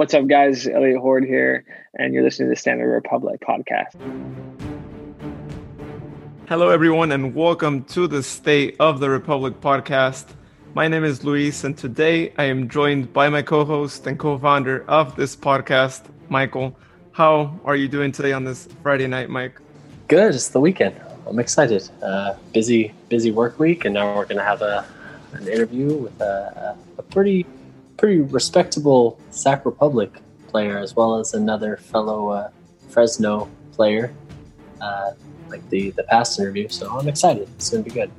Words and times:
What's 0.00 0.14
up, 0.14 0.28
guys? 0.28 0.66
Elliot 0.66 0.96
Horde 0.96 1.24
here, 1.24 1.66
and 1.94 2.14
you're 2.14 2.22
listening 2.22 2.48
to 2.48 2.54
the 2.54 2.58
State 2.58 2.72
of 2.72 2.78
the 2.78 2.86
Republic 2.86 3.38
podcast. 3.46 3.92
Hello, 6.48 6.70
everyone, 6.70 7.12
and 7.12 7.34
welcome 7.34 7.84
to 7.84 8.08
the 8.08 8.22
State 8.22 8.76
of 8.80 8.98
the 8.98 9.10
Republic 9.10 9.60
podcast. 9.60 10.24
My 10.72 10.88
name 10.88 11.04
is 11.04 11.22
Luis, 11.22 11.64
and 11.64 11.76
today 11.76 12.32
I 12.38 12.44
am 12.44 12.70
joined 12.70 13.12
by 13.12 13.28
my 13.28 13.42
co 13.42 13.62
host 13.62 14.06
and 14.06 14.18
co 14.18 14.38
founder 14.38 14.88
of 14.88 15.16
this 15.16 15.36
podcast, 15.36 16.04
Michael. 16.30 16.74
How 17.12 17.60
are 17.66 17.76
you 17.76 17.86
doing 17.86 18.10
today 18.10 18.32
on 18.32 18.44
this 18.44 18.68
Friday 18.82 19.06
night, 19.06 19.28
Mike? 19.28 19.60
Good. 20.08 20.34
It's 20.34 20.48
the 20.48 20.60
weekend. 20.60 20.98
I'm 21.26 21.38
excited. 21.38 21.86
Uh, 22.02 22.36
busy, 22.54 22.94
busy 23.10 23.32
work 23.32 23.58
week, 23.58 23.84
and 23.84 23.92
now 23.92 24.16
we're 24.16 24.24
going 24.24 24.38
to 24.38 24.44
have 24.44 24.62
a, 24.62 24.82
an 25.34 25.46
interview 25.46 25.94
with 25.94 26.18
a, 26.22 26.78
a, 26.96 27.00
a 27.00 27.02
pretty 27.02 27.44
pretty 28.00 28.22
respectable 28.22 29.20
Sac 29.30 29.66
Republic 29.66 30.10
player 30.48 30.78
as 30.78 30.96
well 30.96 31.16
as 31.16 31.34
another 31.34 31.76
fellow 31.76 32.30
uh, 32.30 32.50
Fresno 32.88 33.48
player, 33.72 34.12
uh, 34.80 35.12
like 35.50 35.68
the 35.68 35.90
the 35.90 36.02
past 36.04 36.40
interview. 36.40 36.66
So 36.68 36.98
I'm 36.98 37.06
excited. 37.06 37.46
It's 37.56 37.68
gonna 37.68 37.82
be 37.82 37.90
good. 37.90 38.10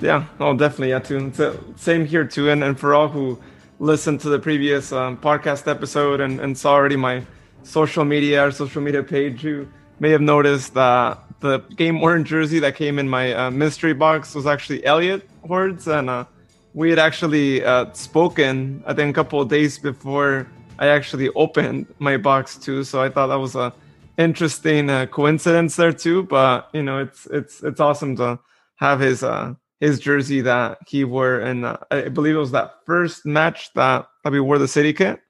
Yeah, 0.00 0.26
oh, 0.40 0.56
definitely. 0.56 0.90
Yeah, 0.90 0.98
too. 0.98 1.30
So, 1.34 1.62
same 1.76 2.04
here 2.04 2.24
too. 2.24 2.50
And 2.50 2.64
and 2.64 2.78
for 2.78 2.92
all 2.94 3.08
who 3.08 3.38
listened 3.78 4.20
to 4.22 4.28
the 4.28 4.40
previous 4.40 4.92
um, 4.92 5.16
podcast 5.16 5.68
episode 5.68 6.20
and, 6.20 6.40
and 6.40 6.58
saw 6.58 6.72
already 6.72 6.96
my 6.96 7.22
social 7.62 8.04
media 8.04 8.44
or 8.44 8.50
social 8.50 8.82
media 8.82 9.04
page, 9.04 9.44
you 9.44 9.70
may 10.00 10.10
have 10.10 10.20
noticed 10.20 10.74
that 10.74 11.18
the 11.38 11.60
game 11.76 12.00
worn 12.00 12.24
jersey 12.24 12.58
that 12.58 12.74
came 12.74 12.98
in 12.98 13.08
my 13.08 13.32
uh, 13.32 13.50
mystery 13.52 13.94
box 13.94 14.34
was 14.34 14.46
actually 14.46 14.84
Elliot 14.84 15.30
Hordes 15.46 15.86
and. 15.86 16.10
Uh, 16.10 16.24
we 16.74 16.90
had 16.90 16.98
actually 16.98 17.64
uh, 17.64 17.92
spoken, 17.92 18.82
I 18.86 18.94
think, 18.94 19.10
a 19.10 19.14
couple 19.14 19.40
of 19.40 19.48
days 19.48 19.78
before 19.78 20.46
I 20.78 20.88
actually 20.88 21.28
opened 21.30 21.86
my 21.98 22.16
box 22.16 22.56
too. 22.56 22.84
So 22.84 23.02
I 23.02 23.08
thought 23.08 23.28
that 23.28 23.36
was 23.36 23.54
a 23.54 23.72
interesting 24.18 24.90
uh, 24.90 25.06
coincidence 25.06 25.76
there 25.76 25.92
too. 25.92 26.24
But 26.24 26.68
you 26.72 26.82
know, 26.82 26.98
it's 26.98 27.26
it's 27.26 27.62
it's 27.62 27.80
awesome 27.80 28.16
to 28.16 28.38
have 28.76 29.00
his 29.00 29.22
uh, 29.22 29.54
his 29.80 29.98
jersey 29.98 30.40
that 30.42 30.78
he 30.86 31.04
wore, 31.04 31.40
and 31.40 31.64
uh, 31.64 31.78
I 31.90 32.08
believe 32.08 32.36
it 32.36 32.38
was 32.38 32.52
that 32.52 32.76
first 32.86 33.26
match 33.26 33.72
that, 33.74 34.06
that 34.24 34.32
we 34.32 34.40
wore 34.40 34.58
the 34.58 34.68
city 34.68 34.92
kit. 34.92 35.20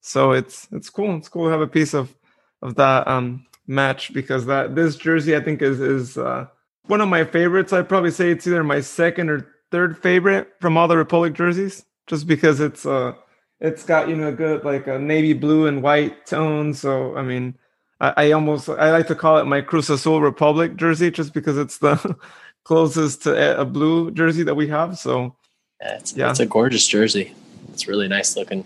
So 0.00 0.32
it's 0.32 0.68
it's 0.72 0.90
cool. 0.90 1.16
It's 1.16 1.28
cool 1.28 1.44
to 1.44 1.50
have 1.50 1.60
a 1.60 1.66
piece 1.66 1.94
of 1.94 2.14
of 2.62 2.74
that 2.74 3.06
um, 3.06 3.46
match 3.66 4.12
because 4.12 4.46
that 4.46 4.74
this 4.74 4.96
jersey 4.96 5.36
I 5.36 5.40
think 5.40 5.62
is 5.62 5.80
is 5.80 6.18
uh, 6.18 6.46
one 6.86 7.00
of 7.00 7.08
my 7.08 7.24
favorites. 7.24 7.72
I'd 7.72 7.88
probably 7.88 8.10
say 8.10 8.30
it's 8.30 8.46
either 8.46 8.64
my 8.64 8.80
second 8.80 9.30
or 9.30 9.46
third 9.70 9.98
favorite 9.98 10.52
from 10.60 10.76
all 10.76 10.88
the 10.88 10.96
Republic 10.96 11.34
jerseys, 11.34 11.84
just 12.06 12.26
because 12.26 12.60
it's 12.60 12.86
uh 12.86 13.14
it's 13.60 13.84
got 13.84 14.08
you 14.08 14.16
know 14.16 14.28
a 14.28 14.32
good 14.32 14.64
like 14.64 14.86
a 14.86 14.98
navy 14.98 15.32
blue 15.32 15.66
and 15.66 15.82
white 15.82 16.26
tone. 16.26 16.74
So 16.74 17.16
I 17.16 17.22
mean, 17.22 17.56
I, 18.00 18.14
I 18.16 18.32
almost 18.32 18.68
I 18.68 18.90
like 18.90 19.06
to 19.08 19.14
call 19.14 19.38
it 19.38 19.44
my 19.44 19.60
Cruz 19.60 19.90
Azul 19.90 20.20
Republic 20.20 20.76
jersey, 20.76 21.10
just 21.10 21.34
because 21.34 21.58
it's 21.58 21.78
the 21.78 22.16
closest 22.64 23.22
to 23.24 23.60
a 23.60 23.64
blue 23.64 24.10
jersey 24.10 24.42
that 24.42 24.54
we 24.54 24.68
have. 24.68 24.98
So 24.98 25.36
yeah, 25.80 25.96
it's, 25.96 26.16
yeah. 26.16 26.30
it's 26.30 26.40
a 26.40 26.46
gorgeous 26.46 26.86
jersey. 26.86 27.34
It's 27.72 27.86
really 27.86 28.08
nice 28.08 28.36
looking, 28.36 28.64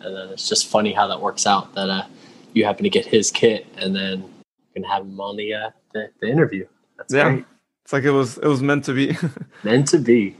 and 0.00 0.16
then 0.16 0.28
it's 0.30 0.48
just 0.48 0.68
funny 0.68 0.92
how 0.92 1.06
that 1.08 1.20
works 1.20 1.46
out 1.46 1.74
that 1.74 1.88
uh 1.88 2.06
you 2.52 2.64
happen 2.64 2.84
to 2.84 2.90
get 2.90 3.04
his 3.04 3.32
kit 3.32 3.66
and 3.76 3.96
then 3.96 4.20
you 4.20 4.82
can 4.82 4.84
have 4.84 5.02
him 5.02 5.20
on 5.20 5.36
the 5.36 5.54
uh 5.54 5.70
the, 5.92 6.10
the 6.20 6.28
interview. 6.28 6.66
That's 6.96 7.12
yeah. 7.12 7.30
Great. 7.30 7.44
It's 7.84 7.92
like 7.92 8.04
it 8.04 8.10
was 8.10 8.38
it 8.38 8.46
was 8.46 8.62
meant 8.62 8.84
to 8.84 8.94
be. 8.94 9.16
meant 9.62 9.88
to 9.88 9.98
be. 9.98 10.36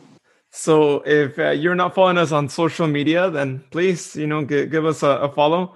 So 0.50 1.02
if 1.04 1.38
uh, 1.38 1.50
you're 1.50 1.74
not 1.74 1.94
following 1.94 2.16
us 2.16 2.32
on 2.32 2.48
social 2.48 2.86
media, 2.86 3.28
then 3.28 3.64
please, 3.70 4.16
you 4.16 4.26
know, 4.26 4.44
g- 4.44 4.66
give 4.66 4.86
us 4.86 5.02
a, 5.02 5.08
a, 5.08 5.28
follow. 5.28 5.74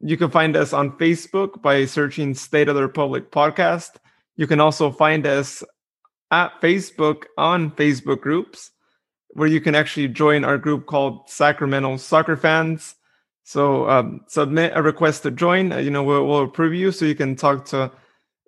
You 0.00 0.16
can 0.16 0.30
find 0.30 0.56
us 0.56 0.72
on 0.72 0.98
Facebook 0.98 1.62
by 1.62 1.86
searching 1.86 2.34
State 2.34 2.68
of 2.68 2.74
the 2.74 2.82
Republic 2.82 3.30
podcast. 3.30 3.90
You 4.34 4.48
can 4.48 4.60
also 4.60 4.90
find 4.90 5.24
us 5.26 5.62
at 6.32 6.60
Facebook 6.60 7.22
on 7.38 7.70
Facebook 7.70 8.20
groups, 8.20 8.72
where 9.30 9.48
you 9.48 9.60
can 9.60 9.76
actually 9.76 10.08
join 10.08 10.44
our 10.44 10.58
group 10.58 10.86
called 10.86 11.30
Sacramento 11.30 11.96
Soccer 11.96 12.36
Fans. 12.36 12.96
So 13.44 13.88
um, 13.88 14.22
submit 14.26 14.72
a 14.74 14.82
request 14.82 15.22
to 15.22 15.30
join. 15.30 15.70
You 15.70 15.90
know, 15.90 16.02
we'll, 16.02 16.26
we'll 16.26 16.42
approve 16.42 16.74
you 16.74 16.90
so 16.90 17.04
you 17.04 17.14
can 17.14 17.36
talk 17.36 17.64
to 17.66 17.92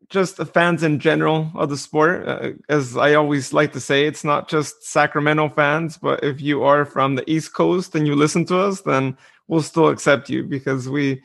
just 0.08 0.38
the 0.38 0.46
fans 0.46 0.82
in 0.82 0.98
general 0.98 1.50
of 1.54 1.68
the 1.68 1.76
sport. 1.76 2.26
Uh, 2.26 2.50
as 2.68 2.96
I 2.96 3.14
always 3.14 3.52
like 3.52 3.72
to 3.74 3.80
say, 3.80 4.06
it's 4.06 4.24
not 4.24 4.48
just 4.48 4.84
Sacramento 4.84 5.50
fans, 5.50 5.98
but 5.98 6.22
if 6.24 6.40
you 6.40 6.62
are 6.62 6.84
from 6.84 7.14
the 7.14 7.30
East 7.30 7.52
Coast 7.52 7.94
and 7.94 8.06
you 8.06 8.14
listen 8.14 8.44
to 8.46 8.58
us, 8.58 8.80
then 8.80 9.16
we'll 9.48 9.62
still 9.62 9.88
accept 9.88 10.30
you 10.30 10.44
because 10.44 10.88
we. 10.88 11.22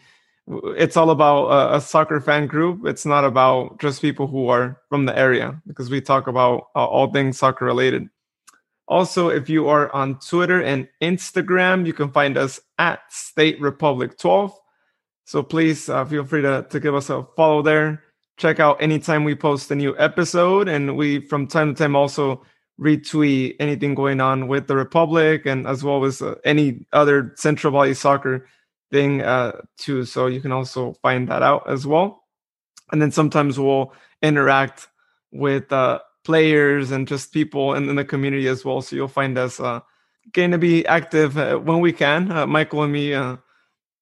It's 0.75 0.97
all 0.97 1.11
about 1.11 1.45
a, 1.45 1.77
a 1.77 1.81
soccer 1.81 2.19
fan 2.19 2.47
group. 2.47 2.85
It's 2.85 3.05
not 3.05 3.23
about 3.23 3.79
just 3.79 4.01
people 4.01 4.27
who 4.27 4.49
are 4.49 4.77
from 4.89 5.05
the 5.05 5.17
area 5.17 5.61
because 5.65 5.89
we 5.89 6.01
talk 6.01 6.27
about 6.27 6.67
uh, 6.75 6.85
all 6.85 7.09
things 7.09 7.37
soccer 7.37 7.63
related. 7.63 8.09
Also, 8.89 9.29
if 9.29 9.47
you 9.47 9.69
are 9.69 9.89
on 9.95 10.19
Twitter 10.19 10.61
and 10.61 10.89
Instagram, 11.01 11.85
you 11.85 11.93
can 11.93 12.11
find 12.11 12.37
us 12.37 12.59
at 12.77 12.99
State 13.09 13.61
Republic 13.61 14.17
12. 14.17 14.53
So 15.23 15.41
please 15.41 15.87
uh, 15.87 16.03
feel 16.03 16.25
free 16.25 16.41
to, 16.41 16.67
to 16.69 16.79
give 16.81 16.93
us 16.93 17.09
a 17.09 17.25
follow 17.37 17.61
there 17.61 18.03
check 18.37 18.59
out 18.59 18.81
anytime 18.81 19.23
we 19.23 19.35
post 19.35 19.71
a 19.71 19.75
new 19.75 19.95
episode. 19.97 20.67
And 20.67 20.97
we, 20.97 21.19
from 21.27 21.47
time 21.47 21.73
to 21.73 21.77
time, 21.77 21.95
also 21.95 22.43
retweet 22.79 23.55
anything 23.59 23.95
going 23.95 24.19
on 24.19 24.47
with 24.47 24.67
the 24.67 24.75
Republic 24.75 25.45
and 25.45 25.67
as 25.67 25.83
well 25.83 26.03
as 26.05 26.21
uh, 26.21 26.35
any 26.43 26.85
other 26.91 27.33
Central 27.35 27.71
Valley 27.71 27.93
soccer 27.93 28.47
thing 28.91 29.21
uh, 29.21 29.61
too. 29.77 30.05
So 30.05 30.27
you 30.27 30.41
can 30.41 30.51
also 30.51 30.93
find 31.01 31.27
that 31.27 31.43
out 31.43 31.69
as 31.69 31.85
well. 31.85 32.23
And 32.91 33.01
then 33.01 33.11
sometimes 33.11 33.59
we'll 33.59 33.93
interact 34.21 34.87
with 35.31 35.71
uh, 35.71 35.99
players 36.23 36.91
and 36.91 37.07
just 37.07 37.33
people 37.33 37.73
in, 37.73 37.89
in, 37.89 37.95
the 37.95 38.05
community 38.05 38.47
as 38.47 38.63
well. 38.63 38.81
So 38.81 38.95
you'll 38.95 39.07
find 39.07 39.37
us 39.37 39.59
uh, 39.59 39.81
going 40.31 40.51
to 40.51 40.57
be 40.57 40.85
active 40.85 41.37
uh, 41.37 41.57
when 41.57 41.79
we 41.79 41.91
can. 41.91 42.31
Uh, 42.31 42.45
Michael 42.45 42.83
and 42.83 42.93
me 42.93 43.13
uh, 43.13 43.37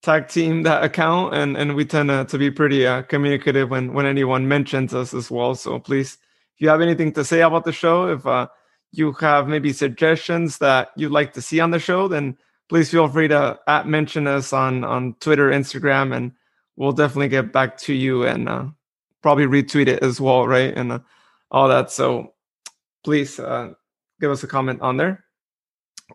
tag 0.01 0.27
team 0.27 0.63
that 0.63 0.83
account 0.83 1.33
and 1.35 1.55
and 1.55 1.75
we 1.75 1.85
tend 1.85 2.09
to, 2.09 2.25
to 2.25 2.37
be 2.37 2.49
pretty 2.49 2.87
uh, 2.87 3.01
communicative 3.03 3.69
when 3.69 3.93
when 3.93 4.05
anyone 4.05 4.47
mentions 4.47 4.93
us 4.93 5.13
as 5.13 5.29
well. 5.29 5.55
So 5.55 5.79
please 5.79 6.17
if 6.55 6.61
you 6.61 6.69
have 6.69 6.81
anything 6.81 7.11
to 7.13 7.23
say 7.23 7.41
about 7.41 7.65
the 7.65 7.71
show 7.71 8.07
if 8.07 8.25
uh, 8.25 8.47
you 8.91 9.11
have 9.13 9.47
maybe 9.47 9.71
suggestions 9.73 10.57
that 10.57 10.89
you'd 10.95 11.11
like 11.11 11.33
to 11.33 11.41
see 11.41 11.59
on 11.59 11.71
the 11.71 11.79
show 11.79 12.07
then 12.07 12.37
please 12.67 12.91
feel 12.91 13.07
free 13.07 13.27
to 13.27 13.59
at 13.67 13.87
mention 13.87 14.27
us 14.27 14.53
on 14.53 14.83
on 14.83 15.13
twitter 15.19 15.49
instagram 15.49 16.15
and 16.15 16.31
we'll 16.75 16.91
definitely 16.91 17.29
get 17.29 17.53
back 17.53 17.77
to 17.77 17.93
you 17.93 18.25
and 18.25 18.49
uh, 18.49 18.65
probably 19.21 19.45
retweet 19.45 19.87
it 19.87 20.03
as 20.03 20.19
well 20.19 20.47
right? 20.47 20.75
And 20.75 20.91
uh, 20.91 20.99
all 21.51 21.67
that. 21.67 21.91
So 21.91 22.33
please 23.03 23.39
uh, 23.39 23.73
give 24.19 24.31
us 24.31 24.43
a 24.43 24.47
comment 24.47 24.81
on 24.81 24.97
there. 24.97 25.25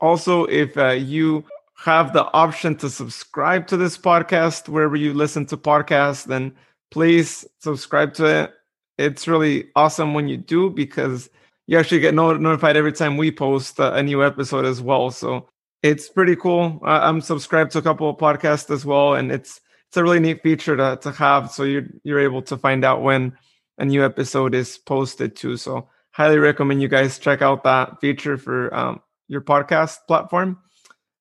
Also 0.01 0.45
if 0.45 0.77
uh, 0.77 0.91
you 0.91 1.45
have 1.77 2.13
the 2.13 2.25
option 2.33 2.75
to 2.77 2.91
subscribe 2.91 3.67
to 3.69 3.77
this 3.77 3.97
podcast 3.99 4.69
wherever 4.69 4.97
you 4.97 5.13
listen 5.15 5.47
to 5.47 5.57
podcasts, 5.57 6.25
then 6.25 6.55
please 6.91 7.47
subscribe 7.61 8.15
to 8.15 8.25
it. 8.25 8.55
It's 8.99 9.29
really 9.29 9.69
awesome 9.77 10.15
when 10.15 10.27
you 10.27 10.39
do 10.39 10.71
because 10.71 11.29
you 11.67 11.79
actually 11.79 12.01
get 12.01 12.15
notified 12.15 12.77
every 12.77 12.93
time 12.93 13.17
we 13.17 13.31
post 13.31 13.79
a 13.79 14.03
new 14.03 14.25
episode 14.25 14.65
as 14.65 14.81
well. 14.81 15.11
So 15.11 15.49
it's 15.83 16.09
pretty 16.09 16.37
cool. 16.37 16.81
I'm 16.83 17.21
subscribed 17.21 17.73
to 17.73 17.79
a 17.79 17.83
couple 17.83 18.09
of 18.09 18.17
podcasts 18.17 18.71
as 18.71 18.85
well, 18.87 19.15
and 19.15 19.31
it's 19.31 19.61
it's 19.89 19.97
a 19.97 20.03
really 20.03 20.21
neat 20.21 20.43
feature 20.43 20.77
to 20.77 20.99
to 21.03 21.13
have. 21.13 21.51
So 21.51 21.65
you're 21.65 21.87
you're 22.05 22.21
able 22.21 22.43
to 22.43 22.57
find 22.57 22.85
out 22.85 23.03
when 23.03 23.37
a 23.79 23.85
new 23.85 24.05
episode 24.05 24.55
is 24.55 24.79
posted 24.79 25.37
too. 25.37 25.57
So 25.57 25.89
highly 26.13 26.39
recommend 26.39 26.81
you 26.81 26.89
guys 26.89 27.19
check 27.19 27.43
out 27.43 27.65
that 27.65 28.01
feature 28.01 28.39
for 28.39 28.75
um, 28.75 29.03
your 29.29 29.43
podcast 29.43 29.99
platform. 30.09 30.59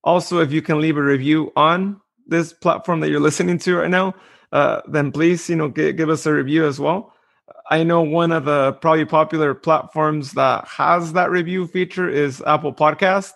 Also, 0.06 0.40
if 0.40 0.52
you 0.52 0.62
can 0.62 0.80
leave 0.80 0.98
a 0.98 1.02
review 1.02 1.52
on 1.56 2.00
this 2.28 2.54
platform 2.54 3.00
that 3.02 3.10
you're 3.10 3.19
listening 3.19 3.57
to 3.60 3.75
right 3.75 3.90
now, 3.90 4.13
uh, 4.52 4.81
then 4.88 5.12
please, 5.12 5.50
you 5.50 5.56
know, 5.56 5.68
give, 5.68 5.98
give 5.98 6.10
us 6.10 6.25
a 6.25 6.34
review 6.34 6.66
as 6.66 6.80
well. 6.80 7.12
I 7.69 7.84
know 7.84 8.02
one 8.02 8.31
of 8.31 8.46
the 8.46 8.74
probably 8.74 9.06
popular 9.06 9.54
platforms 9.54 10.34
that 10.34 10.68
has 10.68 11.13
that 11.13 11.31
review 11.31 11.68
feature 11.68 12.07
is 12.07 12.42
Apple 12.46 12.74
Podcast. 12.74 13.34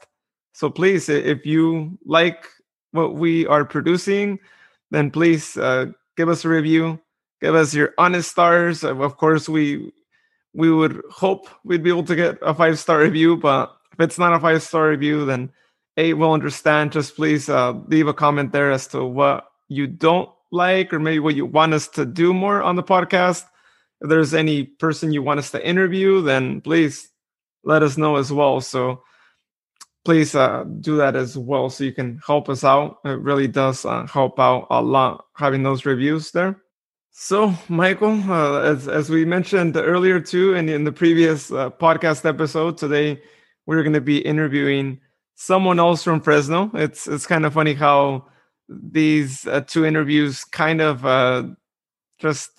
So 0.54 0.69
please, 0.69 1.10
if 1.10 1.45
you 1.45 1.98
like 2.06 2.45
what 2.92 3.15
we 3.15 3.48
are 3.48 3.65
producing, 3.65 4.39
then 4.92 5.12
please 5.12 5.57
uh, 5.57 5.88
give 6.18 6.30
us 6.30 6.45
a 6.45 6.50
review. 6.50 7.00
Give 7.42 7.56
us 7.56 7.74
your 7.74 7.94
honest 7.98 8.30
stars. 8.30 8.83
Of 8.83 9.18
course, 9.18 9.48
we 9.50 9.92
we 10.54 10.72
would 10.72 11.01
hope 11.10 11.48
we'd 11.63 11.83
be 11.83 11.89
able 11.89 12.04
to 12.04 12.15
get 12.15 12.38
a 12.42 12.54
five 12.54 12.77
star 12.77 13.00
review, 13.00 13.38
but 13.38 13.75
if 13.94 14.00
it's 14.00 14.19
not 14.19 14.33
a 14.33 14.39
five 14.39 14.62
star 14.62 14.89
review, 14.89 15.25
then 15.25 15.51
a 16.00 16.13
will 16.13 16.34
understand. 16.34 16.94
Just 16.94 17.16
please 17.16 17.50
uh, 17.50 17.74
leave 17.88 18.07
a 18.07 18.13
comment 18.13 18.54
there 18.54 18.72
as 18.72 18.88
to 18.88 19.04
what 19.04 19.51
you 19.68 19.86
don't 19.86 20.30
like 20.51 20.94
or 20.94 21.00
maybe 21.00 21.19
what 21.19 21.36
you 21.36 21.46
want 21.46 21.74
us 21.74 21.88
to 21.90 22.06
do 22.06 22.34
more 22.34 22.63
on 22.63 22.75
the 22.75 22.84
podcast. 22.84 23.44
If 24.01 24.10
there's 24.10 24.34
any 24.34 24.63
person 24.63 25.12
you 25.12 25.22
want 25.22 25.40
us 25.40 25.51
to 25.51 25.68
interview, 25.68 26.22
then 26.22 26.62
please 26.62 27.10
let 27.63 27.84
us 27.84 27.98
know 27.98 28.16
as 28.16 28.31
well. 28.31 28.62
So 28.62 29.04
please 30.06 30.34
uh, 30.34 30.63
do 30.80 30.96
that 30.98 31.18
as 31.18 31.38
well 31.38 31.69
so 31.69 31.84
you 31.84 31.92
can 31.92 32.19
help 32.25 32.48
us 32.48 32.63
out. 32.63 33.00
It 33.04 33.19
really 33.19 33.48
does 33.48 33.84
uh, 33.84 34.07
help 34.07 34.40
out 34.40 34.68
a 34.69 34.81
lot 34.81 35.25
having 35.36 35.63
those 35.63 35.86
reviews 35.86 36.31
there. 36.31 36.62
So, 37.12 37.54
Michael, 37.68 38.24
uh, 38.31 38.62
as, 38.62 38.88
as 38.88 39.10
we 39.10 39.25
mentioned 39.25 39.75
earlier 39.75 40.22
too, 40.22 40.56
and 40.56 40.69
in 40.69 40.86
the 40.86 40.92
previous 40.92 41.51
uh, 41.51 41.69
podcast 41.69 42.24
episode, 42.24 42.78
today 42.78 43.22
we're 43.66 43.84
going 43.84 43.94
to 43.94 44.00
be 44.01 44.19
interviewing 44.19 45.01
someone 45.39 45.80
else 45.80 46.03
from 46.03 46.19
Fresno. 46.19 46.69
It's 46.74 47.07
it's 47.07 47.25
kind 47.25 47.45
of 47.45 47.53
funny 47.53 47.74
how 47.74 48.25
these 48.68 49.47
uh, 49.47 49.62
two 49.62 49.86
interviews 49.86 50.44
kind 50.44 50.81
of 50.81 51.06
uh, 51.06 51.44
just 52.19 52.51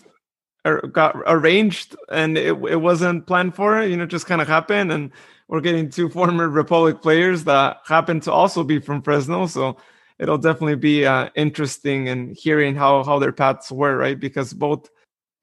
got 0.92 1.16
arranged 1.26 1.96
and 2.10 2.36
it, 2.36 2.56
it 2.68 2.80
wasn't 2.80 3.26
planned 3.26 3.54
for 3.54 3.82
you 3.82 3.96
know 3.96 4.06
just 4.06 4.26
kind 4.26 4.40
of 4.40 4.48
happened. 4.48 4.90
And 4.92 5.10
we're 5.48 5.60
getting 5.60 5.90
two 5.90 6.08
former 6.16 6.48
republic 6.48 7.02
players 7.02 7.44
that 7.44 7.80
happen 7.84 8.18
to 8.20 8.32
also 8.32 8.64
be 8.64 8.78
from 8.78 9.02
fresno. 9.02 9.46
So 9.46 9.76
it'll 10.18 10.38
definitely 10.38 10.76
be 10.76 11.04
uh, 11.04 11.28
interesting 11.34 12.08
and 12.08 12.30
in 12.30 12.34
hearing 12.34 12.74
how 12.74 13.04
how 13.04 13.18
their 13.18 13.32
paths 13.32 13.70
were 13.70 13.96
right? 13.96 14.18
Because 14.18 14.54
both 14.54 14.88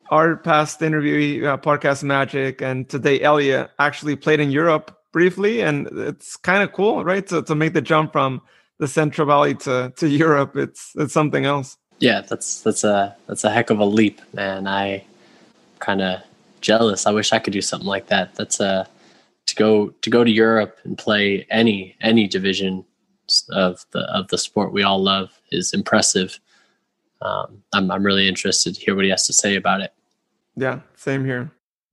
our 0.09 0.37
past 0.37 0.81
interview 0.81 1.45
uh, 1.45 1.57
podcast 1.57 2.01
magic 2.01 2.63
and 2.63 2.89
today 2.89 3.21
elliot 3.21 3.69
actually 3.77 4.15
played 4.15 4.39
in 4.39 4.49
europe 4.49 4.96
briefly 5.17 5.55
and 5.67 5.87
it's 6.09 6.29
kind 6.37 6.61
of 6.63 6.69
cool 6.79 7.03
right 7.03 7.25
to, 7.31 7.41
to 7.49 7.55
make 7.55 7.73
the 7.73 7.81
jump 7.81 8.11
from 8.11 8.41
the 8.77 8.87
central 8.87 9.25
valley 9.33 9.53
to 9.65 9.91
to 9.99 10.05
europe 10.25 10.55
it's 10.55 10.83
it's 11.01 11.13
something 11.19 11.45
else 11.45 11.77
yeah, 11.99 12.21
that's 12.21 12.61
that's 12.61 12.83
a 12.83 13.15
that's 13.27 13.43
a 13.43 13.49
heck 13.49 13.69
of 13.69 13.79
a 13.79 13.85
leap, 13.85 14.21
man. 14.33 14.67
I 14.67 15.03
kind 15.79 16.01
of 16.01 16.21
jealous. 16.61 17.07
I 17.07 17.11
wish 17.11 17.33
I 17.33 17.39
could 17.39 17.53
do 17.53 17.61
something 17.61 17.87
like 17.87 18.07
that. 18.07 18.35
That's 18.35 18.59
a 18.59 18.65
uh, 18.65 18.85
to 19.47 19.55
go 19.55 19.89
to 19.89 20.09
go 20.09 20.23
to 20.23 20.29
Europe 20.29 20.77
and 20.83 20.97
play 20.97 21.47
any 21.49 21.95
any 22.01 22.27
division 22.27 22.85
of 23.49 23.85
the 23.91 24.01
of 24.13 24.27
the 24.27 24.37
sport 24.37 24.73
we 24.73 24.83
all 24.83 25.01
love 25.01 25.29
is 25.51 25.73
impressive. 25.73 26.39
Um, 27.21 27.63
I'm 27.73 27.89
I'm 27.89 28.03
really 28.03 28.27
interested 28.27 28.75
to 28.75 28.81
hear 28.81 28.95
what 28.95 29.05
he 29.05 29.11
has 29.11 29.25
to 29.27 29.33
say 29.33 29.55
about 29.55 29.81
it. 29.81 29.93
Yeah, 30.55 30.81
same 30.95 31.25
here. 31.25 31.51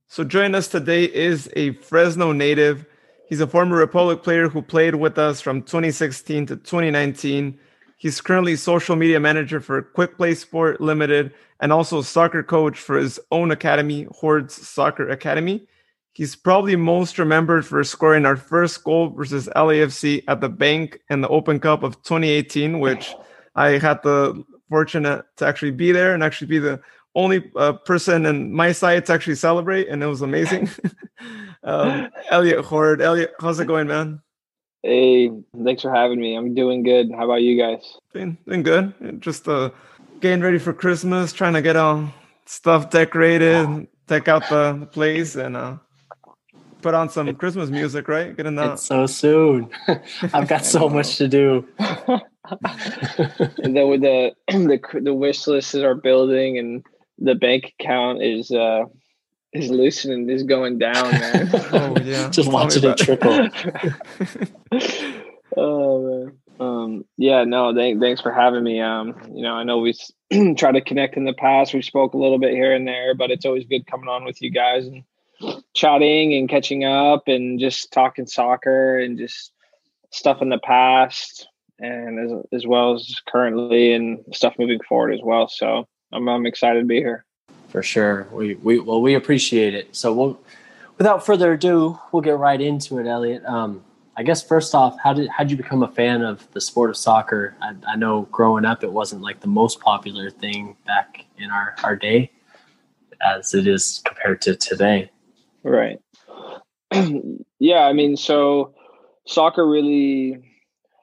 So 0.08 0.22
joining 0.22 0.54
us 0.54 0.68
today 0.68 1.04
is 1.04 1.50
a 1.56 1.72
Fresno 1.72 2.32
native. 2.32 2.86
He's 3.28 3.40
a 3.40 3.46
former 3.46 3.76
Republic 3.76 4.22
player 4.22 4.48
who 4.48 4.62
played 4.62 4.94
with 4.94 5.18
us 5.18 5.40
from 5.40 5.62
2016 5.62 6.46
to 6.46 6.56
2019 6.56 7.58
He's 8.04 8.20
currently 8.20 8.56
social 8.56 8.96
media 8.96 9.18
manager 9.18 9.60
for 9.60 9.80
Quick 9.80 10.18
Play 10.18 10.34
Sport 10.34 10.78
Limited 10.78 11.32
and 11.60 11.72
also 11.72 12.02
soccer 12.02 12.42
coach 12.42 12.78
for 12.78 12.98
his 12.98 13.18
own 13.30 13.50
academy, 13.50 14.06
Hordes 14.10 14.54
Soccer 14.54 15.08
Academy. 15.08 15.66
He's 16.12 16.36
probably 16.36 16.76
most 16.76 17.18
remembered 17.18 17.64
for 17.64 17.82
scoring 17.82 18.26
our 18.26 18.36
first 18.36 18.84
goal 18.84 19.08
versus 19.08 19.48
LAFC 19.56 20.22
at 20.28 20.42
the 20.42 20.50
bank 20.50 21.00
in 21.08 21.22
the 21.22 21.28
Open 21.28 21.58
Cup 21.58 21.82
of 21.82 21.94
2018, 22.02 22.78
which 22.78 23.14
I 23.54 23.78
had 23.78 24.02
the 24.02 24.44
fortunate 24.68 25.24
to 25.36 25.46
actually 25.46 25.70
be 25.70 25.90
there 25.90 26.12
and 26.12 26.22
actually 26.22 26.48
be 26.48 26.58
the 26.58 26.82
only 27.14 27.50
uh, 27.56 27.72
person 27.72 28.26
in 28.26 28.52
my 28.52 28.72
side 28.72 29.06
to 29.06 29.12
actually 29.12 29.36
celebrate, 29.36 29.88
and 29.88 30.02
it 30.02 30.06
was 30.06 30.22
amazing. 30.22 30.68
um, 31.62 32.10
Elliot 32.30 32.64
Horde, 32.64 33.00
Elliot, 33.00 33.32
how's 33.40 33.60
it 33.60 33.66
going, 33.66 33.86
man? 33.86 34.20
Hey, 34.82 35.30
thanks 35.64 35.82
for 35.82 35.94
having 35.94 36.20
me. 36.20 36.36
I'm 36.36 36.54
doing 36.54 36.82
good. 36.82 37.10
How 37.16 37.24
about 37.24 37.42
you 37.42 37.56
guys? 37.58 37.96
Doing, 38.12 38.36
doing 38.46 38.62
good. 38.62 39.20
Just 39.20 39.48
uh, 39.48 39.70
getting 40.20 40.42
ready 40.42 40.58
for 40.58 40.74
Christmas, 40.74 41.32
trying 41.32 41.54
to 41.54 41.62
get 41.62 41.76
all 41.76 42.12
stuff 42.44 42.90
decorated, 42.90 43.88
deck 44.06 44.28
out 44.28 44.46
the 44.50 44.86
place, 44.92 45.36
and 45.36 45.56
uh, 45.56 45.76
put 46.82 46.92
on 46.94 47.08
some 47.08 47.34
Christmas 47.36 47.70
music. 47.70 48.08
Right? 48.08 48.36
Getting 48.36 48.56
that. 48.56 48.72
It's 48.72 48.82
so 48.82 49.06
soon. 49.06 49.70
I've 50.34 50.48
got 50.48 50.66
so 50.66 50.90
much 50.90 51.16
to 51.16 51.28
do. 51.28 51.66
and 51.78 53.74
then 53.74 53.88
with 53.88 54.02
the 54.02 54.32
the 54.48 55.00
the 55.00 55.14
wish 55.14 55.46
list 55.46 55.74
is 55.74 55.82
our 55.82 55.94
building, 55.94 56.58
and 56.58 56.84
the 57.18 57.34
bank 57.34 57.72
account 57.78 58.22
is 58.22 58.50
uh 58.50 58.84
is 59.52 59.70
loosening 59.70 60.28
is 60.28 60.42
going 60.42 60.78
down, 60.78 61.10
man. 61.12 61.50
oh 61.72 61.96
yeah. 62.02 62.28
Just 62.30 62.50
watching 62.50 62.84
it 62.84 62.98
trickle. 62.98 63.48
oh 65.56 66.02
man. 66.02 66.38
Um, 66.60 67.04
yeah, 67.16 67.44
no, 67.44 67.74
th- 67.74 67.98
thanks 67.98 68.20
for 68.20 68.32
having 68.32 68.62
me. 68.62 68.80
Um, 68.80 69.16
you 69.32 69.42
know, 69.42 69.54
I 69.54 69.64
know 69.64 69.78
we 69.78 69.94
tried 70.56 70.72
to 70.72 70.80
connect 70.80 71.16
in 71.16 71.24
the 71.24 71.32
past. 71.32 71.74
We 71.74 71.82
spoke 71.82 72.14
a 72.14 72.18
little 72.18 72.38
bit 72.38 72.52
here 72.52 72.72
and 72.72 72.86
there, 72.86 73.14
but 73.14 73.30
it's 73.30 73.44
always 73.44 73.64
good 73.64 73.86
coming 73.86 74.08
on 74.08 74.24
with 74.24 74.40
you 74.40 74.50
guys 74.50 74.86
and 74.86 75.02
chatting 75.74 76.34
and 76.34 76.48
catching 76.48 76.84
up 76.84 77.26
and 77.26 77.58
just 77.58 77.92
talking 77.92 78.26
soccer 78.26 78.98
and 78.98 79.18
just 79.18 79.52
stuff 80.10 80.42
in 80.42 80.48
the 80.48 80.58
past 80.58 81.48
and 81.80 82.18
as, 82.18 82.46
as 82.52 82.66
well 82.66 82.94
as 82.94 83.20
currently 83.26 83.92
and 83.92 84.24
stuff 84.32 84.54
moving 84.58 84.80
forward 84.88 85.12
as 85.12 85.20
well. 85.22 85.48
So 85.48 85.88
I'm, 86.12 86.28
I'm 86.28 86.46
excited 86.46 86.80
to 86.80 86.86
be 86.86 86.96
here 86.96 87.24
for 87.74 87.82
sure. 87.82 88.28
We 88.30 88.54
we 88.54 88.78
well 88.78 89.02
we 89.02 89.14
appreciate 89.14 89.74
it. 89.74 89.96
So 89.96 90.14
we'll 90.14 90.40
without 90.96 91.26
further 91.26 91.54
ado, 91.54 91.98
we'll 92.12 92.22
get 92.22 92.38
right 92.38 92.60
into 92.60 92.98
it, 93.00 93.06
Elliot. 93.08 93.44
Um, 93.44 93.82
I 94.16 94.22
guess 94.22 94.46
first 94.46 94.76
off, 94.76 94.96
how 95.02 95.12
did 95.12 95.28
how 95.28 95.42
did 95.42 95.50
you 95.50 95.56
become 95.56 95.82
a 95.82 95.88
fan 95.88 96.22
of 96.22 96.48
the 96.52 96.60
sport 96.60 96.88
of 96.88 96.96
soccer? 96.96 97.56
I, 97.60 97.74
I, 97.88 97.96
know 97.96 98.28
growing 98.30 98.64
up, 98.64 98.84
it 98.84 98.92
wasn't 98.92 99.22
like 99.22 99.40
the 99.40 99.48
most 99.48 99.80
popular 99.80 100.30
thing 100.30 100.76
back 100.86 101.24
in 101.36 101.50
our 101.50 101.74
our 101.82 101.96
day, 101.96 102.30
as 103.20 103.54
it 103.54 103.66
is 103.66 104.00
compared 104.04 104.40
to 104.42 104.54
today. 104.54 105.10
Right. 105.64 105.98
yeah, 107.58 107.80
I 107.80 107.92
mean, 107.92 108.16
so 108.16 108.72
soccer 109.26 109.68
really. 109.68 110.38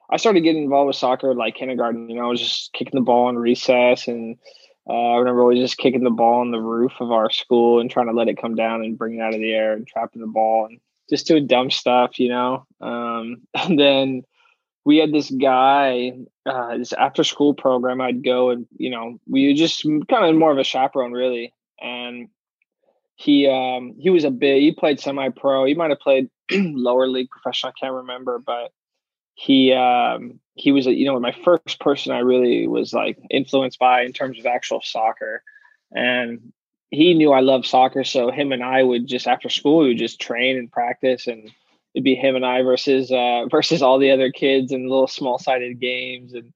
I 0.08 0.16
started 0.16 0.40
getting 0.40 0.64
involved 0.64 0.86
with 0.86 0.96
soccer 0.96 1.34
like 1.34 1.54
kindergarten. 1.54 2.08
You 2.08 2.16
know, 2.16 2.24
I 2.24 2.28
was 2.28 2.40
just 2.40 2.72
kicking 2.72 2.98
the 2.98 3.04
ball 3.04 3.28
in 3.28 3.36
recess 3.36 4.08
and 4.08 4.38
uh, 4.88 4.92
I 4.92 5.18
remember 5.18 5.42
always 5.42 5.58
just 5.58 5.78
kicking 5.78 6.02
the 6.02 6.10
ball 6.10 6.40
on 6.40 6.50
the 6.50 6.60
roof 6.60 6.92
of 7.00 7.12
our 7.12 7.30
school 7.30 7.80
and 7.80 7.90
trying 7.90 8.06
to 8.06 8.12
let 8.12 8.28
it 8.28 8.40
come 8.40 8.54
down 8.54 8.82
and 8.82 8.98
bring 8.98 9.16
it 9.16 9.20
out 9.20 9.34
of 9.34 9.40
the 9.40 9.52
air 9.52 9.74
and 9.74 9.86
trapping 9.86 10.20
the 10.20 10.26
ball 10.26 10.66
and 10.66 10.80
just 11.08 11.26
doing 11.26 11.46
dumb 11.46 11.70
stuff, 11.70 12.18
you 12.18 12.28
know. 12.28 12.66
Um, 12.80 13.42
and 13.54 13.78
then 13.78 14.22
we 14.84 14.98
had 14.98 15.12
this 15.12 15.30
guy, 15.30 16.12
uh, 16.46 16.78
this 16.78 16.92
after 16.92 17.22
school 17.22 17.54
program. 17.54 18.00
I'd 18.00 18.24
go 18.24 18.50
and 18.50 18.66
you 18.76 18.90
know 18.90 19.20
we 19.28 19.54
just 19.54 19.84
kind 19.84 20.24
of 20.24 20.34
more 20.34 20.50
of 20.50 20.58
a 20.58 20.64
chaperone 20.64 21.12
really, 21.12 21.54
and 21.80 22.28
he 23.14 23.46
um, 23.46 23.94
he 23.98 24.10
was 24.10 24.24
a 24.24 24.30
bit. 24.30 24.60
He 24.60 24.72
played 24.72 24.98
semi 24.98 25.28
pro. 25.28 25.64
He 25.64 25.74
might 25.74 25.90
have 25.90 26.00
played 26.00 26.28
lower 26.50 27.06
league 27.06 27.30
professional. 27.30 27.72
I 27.76 27.80
can't 27.80 27.94
remember, 27.94 28.40
but 28.44 28.72
he 29.42 29.72
um, 29.72 30.38
he 30.54 30.70
was 30.70 30.86
you 30.86 31.04
know 31.04 31.18
my 31.18 31.34
first 31.44 31.80
person 31.80 32.12
I 32.12 32.20
really 32.20 32.68
was 32.68 32.92
like 32.92 33.18
influenced 33.28 33.78
by 33.78 34.02
in 34.02 34.12
terms 34.12 34.38
of 34.38 34.46
actual 34.46 34.80
soccer, 34.84 35.42
and 35.90 36.52
he 36.92 37.12
knew 37.14 37.32
I 37.32 37.40
loved 37.40 37.66
soccer, 37.66 38.04
so 38.04 38.30
him 38.30 38.52
and 38.52 38.62
I 38.62 38.84
would 38.84 39.08
just 39.08 39.26
after 39.26 39.48
school 39.48 39.78
we 39.78 39.88
would 39.88 39.98
just 39.98 40.20
train 40.20 40.56
and 40.56 40.70
practice, 40.70 41.26
and 41.26 41.50
it'd 41.92 42.04
be 42.04 42.14
him 42.14 42.36
and 42.36 42.46
I 42.46 42.62
versus 42.62 43.10
uh, 43.10 43.46
versus 43.50 43.82
all 43.82 43.98
the 43.98 44.12
other 44.12 44.30
kids 44.30 44.70
in 44.70 44.88
little 44.88 45.08
small 45.08 45.40
sided 45.40 45.80
games, 45.80 46.34
and 46.34 46.52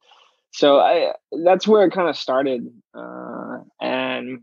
so 0.53 0.79
I 0.79 1.15
that's 1.45 1.67
where 1.67 1.85
it 1.85 1.93
kind 1.93 2.09
of 2.09 2.17
started, 2.17 2.71
uh, 2.95 3.59
and 3.81 4.43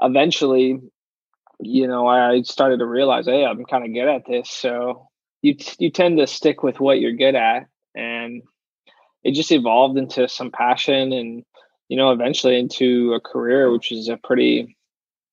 eventually, 0.00 0.80
you 1.58 1.88
know, 1.88 2.06
I 2.06 2.42
started 2.42 2.78
to 2.78 2.86
realize, 2.86 3.26
hey, 3.26 3.44
I'm 3.44 3.64
kind 3.64 3.84
of 3.84 3.92
good 3.92 4.08
at 4.08 4.24
this, 4.24 4.48
so 4.48 5.09
you 5.42 5.56
you 5.78 5.90
tend 5.90 6.18
to 6.18 6.26
stick 6.26 6.62
with 6.62 6.80
what 6.80 7.00
you're 7.00 7.12
good 7.12 7.34
at 7.34 7.66
and 7.94 8.42
it 9.22 9.32
just 9.32 9.52
evolved 9.52 9.98
into 9.98 10.28
some 10.28 10.50
passion 10.50 11.12
and 11.12 11.44
you 11.88 11.96
know 11.96 12.10
eventually 12.10 12.58
into 12.58 13.12
a 13.14 13.20
career 13.20 13.70
which 13.70 13.92
is 13.92 14.08
a 14.08 14.16
pretty 14.16 14.76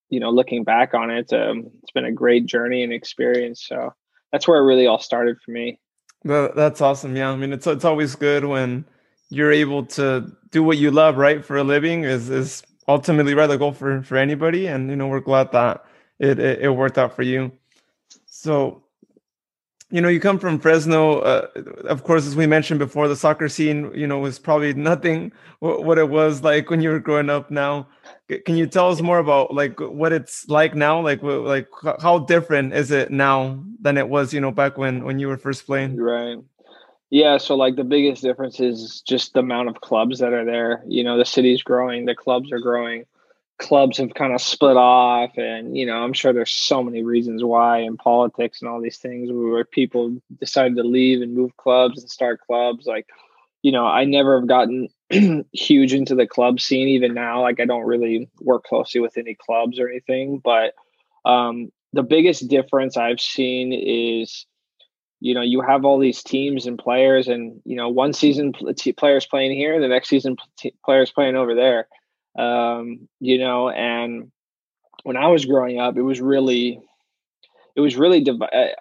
you 0.09 0.19
know 0.19 0.29
looking 0.29 0.63
back 0.63 0.93
on 0.93 1.09
it 1.09 1.31
um, 1.33 1.69
it's 1.81 1.91
been 1.91 2.05
a 2.05 2.11
great 2.11 2.45
journey 2.45 2.83
and 2.83 2.93
experience 2.93 3.63
so 3.67 3.93
that's 4.31 4.47
where 4.47 4.59
it 4.59 4.65
really 4.65 4.87
all 4.87 4.99
started 4.99 5.37
for 5.43 5.51
me. 5.51 5.79
That's 6.23 6.81
awesome 6.81 7.15
yeah 7.15 7.29
i 7.29 7.35
mean 7.35 7.53
it's 7.53 7.67
it's 7.67 7.85
always 7.85 8.15
good 8.15 8.45
when 8.45 8.85
you're 9.29 9.51
able 9.51 9.85
to 9.85 10.31
do 10.51 10.63
what 10.63 10.77
you 10.77 10.91
love 10.91 11.17
right 11.17 11.43
for 11.43 11.57
a 11.57 11.63
living 11.63 12.03
is 12.03 12.29
is 12.29 12.63
ultimately 12.87 13.33
right 13.33 13.47
the 13.47 13.57
goal 13.57 13.73
for 13.73 14.01
for 14.01 14.17
anybody 14.17 14.67
and 14.67 14.89
you 14.89 14.95
know 14.95 15.07
we're 15.07 15.19
glad 15.19 15.51
that 15.51 15.85
it, 16.19 16.39
it, 16.39 16.61
it 16.61 16.69
worked 16.69 16.97
out 16.97 17.15
for 17.15 17.23
you. 17.23 17.51
So 18.25 18.83
you 19.89 20.01
know 20.01 20.09
you 20.09 20.19
come 20.19 20.37
from 20.37 20.59
fresno 20.59 21.19
uh, 21.19 21.47
of 21.85 22.03
course 22.03 22.27
as 22.27 22.35
we 22.35 22.45
mentioned 22.45 22.77
before 22.77 23.07
the 23.07 23.15
soccer 23.15 23.47
scene 23.47 23.91
you 23.95 24.05
know 24.05 24.19
was 24.19 24.37
probably 24.37 24.73
nothing 24.73 25.31
what 25.59 25.97
it 25.97 26.09
was 26.09 26.43
like 26.43 26.69
when 26.69 26.81
you 26.81 26.89
were 26.89 26.99
growing 26.99 27.29
up 27.29 27.49
now. 27.49 27.87
Can 28.45 28.57
you 28.57 28.67
tell 28.67 28.91
us 28.91 29.01
more 29.01 29.19
about 29.19 29.53
like 29.53 29.79
what 29.79 30.13
it's 30.13 30.47
like 30.49 30.75
now? 30.75 31.01
Like 31.01 31.23
like 31.23 31.67
how 31.99 32.19
different 32.19 32.73
is 32.73 32.91
it 32.91 33.11
now 33.11 33.63
than 33.81 33.97
it 33.97 34.09
was 34.09 34.33
you 34.33 34.41
know 34.41 34.51
back 34.51 34.77
when 34.77 35.03
when 35.03 35.19
you 35.19 35.27
were 35.27 35.37
first 35.37 35.65
playing? 35.65 35.97
Right. 35.97 36.37
Yeah 37.09 37.37
so 37.37 37.55
like 37.55 37.75
the 37.75 37.83
biggest 37.83 38.21
difference 38.21 38.59
is 38.59 39.01
just 39.01 39.33
the 39.33 39.39
amount 39.39 39.69
of 39.69 39.81
clubs 39.81 40.19
that 40.19 40.33
are 40.33 40.45
there. 40.45 40.83
You 40.87 41.03
know 41.03 41.17
the 41.17 41.25
city's 41.25 41.63
growing 41.63 42.05
the 42.05 42.15
clubs 42.15 42.51
are 42.51 42.59
growing 42.59 43.05
clubs 43.57 43.97
have 43.97 44.13
kind 44.13 44.33
of 44.33 44.41
split 44.41 44.77
off 44.77 45.31
and 45.37 45.75
you 45.75 45.85
know 45.85 45.95
i'm 45.95 46.13
sure 46.13 46.31
there's 46.31 46.51
so 46.51 46.83
many 46.83 47.03
reasons 47.03 47.43
why 47.43 47.79
in 47.79 47.97
politics 47.97 48.61
and 48.61 48.69
all 48.69 48.79
these 48.79 48.97
things 48.97 49.29
where 49.31 49.65
people 49.65 50.15
decided 50.39 50.75
to 50.75 50.83
leave 50.83 51.21
and 51.21 51.33
move 51.33 51.55
clubs 51.57 51.99
and 51.99 52.09
start 52.09 52.39
clubs. 52.45 52.85
Like 52.85 53.07
you 53.63 53.71
know 53.71 53.85
i 53.85 54.05
never 54.05 54.39
have 54.39 54.47
gotten 54.47 54.89
huge 55.51 55.93
into 55.93 56.13
the 56.13 56.27
club 56.27 56.59
scene. 56.59 56.87
Even 56.87 57.13
now 57.13 57.41
like 57.41 57.59
i 57.59 57.65
don't 57.65 57.87
really 57.87 58.29
work 58.41 58.63
closely 58.63 59.01
with 59.01 59.17
any 59.17 59.35
clubs 59.35 59.79
or 59.79 59.89
anything 59.89 60.39
but 60.43 60.73
um 61.25 61.71
the 61.93 62.03
biggest 62.03 62.47
difference 62.47 62.95
i've 62.95 63.19
seen 63.19 63.73
is 63.73 64.45
you 65.19 65.33
know 65.33 65.41
you 65.41 65.61
have 65.61 65.83
all 65.83 65.97
these 65.97 66.21
teams 66.21 66.67
and 66.67 66.77
players 66.77 67.27
and 67.27 67.59
you 67.65 67.75
know 67.75 67.89
one 67.89 68.13
season 68.13 68.53
players 68.97 69.25
playing 69.25 69.57
here 69.57 69.79
the 69.81 69.87
next 69.87 70.09
season 70.09 70.35
players 70.85 71.11
playing 71.11 71.35
over 71.35 71.55
there 71.55 71.87
um, 72.37 73.07
you 73.19 73.37
know 73.39 73.69
and 73.69 74.31
when 75.03 75.17
i 75.17 75.27
was 75.27 75.45
growing 75.45 75.79
up 75.79 75.97
it 75.97 76.01
was 76.01 76.21
really 76.21 76.79
it 77.75 77.81
was 77.81 77.95
really 77.95 78.21
div- 78.21 78.41
I, 78.41 78.73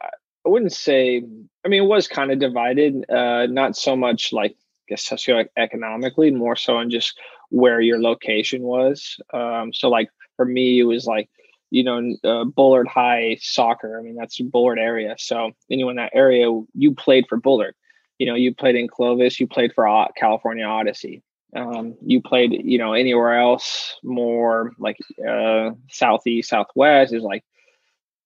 wouldn't 0.44 0.72
say 0.72 1.22
i 1.64 1.68
mean 1.68 1.82
it 1.82 1.86
was 1.86 2.06
kind 2.06 2.30
of 2.30 2.38
divided 2.38 3.04
uh, 3.10 3.46
not 3.46 3.76
so 3.76 3.96
much 3.96 4.32
like 4.32 4.56
guess 4.88 5.08
socioeconomically 5.08 6.34
more 6.34 6.56
so 6.56 6.76
on 6.76 6.90
just 6.90 7.18
where 7.50 7.80
your 7.80 8.00
location 8.00 8.62
was. 8.62 9.18
Um, 9.32 9.72
so 9.72 9.88
like 9.88 10.10
for 10.36 10.44
me 10.44 10.80
it 10.80 10.84
was 10.84 11.06
like 11.06 11.28
you 11.70 11.82
know 11.82 12.14
uh, 12.24 12.44
bullard 12.44 12.86
high 12.86 13.36
soccer 13.40 13.98
i 13.98 14.02
mean 14.02 14.14
that's 14.14 14.40
bullard 14.40 14.78
area. 14.78 15.14
So 15.18 15.52
anyone 15.70 15.92
in 15.92 15.96
that 15.96 16.12
area 16.14 16.48
you 16.74 16.94
played 16.94 17.26
for 17.28 17.38
bullard. 17.38 17.74
You 18.18 18.26
know 18.26 18.34
you 18.34 18.54
played 18.54 18.76
in 18.76 18.88
clovis 18.88 19.38
you 19.38 19.46
played 19.46 19.72
for 19.74 19.86
california 20.16 20.64
odyssey 20.64 21.22
um, 21.56 21.94
you 22.04 22.20
played 22.20 22.52
you 22.64 22.78
know 22.78 22.92
anywhere 22.92 23.38
else 23.38 23.96
more 24.02 24.72
like 24.78 24.98
uh, 25.26 25.70
southeast 25.90 26.50
southwest 26.50 27.12
is 27.12 27.22
like 27.22 27.44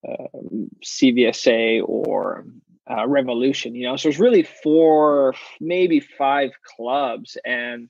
uh, 0.07 0.27
cvsa 0.83 1.81
or 1.85 2.45
uh, 2.89 3.07
revolution 3.07 3.75
you 3.75 3.83
know? 3.83 3.95
So 3.95 4.09
it's 4.09 4.19
really 4.19 4.43
four 4.43 5.33
maybe 5.59 5.99
five 5.99 6.51
clubs 6.75 7.37
and 7.45 7.89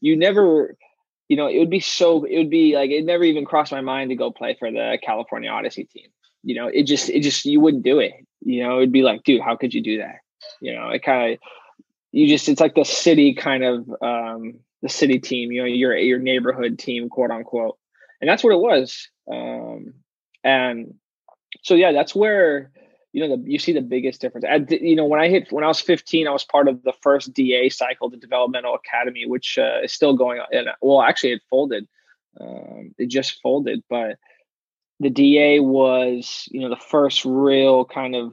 you 0.00 0.16
never 0.16 0.76
you 1.28 1.36
know 1.36 1.48
it 1.48 1.58
would 1.58 1.70
be 1.70 1.80
so 1.80 2.24
it 2.24 2.38
would 2.38 2.50
be 2.50 2.74
like 2.74 2.90
it 2.90 3.04
never 3.04 3.24
even 3.24 3.44
crossed 3.44 3.72
my 3.72 3.80
mind 3.80 4.10
to 4.10 4.16
go 4.16 4.30
play 4.30 4.56
for 4.58 4.70
the 4.70 4.98
california 5.02 5.50
odyssey 5.50 5.84
team. 5.84 6.08
You 6.42 6.54
know 6.54 6.68
it 6.68 6.84
just 6.84 7.10
it 7.10 7.20
just 7.20 7.44
you 7.44 7.60
wouldn't 7.60 7.82
do 7.82 7.98
it. 7.98 8.12
You 8.40 8.62
know 8.62 8.78
it'd 8.78 8.92
be 8.92 9.02
like 9.02 9.24
dude 9.24 9.42
how 9.42 9.56
could 9.56 9.74
you 9.74 9.82
do 9.82 9.98
that? 9.98 10.20
You 10.60 10.74
know 10.74 10.88
it 10.90 11.02
kind 11.02 11.32
of 11.32 11.38
you 12.12 12.28
just 12.28 12.48
it's 12.48 12.60
like 12.60 12.74
the 12.74 12.84
city 12.84 13.34
kind 13.34 13.64
of 13.64 13.90
um 14.00 14.60
the 14.82 14.88
city 14.88 15.18
team, 15.18 15.52
you 15.52 15.62
know, 15.62 15.66
your 15.66 15.96
your 15.96 16.18
neighborhood 16.18 16.78
team, 16.78 17.08
quote 17.08 17.30
unquote, 17.30 17.76
and 18.20 18.28
that's 18.28 18.44
what 18.44 18.52
it 18.52 18.60
was. 18.60 19.08
Um, 19.30 19.94
and 20.44 20.94
so 21.62 21.74
yeah, 21.74 21.92
that's 21.92 22.14
where 22.14 22.70
you 23.12 23.26
know 23.26 23.36
the, 23.36 23.50
you 23.50 23.58
see 23.58 23.72
the 23.72 23.80
biggest 23.80 24.20
difference. 24.20 24.44
I, 24.48 24.64
you 24.70 24.96
know, 24.96 25.06
when 25.06 25.20
I 25.20 25.28
hit 25.28 25.50
when 25.50 25.64
I 25.64 25.68
was 25.68 25.80
15, 25.80 26.28
I 26.28 26.30
was 26.30 26.44
part 26.44 26.68
of 26.68 26.82
the 26.82 26.92
first 27.02 27.32
DA 27.32 27.68
cycle, 27.68 28.10
the 28.10 28.16
Developmental 28.16 28.74
Academy, 28.74 29.26
which 29.26 29.58
uh, 29.58 29.82
is 29.82 29.92
still 29.92 30.14
going 30.14 30.40
on. 30.40 30.46
And 30.52 30.68
well, 30.80 31.02
actually, 31.02 31.32
it 31.32 31.42
folded. 31.50 31.86
Um, 32.40 32.94
it 32.98 33.08
just 33.08 33.40
folded, 33.42 33.82
but 33.90 34.16
the 35.00 35.10
DA 35.10 35.60
was 35.60 36.48
you 36.50 36.60
know 36.60 36.68
the 36.68 36.76
first 36.76 37.24
real 37.24 37.84
kind 37.84 38.14
of 38.14 38.32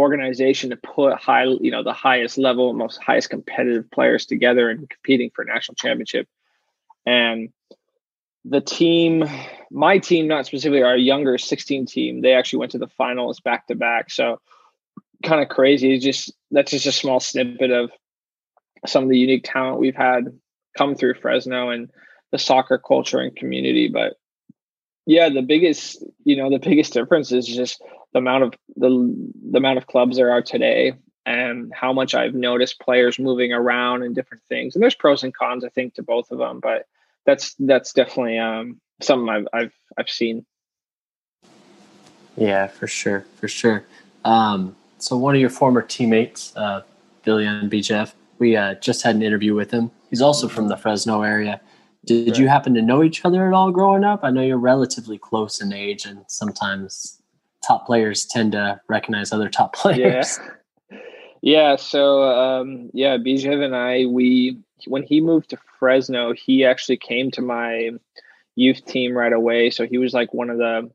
organization 0.00 0.70
to 0.70 0.76
put 0.76 1.14
high, 1.14 1.44
you 1.44 1.70
know, 1.70 1.82
the 1.82 1.92
highest 1.92 2.38
level, 2.38 2.72
most 2.72 3.02
highest 3.02 3.30
competitive 3.30 3.90
players 3.90 4.26
together 4.26 4.70
and 4.70 4.88
competing 4.88 5.30
for 5.30 5.44
national 5.44 5.76
championship. 5.76 6.26
And 7.06 7.52
the 8.44 8.60
team, 8.60 9.24
my 9.70 9.98
team, 9.98 10.26
not 10.26 10.46
specifically 10.46 10.82
our 10.82 10.96
younger 10.96 11.36
16 11.38 11.86
team, 11.86 12.22
they 12.22 12.32
actually 12.32 12.60
went 12.60 12.72
to 12.72 12.78
the 12.78 12.88
finals 12.88 13.40
back 13.40 13.66
to 13.66 13.74
back. 13.74 14.10
So 14.10 14.40
kind 15.22 15.42
of 15.42 15.48
crazy. 15.48 15.94
It's 15.94 16.04
just 16.04 16.32
that's 16.50 16.70
just 16.70 16.86
a 16.86 16.92
small 16.92 17.20
snippet 17.20 17.70
of 17.70 17.90
some 18.86 19.04
of 19.04 19.10
the 19.10 19.18
unique 19.18 19.44
talent 19.44 19.78
we've 19.78 19.94
had 19.94 20.38
come 20.76 20.94
through 20.94 21.14
Fresno 21.14 21.68
and 21.68 21.90
the 22.32 22.38
soccer 22.38 22.78
culture 22.78 23.18
and 23.18 23.36
community. 23.36 23.88
But 23.88 24.14
yeah, 25.06 25.28
the 25.28 25.42
biggest, 25.42 26.02
you 26.24 26.36
know, 26.36 26.48
the 26.48 26.58
biggest 26.58 26.94
difference 26.94 27.32
is 27.32 27.46
just 27.46 27.82
the 28.12 28.18
amount 28.18 28.44
of 28.44 28.54
the 28.76 29.30
the 29.50 29.58
amount 29.58 29.78
of 29.78 29.86
clubs 29.86 30.16
there 30.16 30.30
are 30.30 30.42
today 30.42 30.94
and 31.26 31.72
how 31.74 31.92
much 31.92 32.14
I've 32.14 32.34
noticed 32.34 32.80
players 32.80 33.18
moving 33.18 33.52
around 33.52 34.02
and 34.02 34.14
different 34.14 34.42
things. 34.48 34.74
And 34.74 34.82
there's 34.82 34.94
pros 34.94 35.22
and 35.22 35.34
cons, 35.34 35.64
I 35.64 35.68
think, 35.68 35.94
to 35.94 36.02
both 36.02 36.30
of 36.30 36.38
them, 36.38 36.60
but 36.60 36.86
that's 37.26 37.54
that's 37.58 37.92
definitely 37.92 38.38
um, 38.38 38.80
something 39.00 39.28
I've 39.28 39.46
I've 39.52 39.74
I've 39.98 40.08
seen. 40.08 40.46
Yeah, 42.36 42.68
for 42.68 42.86
sure, 42.86 43.26
for 43.36 43.48
sure. 43.48 43.84
Um, 44.24 44.76
so 44.98 45.16
one 45.16 45.34
of 45.34 45.40
your 45.40 45.50
former 45.50 45.82
teammates, 45.82 46.54
uh, 46.56 46.82
Villyan 47.24 47.68
Bijev, 47.68 48.12
we 48.38 48.56
uh, 48.56 48.74
just 48.74 49.02
had 49.02 49.14
an 49.14 49.22
interview 49.22 49.54
with 49.54 49.70
him. 49.70 49.90
He's 50.08 50.22
also 50.22 50.48
from 50.48 50.68
the 50.68 50.76
Fresno 50.76 51.22
area. 51.22 51.60
Did 52.04 52.28
right. 52.28 52.38
you 52.38 52.48
happen 52.48 52.74
to 52.74 52.82
know 52.82 53.02
each 53.02 53.24
other 53.24 53.46
at 53.46 53.52
all 53.52 53.70
growing 53.70 54.04
up? 54.04 54.20
I 54.22 54.30
know 54.30 54.42
you're 54.42 54.56
relatively 54.58 55.18
close 55.18 55.60
in 55.60 55.72
age, 55.72 56.06
and 56.06 56.24
sometimes 56.28 57.19
top 57.66 57.86
players 57.86 58.24
tend 58.24 58.52
to 58.52 58.80
recognize 58.88 59.32
other 59.32 59.48
top 59.48 59.74
players. 59.74 60.38
Yeah. 60.38 60.98
Yeah. 61.42 61.76
So, 61.76 62.22
um, 62.22 62.90
yeah, 62.92 63.16
Bijev 63.16 63.64
and 63.64 63.74
I, 63.74 64.06
we, 64.06 64.58
when 64.86 65.02
he 65.02 65.20
moved 65.20 65.50
to 65.50 65.58
Fresno, 65.78 66.34
he 66.34 66.64
actually 66.64 66.98
came 66.98 67.30
to 67.32 67.42
my 67.42 67.90
youth 68.56 68.84
team 68.84 69.16
right 69.16 69.32
away. 69.32 69.70
So 69.70 69.86
he 69.86 69.98
was 69.98 70.12
like 70.12 70.34
one 70.34 70.50
of 70.50 70.58
the, 70.58 70.90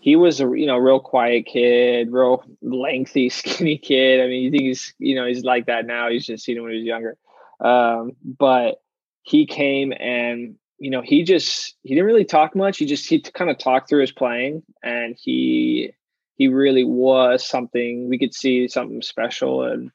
he 0.00 0.16
was 0.16 0.40
a, 0.40 0.44
you 0.44 0.66
know, 0.66 0.76
real 0.76 1.00
quiet 1.00 1.46
kid, 1.46 2.12
real 2.12 2.44
lengthy, 2.62 3.28
skinny 3.30 3.78
kid. 3.78 4.20
I 4.20 4.26
mean, 4.26 4.42
you 4.44 4.50
think 4.50 4.62
he's, 4.62 4.94
you 4.98 5.14
know, 5.14 5.26
he's 5.26 5.44
like 5.44 5.66
that 5.66 5.86
now. 5.86 6.08
He's 6.08 6.26
just 6.26 6.44
seen 6.44 6.56
him 6.56 6.62
when 6.62 6.72
he 6.72 6.78
was 6.78 6.86
younger. 6.86 7.16
Um, 7.60 8.12
but 8.22 8.82
he 9.22 9.46
came 9.46 9.92
and 9.98 10.56
you 10.78 10.90
know, 10.90 11.02
he 11.02 11.22
just 11.22 11.74
he 11.82 11.90
didn't 11.94 12.06
really 12.06 12.24
talk 12.24 12.56
much. 12.56 12.78
He 12.78 12.86
just 12.86 13.08
he 13.08 13.20
kind 13.20 13.50
of 13.50 13.58
talked 13.58 13.88
through 13.88 14.00
his 14.00 14.12
playing, 14.12 14.62
and 14.82 15.16
he 15.18 15.92
he 16.36 16.48
really 16.48 16.84
was 16.84 17.46
something 17.46 18.08
we 18.08 18.18
could 18.18 18.34
see 18.34 18.68
something 18.68 19.02
special, 19.02 19.62
and 19.64 19.90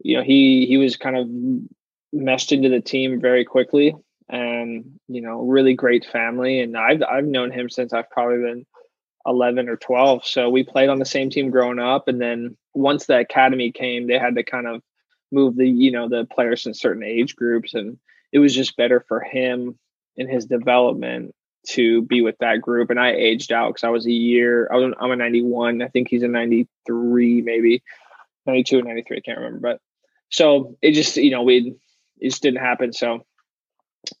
you 0.00 0.16
know 0.16 0.22
he 0.22 0.66
he 0.66 0.76
was 0.76 0.96
kind 0.96 1.16
of 1.16 1.28
meshed 2.12 2.52
into 2.52 2.68
the 2.68 2.80
team 2.80 3.20
very 3.20 3.44
quickly, 3.44 3.94
and 4.28 4.98
you 5.08 5.22
know 5.22 5.42
really 5.42 5.74
great 5.74 6.04
family. 6.04 6.60
And 6.60 6.76
I've 6.76 7.02
I've 7.02 7.26
known 7.26 7.52
him 7.52 7.70
since 7.70 7.92
I've 7.92 8.10
probably 8.10 8.38
been 8.38 8.66
eleven 9.26 9.68
or 9.68 9.76
twelve, 9.76 10.24
so 10.24 10.50
we 10.50 10.64
played 10.64 10.88
on 10.88 10.98
the 10.98 11.04
same 11.04 11.30
team 11.30 11.50
growing 11.50 11.78
up, 11.78 12.08
and 12.08 12.20
then 12.20 12.56
once 12.74 13.06
the 13.06 13.18
academy 13.18 13.70
came, 13.70 14.08
they 14.08 14.18
had 14.18 14.34
to 14.34 14.42
kind 14.42 14.66
of 14.66 14.82
move 15.30 15.56
the 15.56 15.68
you 15.68 15.92
know 15.92 16.08
the 16.08 16.26
players 16.26 16.66
in 16.66 16.74
certain 16.74 17.02
age 17.02 17.34
groups 17.36 17.72
and 17.72 17.98
it 18.32 18.38
was 18.38 18.54
just 18.54 18.76
better 18.76 19.04
for 19.08 19.20
him 19.20 19.78
in 20.16 20.28
his 20.28 20.46
development 20.46 21.34
to 21.68 22.02
be 22.02 22.22
with 22.22 22.36
that 22.38 22.60
group. 22.60 22.90
And 22.90 22.98
I 22.98 23.12
aged 23.12 23.52
out 23.52 23.70
because 23.70 23.84
I 23.84 23.90
was 23.90 24.06
a 24.06 24.12
year, 24.12 24.68
I 24.72 24.76
was, 24.76 24.94
I'm 25.00 25.10
a 25.10 25.16
91. 25.16 25.82
I 25.82 25.88
think 25.88 26.08
he's 26.08 26.22
a 26.22 26.28
93, 26.28 27.42
maybe 27.42 27.82
92 28.46 28.80
or 28.80 28.82
93. 28.82 29.16
I 29.16 29.20
can't 29.20 29.38
remember. 29.38 29.60
But 29.60 29.80
so 30.30 30.76
it 30.82 30.92
just, 30.92 31.16
you 31.16 31.30
know, 31.30 31.42
we, 31.42 31.76
it 32.18 32.30
just 32.30 32.42
didn't 32.42 32.60
happen. 32.60 32.92
So, 32.92 33.24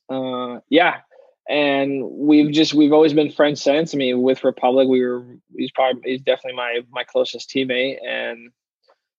uh, 0.08 0.60
yeah. 0.68 1.00
And 1.48 2.04
we've 2.04 2.52
just, 2.52 2.74
we've 2.74 2.92
always 2.92 3.12
been 3.12 3.32
friends 3.32 3.60
since. 3.60 3.94
I 3.94 3.98
mean, 3.98 4.22
with 4.22 4.44
Republic, 4.44 4.88
we 4.88 5.04
were, 5.04 5.26
he's 5.56 5.72
probably, 5.72 6.12
he's 6.12 6.22
definitely 6.22 6.56
my, 6.56 6.80
my 6.90 7.02
closest 7.02 7.50
teammate. 7.50 7.96
And 8.06 8.50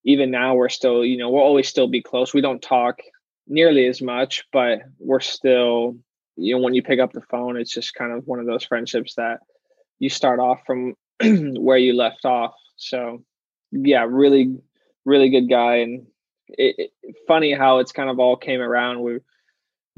even 0.06 0.32
now 0.32 0.56
we're 0.56 0.70
still, 0.70 1.03
you 1.03 1.18
know, 1.18 1.30
we'll 1.30 1.44
always 1.44 1.68
still 1.68 1.88
be 1.88 2.01
close. 2.01 2.34
We 2.34 2.42
don't 2.42 2.62
talk 2.62 3.00
nearly 3.48 3.88
as 3.88 4.01
much, 4.01 4.46
but 4.53 4.84
we're 5.00 5.20
still 5.20 5.98
you 6.36 6.56
know 6.56 6.62
when 6.62 6.74
you 6.74 6.82
pick 6.82 7.00
up 7.00 7.13
the 7.13 7.22
phone 7.22 7.58
it's 7.58 7.72
just 7.72 7.94
kind 7.94 8.12
of 8.12 8.25
one 8.25 8.40
of 8.40 8.46
those 8.46 8.63
friendships 8.63 9.16
that 9.16 9.40
you 10.00 10.10
start 10.10 10.40
off 10.40 10.60
from 10.66 10.96
where 11.24 11.78
you 11.78 11.96
left 11.96 12.25
off. 12.25 12.54
So 12.75 13.24
yeah 13.72 14.06
really 14.08 14.56
really 15.06 15.30
good 15.30 15.50
guy. 15.50 15.78
And 15.78 16.08
it, 16.50 16.92
it, 17.04 17.16
funny 17.28 17.54
how 17.54 17.80
it's 17.80 17.92
kind 17.92 18.10
of 18.10 18.20
all 18.20 18.36
came 18.36 18.62
around. 18.62 19.02
We're 19.02 19.22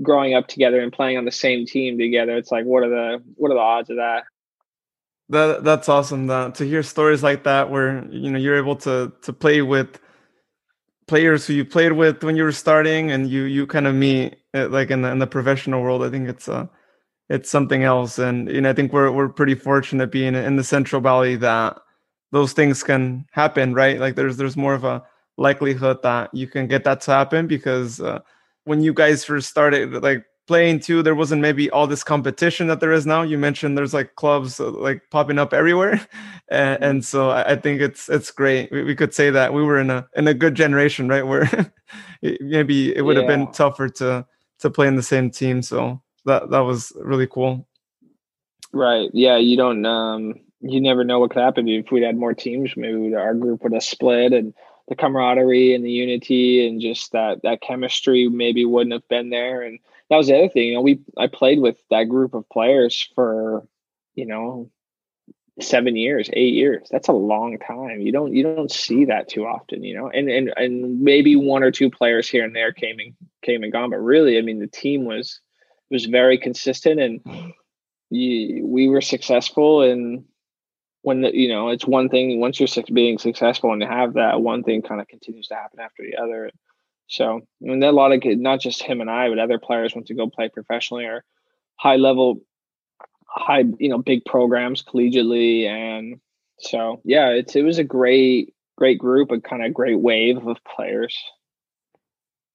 growing 0.01 0.34
up 0.34 0.48
together 0.48 0.80
and 0.82 0.92
playing 0.92 1.18
on 1.18 1.25
the 1.25 1.32
same 1.32 1.65
team 1.65 1.98
together 1.98 2.36
it's 2.36 2.51
like 2.51 2.65
what 2.65 2.84
are 2.84 2.89
the 2.89 3.24
what 3.36 3.50
are 3.50 3.56
the 3.56 3.60
odds 3.60 3.89
of 3.89 3.98
that? 3.98 4.24
That 5.30 5.63
that's 5.63 5.89
awesome 5.89 6.27
that, 6.27 6.56
to 6.56 6.65
hear 6.65 6.84
stories 6.84 7.24
like 7.24 7.44
that 7.46 7.72
where 7.72 8.06
you 8.10 8.30
know 8.30 8.38
you're 8.38 8.58
able 8.58 8.75
to 8.77 9.12
to 9.24 9.34
play 9.34 9.62
with 9.62 10.00
players 11.08 11.46
who 11.46 11.54
you 11.54 11.65
played 11.65 11.94
with 11.94 12.24
when 12.24 12.36
you 12.36 12.44
were 12.44 12.51
starting 12.51 13.12
and 13.12 13.30
you 13.30 13.44
you 13.44 13.65
kind 13.65 13.88
of 13.88 13.96
meet 13.96 14.38
uh, 14.55 14.67
like 14.69 14.89
in 14.89 15.01
the 15.01 15.12
in 15.12 15.19
the 15.19 15.27
professional 15.27 15.81
world 15.81 16.03
i 16.03 16.09
think 16.09 16.27
it's 16.27 16.50
uh 16.50 16.65
it's 17.29 17.50
something 17.50 17.83
else 17.83 18.17
and 18.17 18.50
you 18.50 18.62
know 18.62 18.69
i 18.69 18.74
think 18.74 18.93
we're 18.93 19.12
we're 19.12 19.29
pretty 19.29 19.55
fortunate 19.55 20.12
being 20.12 20.35
in 20.35 20.55
the 20.55 20.63
central 20.63 21.01
valley 21.01 21.35
that 21.35 21.77
those 22.31 22.53
things 22.53 22.83
can 22.83 23.25
happen 23.31 23.74
right 23.74 24.00
like 24.00 24.15
there's 24.15 24.38
there's 24.38 24.57
more 24.57 24.74
of 24.74 24.83
a 24.83 25.03
likelihood 25.38 26.01
that 26.03 26.33
you 26.33 26.47
can 26.47 26.67
get 26.67 26.83
that 26.83 27.01
to 27.01 27.12
happen 27.12 27.47
because 27.47 28.00
uh, 28.00 28.19
when 28.63 28.81
you 28.81 28.93
guys 28.93 29.25
first 29.25 29.50
started 29.50 29.91
like 30.01 30.24
playing 30.47 30.79
too, 30.79 31.01
there 31.01 31.15
wasn't 31.15 31.41
maybe 31.41 31.69
all 31.71 31.88
this 31.88 32.03
competition 32.03 32.67
that 32.67 32.79
there 32.79 32.91
is 32.91 33.05
now. 33.05 33.21
You 33.21 33.38
mentioned 33.38 33.77
there's 33.77 33.93
like 33.93 34.15
clubs 34.15 34.59
uh, 34.59 34.69
like 34.71 35.01
popping 35.12 35.39
up 35.39 35.53
everywhere, 35.53 35.93
and, 36.50 36.75
Mm-hmm. 36.75 36.83
and 36.83 37.05
so 37.05 37.31
I 37.31 37.55
think 37.55 37.81
it's 37.81 38.09
it's 38.09 38.31
great. 38.31 38.71
We, 38.71 38.83
we, 38.83 38.95
could 38.95 39.13
say 39.13 39.29
that 39.29 39.53
we 39.53 39.63
were 39.63 39.79
in 39.79 39.89
a 39.89 40.07
in 40.15 40.27
a 40.27 40.33
good 40.33 40.55
generation, 40.55 41.07
right? 41.07 41.25
Where 41.27 41.50
maybe 42.21 42.95
it 42.95 43.01
would 43.01 43.17
have 43.17 43.27
been 43.27 43.51
tougher 43.51 43.89
to 43.89 44.25
to 44.59 44.69
play 44.69 44.88
in 44.88 44.95
the 44.95 45.03
same 45.03 45.29
team. 45.29 45.62
So 45.62 46.01
that 46.25 46.50
that 46.50 46.59
was 46.59 46.93
really 47.00 47.27
cool. 47.27 47.67
Right. 48.74 49.09
Yeah. 49.13 49.38
You 49.38 49.57
don't. 49.57 49.85
Um. 49.85 50.35
You 50.62 50.81
never 50.81 51.03
know 51.03 51.19
what 51.19 51.29
could 51.29 51.43
happen 51.43 51.67
if 51.67 51.91
we'd 51.91 52.01
had 52.01 52.17
more 52.17 52.33
teams. 52.33 52.75
Maybe 52.75 53.13
our 53.13 53.35
group 53.35 53.62
would 53.62 53.74
have 53.74 53.83
split, 53.83 54.33
and 54.33 54.51
the 54.88 54.95
camaraderie 54.95 55.75
and 55.75 55.85
the 55.85 55.91
unity 55.91 56.67
and 56.67 56.81
just 56.81 57.12
that 57.12 57.41
that 57.43 57.62
chemistry 57.62 58.29
maybe 58.29 58.65
wouldn't 58.65 58.93
have 58.93 59.07
been 59.07 59.29
there. 59.29 59.62
And 59.62 59.79
that 60.09 60.17
was 60.17 60.27
the 60.27 60.38
other 60.38 60.50
thing. 60.50 60.69
You 60.69 60.74
know, 60.75 60.81
we 60.81 61.01
I 61.17 61.27
played 61.27 61.59
with 61.59 61.77
that 61.89 62.05
group 62.05 62.33
of 62.33 62.50
players 62.50 63.07
for, 63.13 63.67
you 64.15 64.25
know, 64.25 64.71
seven 65.62 65.95
years, 65.95 66.29
eight 66.33 66.53
years. 66.53 66.88
That's 66.91 67.07
a 67.07 67.13
long 67.13 67.57
time. 67.59 68.01
You 68.01 68.12
don't 68.12 68.33
you 68.33 68.43
don't 68.43 68.71
see 68.71 69.05
that 69.05 69.29
too 69.29 69.45
often, 69.45 69.83
you 69.83 69.95
know. 69.95 70.09
And 70.09 70.29
and 70.29 70.53
and 70.57 71.01
maybe 71.01 71.35
one 71.35 71.63
or 71.63 71.71
two 71.71 71.89
players 71.89 72.27
here 72.29 72.43
and 72.43 72.55
there 72.55 72.74
came 72.74 73.00
and 73.00 73.13
came 73.41 73.63
and 73.63 73.71
gone, 73.71 73.89
but 73.89 73.97
really, 73.97 74.38
I 74.38 74.41
mean, 74.41 74.59
the 74.59 74.67
team 74.67 75.05
was 75.05 75.39
was 75.89 76.05
very 76.05 76.38
consistent, 76.38 77.00
and 77.00 77.53
you, 78.09 78.65
we 78.65 78.88
were 78.88 79.01
successful. 79.01 79.81
And 79.81 80.25
when 81.01 81.21
the, 81.21 81.35
you 81.35 81.50
know, 81.50 81.69
it's 81.69 81.85
one 81.85 82.09
thing 82.09 82.39
once 82.39 82.59
you're 82.59 82.83
being 82.91 83.17
successful 83.17 83.71
and 83.71 83.81
you 83.81 83.88
have 83.88 84.13
that, 84.15 84.41
one 84.41 84.63
thing 84.63 84.81
kind 84.81 85.00
of 85.00 85.07
continues 85.07 85.47
to 85.47 85.55
happen 85.55 85.79
after 85.79 86.03
the 86.03 86.21
other. 86.21 86.50
So, 87.07 87.38
I 87.38 87.41
mean, 87.62 87.83
a 87.83 87.91
lot 87.91 88.12
of 88.12 88.19
not 88.24 88.59
just 88.59 88.81
him 88.81 89.01
and 89.01 89.09
I, 89.09 89.29
but 89.29 89.38
other 89.38 89.59
players 89.59 89.93
went 89.93 90.07
to 90.07 90.15
go 90.15 90.29
play 90.29 90.50
professionally 90.50 91.05
or 91.05 91.24
high 91.75 91.97
level 91.97 92.41
high 93.36 93.65
you 93.80 93.89
know 93.89 93.98
big 93.98 94.24
programs 94.25 94.84
collegiately. 94.84 95.68
And 95.68 96.20
so 96.60 97.01
yeah 97.04 97.30
it's 97.30 97.56
it 97.56 97.63
was 97.63 97.77
a 97.77 97.84
great 97.84 98.54
great 98.77 98.98
group 98.98 99.32
a 99.32 99.39
kind 99.39 99.63
of 99.63 99.74
great 99.74 100.00
wave 100.00 100.46
of 100.48 100.58
players. 100.63 101.18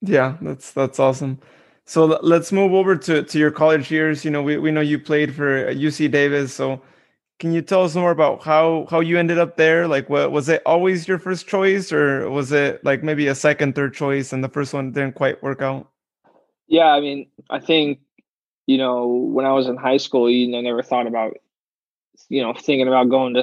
Yeah 0.00 0.36
that's 0.40 0.72
that's 0.72 0.98
awesome. 0.98 1.38
So 1.86 2.06
let's 2.06 2.52
move 2.52 2.72
over 2.72 2.96
to 2.96 3.22
to 3.22 3.38
your 3.38 3.50
college 3.50 3.90
years. 3.90 4.24
You 4.24 4.30
know 4.30 4.42
we, 4.42 4.56
we 4.58 4.70
know 4.70 4.80
you 4.80 4.98
played 4.98 5.34
for 5.34 5.68
uh, 5.68 5.72
uc 5.72 6.10
davis. 6.10 6.54
So 6.54 6.80
can 7.38 7.52
you 7.52 7.62
tell 7.62 7.84
us 7.84 7.94
more 7.94 8.10
about 8.10 8.42
how 8.42 8.86
how 8.90 9.00
you 9.00 9.18
ended 9.18 9.38
up 9.38 9.56
there? 9.56 9.86
Like 9.88 10.08
what 10.08 10.32
was 10.32 10.48
it 10.48 10.62
always 10.64 11.08
your 11.08 11.18
first 11.18 11.46
choice 11.46 11.92
or 11.92 12.30
was 12.30 12.52
it 12.52 12.84
like 12.84 13.02
maybe 13.02 13.26
a 13.28 13.34
second 13.34 13.74
third 13.74 13.94
choice 13.94 14.32
and 14.32 14.42
the 14.42 14.48
first 14.48 14.72
one 14.72 14.92
didn't 14.92 15.14
quite 15.14 15.42
work 15.42 15.62
out? 15.62 15.90
Yeah 16.68 16.86
i 16.86 17.00
mean 17.00 17.28
i 17.50 17.58
think 17.58 17.98
you 18.70 18.78
know, 18.78 19.08
when 19.08 19.46
I 19.46 19.52
was 19.52 19.66
in 19.66 19.76
high 19.76 19.96
school, 19.96 20.30
you 20.30 20.46
know, 20.46 20.60
never 20.60 20.80
thought 20.80 21.08
about, 21.08 21.36
you 22.28 22.40
know, 22.40 22.52
thinking 22.52 22.86
about 22.86 23.08
going 23.08 23.34
to, 23.34 23.42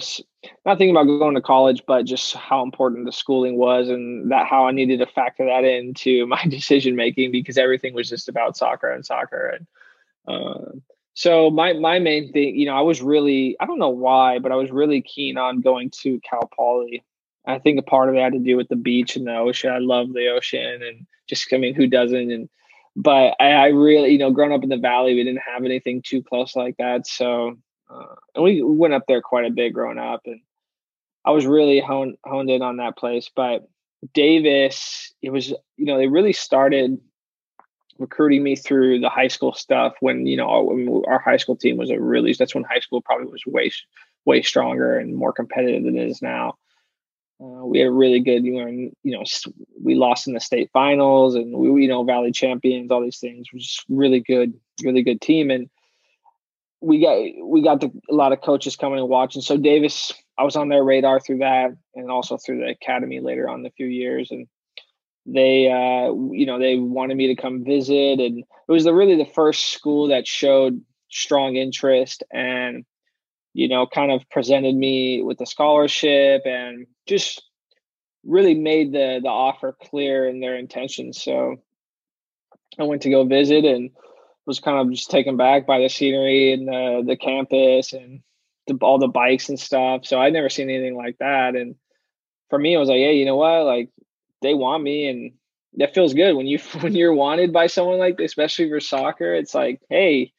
not 0.66 0.78
thinking 0.78 0.92
about 0.92 1.04
going 1.04 1.36
to 1.36 1.42
college, 1.42 1.84
but 1.86 2.06
just 2.06 2.34
how 2.34 2.64
important 2.64 3.06
the 3.06 3.12
schooling 3.12 3.58
was 3.58 3.90
and 3.90 4.32
that 4.32 4.48
how 4.48 4.68
I 4.68 4.72
needed 4.72 5.00
to 5.00 5.06
factor 5.06 5.44
that 5.48 5.66
into 5.66 6.26
my 6.36 6.42
decision 6.46 6.96
making 6.96 7.34
because 7.34 7.58
everything 7.58 7.94
was 7.94 8.08
just 8.08 8.30
about 8.30 8.56
soccer 8.56 8.90
and 8.90 9.06
soccer. 9.06 9.58
And 9.58 9.68
uh, 10.34 10.72
so 11.14 11.50
my 11.50 11.74
my 11.74 12.00
main 12.00 12.32
thing, 12.32 12.56
you 12.56 12.66
know, 12.66 12.78
I 12.78 12.82
was 12.82 13.02
really, 13.02 13.58
I 13.60 13.66
don't 13.66 13.80
know 13.80 13.90
why, 13.90 14.40
but 14.40 14.54
I 14.54 14.56
was 14.56 14.72
really 14.72 15.02
keen 15.02 15.38
on 15.38 15.60
going 15.60 15.90
to 16.04 16.22
Cal 16.22 16.50
Poly. 16.56 17.04
I 17.46 17.60
think 17.60 17.80
a 17.80 17.82
part 17.82 18.08
of 18.08 18.16
it 18.16 18.22
had 18.22 18.32
to 18.32 18.40
do 18.40 18.56
with 18.56 18.70
the 18.70 18.78
beach 18.78 19.18
and 19.18 19.28
the 19.28 19.36
ocean. 19.36 19.74
I 19.74 19.80
love 19.80 20.14
the 20.14 20.30
ocean 20.30 20.82
and 20.82 21.06
just, 21.28 21.52
I 21.52 21.58
mean, 21.58 21.76
who 21.76 21.88
doesn't? 21.88 22.32
And 22.32 22.48
but 22.98 23.36
I, 23.40 23.52
I, 23.52 23.68
really, 23.68 24.10
you 24.10 24.18
know, 24.18 24.32
growing 24.32 24.52
up 24.52 24.64
in 24.64 24.70
the 24.70 24.78
valley, 24.78 25.14
we 25.14 25.24
didn't 25.24 25.44
have 25.54 25.64
anything 25.64 26.02
too 26.02 26.24
close 26.24 26.56
like 26.56 26.78
that. 26.78 27.06
So, 27.06 27.56
uh, 27.92 28.16
and 28.34 28.44
we 28.44 28.64
went 28.64 28.96
up 28.96 29.04
there 29.08 29.22
quite 29.22 29.46
a 29.46 29.52
bit 29.52 29.72
growing 29.72 30.00
up, 30.00 30.22
and 30.26 30.42
I 31.24 31.30
was 31.30 31.46
really 31.46 31.80
honed 31.80 32.18
honed 32.26 32.50
in 32.50 32.64
on 32.64 32.78
that 32.78 32.98
place. 32.98 33.30
But 33.34 33.70
Davis, 34.16 35.14
it 35.22 35.30
was, 35.30 35.50
you 35.50 35.86
know, 35.86 36.00
they 36.00 36.08
really 36.08 36.34
started 36.34 37.00
recruiting 38.00 38.42
me 38.42 38.56
through 38.56 39.00
the 39.00 39.10
high 39.10 39.28
school 39.28 39.54
stuff 39.54 39.94
when 40.00 40.26
you 40.26 40.36
know 40.36 40.48
our, 40.48 41.14
our 41.14 41.20
high 41.20 41.38
school 41.38 41.56
team 41.56 41.78
was 41.78 41.92
a 41.92 42.00
really 42.00 42.34
that's 42.34 42.56
when 42.56 42.64
high 42.64 42.80
school 42.80 43.02
probably 43.02 43.28
was 43.28 43.44
way 43.46 43.72
way 44.26 44.42
stronger 44.42 44.98
and 44.98 45.16
more 45.16 45.32
competitive 45.32 45.84
than 45.84 45.98
it 45.98 46.10
is 46.10 46.22
now. 46.22 46.56
Uh, 47.40 47.66
we 47.66 47.80
had 47.80 47.88
a 47.88 47.92
really 47.92 48.20
good, 48.20 48.44
you 48.44 48.54
know, 48.54 48.68
you 48.68 48.92
know, 49.04 49.24
we 49.84 49.94
lost 49.94 50.28
in 50.28 50.34
the 50.34 50.40
state 50.40 50.70
finals 50.74 51.36
and 51.36 51.56
we, 51.56 51.84
you 51.84 51.88
know, 51.88 52.04
Valley 52.04 52.32
champions, 52.32 52.92
all 52.92 53.02
these 53.02 53.20
things. 53.20 53.54
was 53.54 53.64
just 53.64 53.86
really 53.90 54.20
good, 54.20 54.54
really 54.84 55.04
good 55.04 55.22
team. 55.22 55.52
And 55.52 55.70
we 56.82 57.00
got 57.00 57.18
we 57.46 57.62
got 57.62 57.82
the, 57.82 57.92
a 58.10 58.14
lot 58.14 58.34
of 58.34 58.42
coaches 58.42 58.76
coming 58.76 59.00
and 59.00 59.10
watching. 59.10 59.42
So 59.42 59.58
Davis, 59.58 60.12
I 60.38 60.44
was 60.44 60.56
on 60.56 60.70
their 60.70 60.84
radar 60.84 61.20
through 61.20 61.40
that, 61.40 61.72
and 61.96 62.10
also 62.10 62.38
through 62.38 62.60
the 62.60 62.70
academy 62.70 63.20
later 63.20 63.48
on 63.50 63.60
in 63.60 63.66
a 63.66 63.72
few 63.72 63.88
years. 63.88 64.32
And 64.32 64.48
they, 65.26 65.70
uh, 65.70 66.14
you 66.32 66.46
know, 66.46 66.58
they 66.58 66.78
wanted 66.78 67.18
me 67.18 67.28
to 67.28 67.42
come 67.42 67.64
visit, 67.64 68.20
and 68.20 68.40
it 68.40 68.72
was 68.72 68.84
the 68.84 68.94
really 68.94 69.16
the 69.16 69.26
first 69.26 69.74
school 69.74 70.08
that 70.08 70.28
showed 70.28 70.82
strong 71.10 71.56
interest 71.56 72.24
and 72.32 72.84
you 73.58 73.68
know, 73.68 73.88
kind 73.88 74.12
of 74.12 74.22
presented 74.30 74.76
me 74.76 75.24
with 75.24 75.42
a 75.42 75.46
scholarship 75.48 76.44
and 76.46 76.86
just 77.08 77.44
really 78.26 78.56
made 78.56 78.92
the 78.92 79.20
the 79.22 79.30
offer 79.30 79.76
clear 79.82 80.28
in 80.28 80.40
their 80.40 80.56
intentions. 80.56 81.22
So 81.22 81.58
I 82.80 82.84
went 82.84 83.04
to 83.04 83.10
go 83.10 83.24
visit 83.24 83.66
and 83.66 83.92
was 84.46 84.60
kind 84.60 84.80
of 84.80 84.94
just 84.94 85.10
taken 85.12 85.38
back 85.38 85.66
by 85.66 85.80
the 85.80 85.90
scenery 85.90 86.54
and 86.54 86.68
the 86.68 87.04
the 87.06 87.18
campus 87.18 87.94
and 87.94 88.22
the, 88.68 88.76
all 88.82 89.00
the 89.00 89.08
bikes 89.08 89.50
and 89.50 89.60
stuff. 89.60 90.06
So 90.06 90.20
I'd 90.20 90.34
never 90.34 90.50
seen 90.50 90.70
anything 90.70 90.96
like 90.96 91.18
that. 91.20 91.56
And 91.56 91.76
for 92.50 92.60
me, 92.60 92.76
I 92.76 92.80
was 92.80 92.90
like, 92.90 92.98
hey, 92.98 93.18
you 93.18 93.26
know 93.26 93.36
what? 93.36 93.64
Like 93.64 93.90
they 94.42 94.54
want 94.54 94.84
me, 94.84 95.08
and 95.08 95.34
that 95.78 95.94
feels 95.94 96.14
good 96.14 96.36
when 96.36 96.48
you 96.48 96.60
when 96.80 96.96
you're 96.96 97.14
wanted 97.14 97.54
by 97.54 97.68
someone 97.68 98.00
like 98.00 98.18
this, 98.18 98.32
especially 98.32 98.70
for 98.70 98.80
soccer. 98.80 99.34
It's 99.34 99.56
like, 99.56 99.82
hey, 99.90 100.34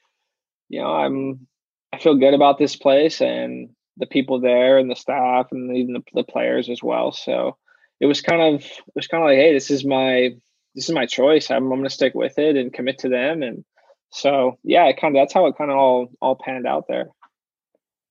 you 0.68 0.80
know, 0.80 0.88
I'm 0.88 1.46
I 1.92 1.98
feel 1.98 2.16
good 2.16 2.34
about 2.34 2.58
this 2.58 2.76
place 2.76 3.20
and 3.20 3.70
the 3.98 4.06
people 4.06 4.40
there 4.40 4.78
and 4.78 4.90
the 4.90 4.96
staff 4.96 5.48
and 5.52 5.76
even 5.76 5.94
the, 5.94 6.02
the 6.14 6.24
players 6.24 6.68
as 6.68 6.82
well. 6.82 7.12
So 7.12 7.56
it 8.00 8.06
was 8.06 8.20
kind 8.20 8.40
of 8.40 8.62
it 8.62 8.94
was 8.94 9.06
kind 9.06 9.22
of 9.22 9.28
like, 9.28 9.38
hey, 9.38 9.52
this 9.52 9.70
is 9.70 9.84
my 9.84 10.36
this 10.74 10.88
is 10.88 10.94
my 10.94 11.06
choice. 11.06 11.50
I'm, 11.50 11.64
I'm 11.64 11.68
going 11.70 11.84
to 11.84 11.90
stick 11.90 12.14
with 12.14 12.38
it 12.38 12.56
and 12.56 12.72
commit 12.72 12.98
to 13.00 13.08
them. 13.08 13.42
And 13.42 13.64
so 14.10 14.58
yeah, 14.62 14.86
it 14.86 15.00
kind 15.00 15.16
of 15.16 15.20
that's 15.20 15.34
how 15.34 15.46
it 15.46 15.56
kind 15.56 15.70
of 15.70 15.76
all 15.76 16.08
all 16.20 16.36
panned 16.36 16.66
out 16.66 16.86
there. 16.88 17.08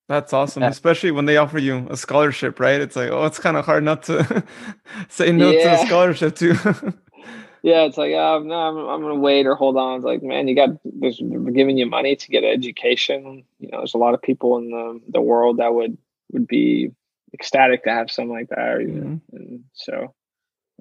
That's 0.09 0.31
awesome, 0.31 0.63
yeah. 0.63 0.69
especially 0.69 1.11
when 1.11 1.25
they 1.25 1.35
offer 1.35 1.57
you 1.59 1.85
a 1.89 1.97
scholarship, 1.97 2.61
right? 2.61 2.79
It's 2.79 2.95
like, 2.95 3.09
oh, 3.09 3.25
it's 3.25 3.39
kind 3.39 3.57
of 3.57 3.65
hard 3.65 3.83
not 3.83 4.03
to 4.03 4.43
say 5.09 5.33
no 5.33 5.51
yeah. 5.51 5.75
to 5.75 5.83
a 5.83 5.85
scholarship 5.85 6.35
too. 6.35 6.55
yeah, 7.63 7.83
it's 7.83 7.97
like, 7.97 8.11
oh, 8.13 8.41
no, 8.43 8.55
I'm, 8.55 8.77
I'm 8.77 9.01
going 9.01 9.15
to 9.15 9.19
wait 9.19 9.45
or 9.45 9.55
hold 9.55 9.77
on. 9.77 9.97
It's 9.97 10.05
like, 10.05 10.23
man, 10.23 10.47
you 10.47 10.55
got, 10.55 10.69
there's, 10.83 11.19
they're 11.21 11.39
giving 11.51 11.77
you 11.77 11.85
money 11.85 12.15
to 12.15 12.27
get 12.29 12.43
education. 12.43 13.43
You 13.59 13.69
know, 13.71 13.79
there's 13.79 13.93
a 13.93 13.99
lot 13.99 14.13
of 14.13 14.21
people 14.21 14.57
in 14.57 14.71
the, 14.71 15.01
the 15.09 15.21
world 15.21 15.57
that 15.57 15.73
would, 15.73 15.97
would 16.31 16.47
be 16.47 16.91
ecstatic 17.33 17.83
to 17.83 17.89
have 17.89 18.11
something 18.11 18.31
like 18.31 18.49
that. 18.49 18.77
Mm-hmm. 18.79 19.17
And 19.35 19.63
so, 19.73 20.13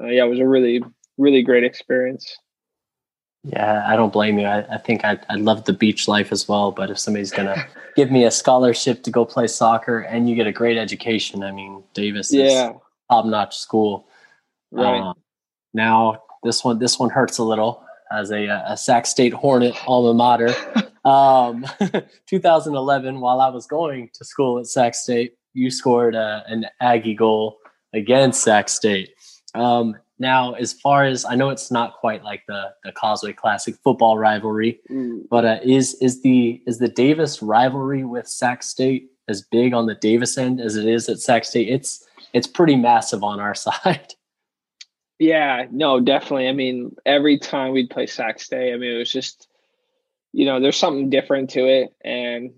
uh, 0.01 0.07
yeah, 0.07 0.25
it 0.25 0.29
was 0.29 0.41
a 0.41 0.47
really, 0.47 0.83
really 1.19 1.43
great 1.43 1.65
experience. 1.65 2.37
Yeah, 3.43 3.85
I 3.87 3.95
don't 3.95 4.13
blame 4.13 4.39
you. 4.39 4.47
I, 4.47 4.75
I 4.75 4.79
think 4.79 5.05
I'd, 5.05 5.25
I'd 5.29 5.41
love 5.41 5.65
the 5.65 5.73
beach 5.73 6.09
life 6.09 6.33
as 6.33 6.49
well. 6.49 6.73
But 6.73 6.91
if 6.91 6.99
somebody's 6.99 7.31
going 7.31 7.47
to 7.55 7.67
give 7.95 8.11
me 8.11 8.25
a 8.25 8.31
scholarship 8.31 9.03
to 9.05 9.11
go 9.11 9.25
play 9.25 9.47
soccer 9.47 10.01
and 10.01 10.29
you 10.29 10.35
get 10.35 10.47
a 10.47 10.53
great 10.53 10.77
education, 10.77 11.43
I 11.43 11.53
mean, 11.53 11.85
Davis 11.95 12.33
yeah. 12.33 12.71
is 12.71 12.77
top 13.11 13.25
notch 13.25 13.57
school. 13.57 14.09
Right. 14.73 15.01
Uh, 15.01 15.15
now, 15.75 16.23
this 16.47 16.65
one, 16.65 16.79
this 16.79 16.99
one 16.99 17.11
hurts 17.11 17.39
a 17.39 17.45
little 17.45 17.85
as 18.11 18.31
a, 18.31 18.47
a 18.47 18.77
Sac 18.77 19.07
State 19.07 19.33
Hornet 19.33 19.75
alma 19.87 20.15
mater. 20.15 20.55
Um, 21.07 21.65
2011, 22.27 23.21
while 23.21 23.41
I 23.41 23.49
was 23.49 23.65
going 23.69 24.11
to 24.15 24.25
school 24.25 24.59
at 24.59 24.67
Sac 24.67 24.97
State, 24.97 25.35
you 25.55 25.71
scored 25.71 26.17
a, 26.17 26.43
an 26.49 26.67
Aggie 26.81 27.15
goal 27.15 27.59
against 27.95 28.43
Sac 28.43 28.69
State. 28.69 29.11
Um, 29.55 29.95
now, 30.19 30.55
as 30.55 30.73
far 30.73 31.05
as 31.05 31.25
I 31.25 31.35
know, 31.35 31.51
it's 31.51 31.71
not 31.71 31.95
quite 31.95 32.25
like 32.25 32.43
the 32.49 32.73
the 32.85 32.93
Causeway 32.93 33.35
Classic 33.35 33.77
football 33.85 34.19
rivalry, 34.19 34.81
mm. 34.91 35.23
but 35.31 35.45
uh, 35.45 35.59
is 35.63 35.95
is 36.01 36.23
the 36.23 36.63
is 36.67 36.79
the 36.79 36.89
Davis 36.89 37.43
rivalry 37.43 38.05
with 38.05 38.27
Sac 38.27 38.63
State 38.63 39.11
as 39.29 39.43
big 39.43 39.75
on 39.75 39.87
the 39.87 39.95
Davis 39.95 40.39
end 40.39 40.61
as 40.61 40.77
it 40.77 40.87
is 40.87 41.09
at 41.09 41.21
Sac 41.21 41.45
State? 41.45 41.69
It's 41.69 42.05
it's 42.33 42.47
pretty 42.47 42.77
massive 42.77 43.23
on 43.23 43.41
our 43.41 43.55
side. 43.67 44.15
Yeah, 45.19 45.67
no, 45.71 46.01
definitely. 46.01 46.49
I 46.49 46.53
mean, 46.53 46.95
every 47.07 47.39
time 47.39 47.73
we'd 47.73 47.91
play 47.91 48.07
Sac 48.07 48.39
State, 48.39 48.73
I 48.73 48.77
mean, 48.77 48.95
it 48.95 48.99
was 48.99 49.11
just, 49.11 49.49
you 50.33 50.45
know, 50.45 50.61
there's 50.61 50.77
something 50.77 51.09
different 51.09 51.51
to 51.51 51.67
it, 51.67 51.95
and 52.05 52.53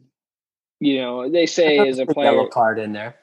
you 0.81 1.01
know, 1.01 1.29
they 1.31 1.47
say 1.47 1.79
as 1.79 1.99
a 1.99 2.07
player, 2.07 2.33
yellow 2.33 2.49
card 2.49 2.79
in 2.79 2.93
there. 2.93 3.17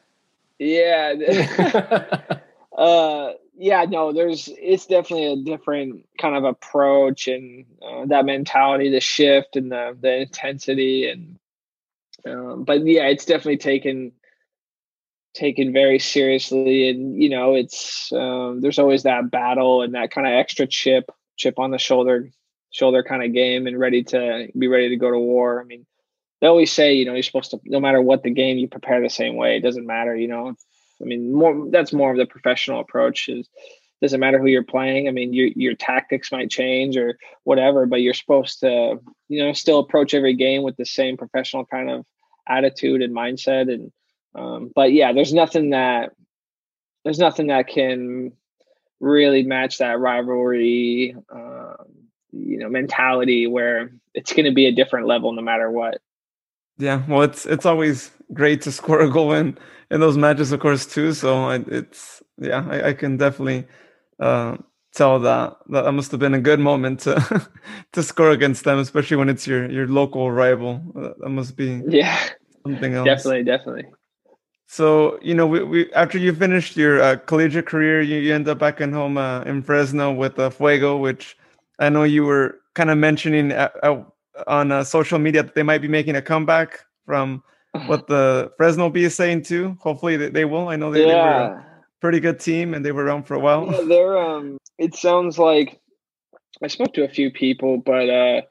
Yeah. 0.59 1.13
uh, 2.77 3.31
yeah, 3.57 3.85
no, 3.85 4.11
there's 4.11 4.49
it's 4.57 4.85
definitely 4.85 5.27
a 5.27 5.43
different 5.57 6.07
kind 6.19 6.35
of 6.35 6.43
approach 6.43 7.27
and 7.27 7.65
uh, 7.81 8.05
that 8.05 8.25
mentality, 8.25 8.89
the 8.89 8.99
shift 8.99 9.55
and 9.55 9.71
the 9.71 9.97
the 9.99 10.21
intensity 10.21 11.09
and 11.09 11.39
um, 12.25 12.63
but 12.63 12.85
yeah, 12.85 13.07
it's 13.07 13.25
definitely 13.25 13.57
taken 13.57 14.11
taken 15.35 15.73
very 15.73 15.99
seriously 15.99 16.89
and 16.89 17.21
you 17.21 17.29
know 17.29 17.55
it's 17.55 18.11
um, 18.13 18.61
there's 18.61 18.79
always 18.79 19.03
that 19.03 19.29
battle 19.29 19.81
and 19.81 19.93
that 19.93 20.09
kind 20.09 20.25
of 20.25 20.33
extra 20.33 20.65
chip 20.65 21.11
chip 21.35 21.59
on 21.59 21.71
the 21.71 21.77
shoulder 21.77 22.29
shoulder 22.75 23.03
kind 23.03 23.23
of 23.23 23.33
game 23.33 23.67
and 23.67 23.79
ready 23.79 24.03
to 24.03 24.47
be 24.57 24.67
ready 24.67 24.89
to 24.89 24.97
go 24.97 25.09
to 25.09 25.17
war. 25.17 25.61
I 25.61 25.63
mean, 25.63 25.85
they 26.41 26.47
always 26.47 26.71
say, 26.71 26.93
you 26.93 27.05
know, 27.05 27.13
you're 27.13 27.23
supposed 27.23 27.51
to 27.51 27.59
no 27.63 27.79
matter 27.79 28.01
what 28.01 28.23
the 28.23 28.31
game, 28.31 28.57
you 28.57 28.67
prepare 28.67 29.01
the 29.01 29.09
same 29.09 29.35
way. 29.35 29.55
It 29.55 29.61
doesn't 29.61 29.85
matter, 29.85 30.15
you 30.15 30.27
know. 30.27 30.53
I 31.01 31.05
mean, 31.05 31.33
more 31.33 31.69
that's 31.71 31.93
more 31.93 32.11
of 32.11 32.17
the 32.17 32.25
professional 32.25 32.81
approach. 32.81 33.29
Is 33.29 33.47
doesn't 34.01 34.19
matter 34.19 34.39
who 34.39 34.47
you're 34.47 34.63
playing. 34.63 35.07
I 35.07 35.11
mean, 35.11 35.33
your 35.33 35.47
your 35.55 35.73
tactics 35.73 36.31
might 36.31 36.49
change 36.49 36.97
or 36.97 37.17
whatever, 37.43 37.85
but 37.85 38.01
you're 38.01 38.13
supposed 38.13 38.59
to, 38.59 38.99
you 39.29 39.43
know, 39.43 39.53
still 39.53 39.79
approach 39.79 40.13
every 40.13 40.35
game 40.35 40.63
with 40.63 40.75
the 40.75 40.85
same 40.85 41.15
professional 41.17 41.65
kind 41.65 41.89
of 41.89 42.05
attitude 42.47 43.01
and 43.01 43.15
mindset. 43.15 43.73
And 43.73 43.91
um, 44.35 44.71
but 44.75 44.91
yeah, 44.91 45.13
there's 45.13 45.33
nothing 45.33 45.71
that 45.71 46.11
there's 47.03 47.19
nothing 47.19 47.47
that 47.47 47.67
can 47.67 48.33
really 48.99 49.43
match 49.43 49.77
that 49.77 49.99
rivalry, 49.99 51.15
um, 51.31 51.75
you 52.31 52.57
know, 52.57 52.69
mentality 52.69 53.47
where 53.47 53.91
it's 54.13 54.33
going 54.33 54.45
to 54.45 54.53
be 54.53 54.65
a 54.65 54.71
different 54.71 55.07
level 55.07 55.31
no 55.33 55.41
matter 55.41 55.71
what. 55.71 55.99
Yeah, 56.77 57.03
well, 57.07 57.21
it's 57.21 57.45
it's 57.45 57.65
always 57.65 58.11
great 58.33 58.61
to 58.63 58.71
score 58.71 58.99
a 58.99 59.09
goal 59.09 59.31
in 59.33 59.57
in 59.91 60.01
those 60.01 60.17
matches, 60.17 60.51
of 60.51 60.59
course, 60.59 60.85
too. 60.85 61.13
So 61.13 61.49
it's 61.49 62.21
yeah, 62.37 62.67
I, 62.69 62.89
I 62.89 62.93
can 62.93 63.15
definitely 63.15 63.65
uh, 64.19 64.57
tell 64.93 65.19
that 65.19 65.55
that 65.69 65.91
must 65.93 66.11
have 66.11 66.19
been 66.19 66.33
a 66.33 66.41
good 66.41 66.59
moment 66.59 67.01
to 67.01 67.49
to 67.93 68.03
score 68.03 68.31
against 68.31 68.65
them, 68.65 68.79
especially 68.79 69.15
when 69.15 69.29
it's 69.29 69.47
your 69.47 69.71
your 69.71 69.87
local 69.87 70.31
rival. 70.31 70.81
That 71.19 71.29
must 71.29 71.55
be 71.55 71.81
yeah 71.87 72.19
something 72.65 72.93
else. 72.93 73.05
Definitely, 73.05 73.43
definitely. 73.43 73.85
So 74.67 75.19
you 75.21 75.33
know, 75.33 75.47
we, 75.47 75.63
we 75.63 75.93
after 75.93 76.17
you 76.17 76.33
finished 76.33 76.75
your 76.75 77.01
uh, 77.01 77.17
collegiate 77.17 77.67
career, 77.67 78.01
you, 78.01 78.17
you 78.17 78.33
end 78.33 78.47
up 78.47 78.59
back 78.59 78.81
in 78.81 78.91
home 78.91 79.17
uh, 79.17 79.41
in 79.41 79.61
Fresno 79.61 80.11
with 80.11 80.39
uh, 80.39 80.49
Fuego, 80.49 80.97
which 80.97 81.37
I 81.79 81.89
know 81.89 82.03
you 82.03 82.25
were 82.25 82.59
kind 82.73 82.89
of 82.89 82.97
mentioning 82.97 83.53
on 84.47 84.71
uh, 84.71 84.83
social 84.83 85.19
media 85.19 85.43
that 85.43 85.55
they 85.55 85.63
might 85.63 85.81
be 85.81 85.87
making 85.87 86.15
a 86.15 86.21
comeback 86.21 86.79
from 87.05 87.43
what 87.85 88.07
the 88.07 88.51
Fresno 88.57 88.89
Bee 88.89 89.05
is 89.05 89.15
saying 89.15 89.43
too. 89.43 89.77
Hopefully 89.79 90.17
they, 90.17 90.29
they 90.29 90.45
will. 90.45 90.69
I 90.69 90.75
know 90.75 90.91
they, 90.91 91.05
yeah. 91.05 91.13
they, 91.13 91.13
were 91.13 91.55
a 91.55 91.65
pretty 92.01 92.19
good 92.19 92.39
team 92.39 92.73
and 92.73 92.85
they 92.85 92.91
were 92.91 93.03
around 93.03 93.23
for 93.23 93.35
a 93.35 93.39
while. 93.39 93.71
Yeah, 93.71 93.81
they're 93.87 94.17
um. 94.17 94.57
It 94.77 94.95
sounds 94.95 95.39
like 95.39 95.79
I 96.61 96.67
spoke 96.67 96.93
to 96.95 97.03
a 97.03 97.09
few 97.09 97.31
people, 97.31 97.77
but 97.77 98.09
uh, 98.09 98.41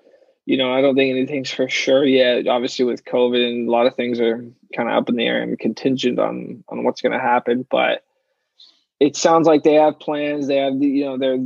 you 0.47 0.57
know, 0.57 0.73
I 0.73 0.81
don't 0.81 0.95
think 0.95 1.11
anything's 1.11 1.51
for 1.51 1.69
sure 1.69 2.05
yet. 2.05 2.47
Obviously, 2.47 2.85
with 2.85 3.05
COVID 3.05 3.47
and 3.47 3.69
a 3.69 3.71
lot 3.71 3.87
of 3.87 3.95
things 3.95 4.21
are 4.21 4.45
kind 4.75 4.89
of 4.89 4.97
up 4.97 5.09
in 5.09 5.17
the 5.17 5.27
air 5.27 5.43
and 5.43 5.59
contingent 5.59 6.19
on 6.19 6.65
on 6.69 6.85
what's 6.85 7.01
going 7.01 7.13
to 7.13 7.19
happen. 7.19 7.67
But 7.69 8.05
it 9.01 9.17
sounds 9.17 9.47
like 9.47 9.63
they 9.63 9.75
have 9.75 9.99
plans. 9.99 10.47
They 10.47 10.57
have 10.57 10.79
the, 10.79 10.87
you 10.87 11.05
know, 11.05 11.19
they're 11.19 11.39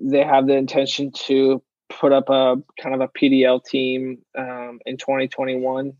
they 0.00 0.24
have 0.24 0.46
the 0.46 0.56
intention 0.56 1.12
to 1.26 1.62
put 1.88 2.12
up 2.12 2.28
a 2.30 2.56
kind 2.80 2.94
of 2.94 3.00
a 3.00 3.08
PDL 3.08 3.64
team 3.64 4.18
um, 4.36 4.80
in 4.86 4.96
2021 4.96 5.92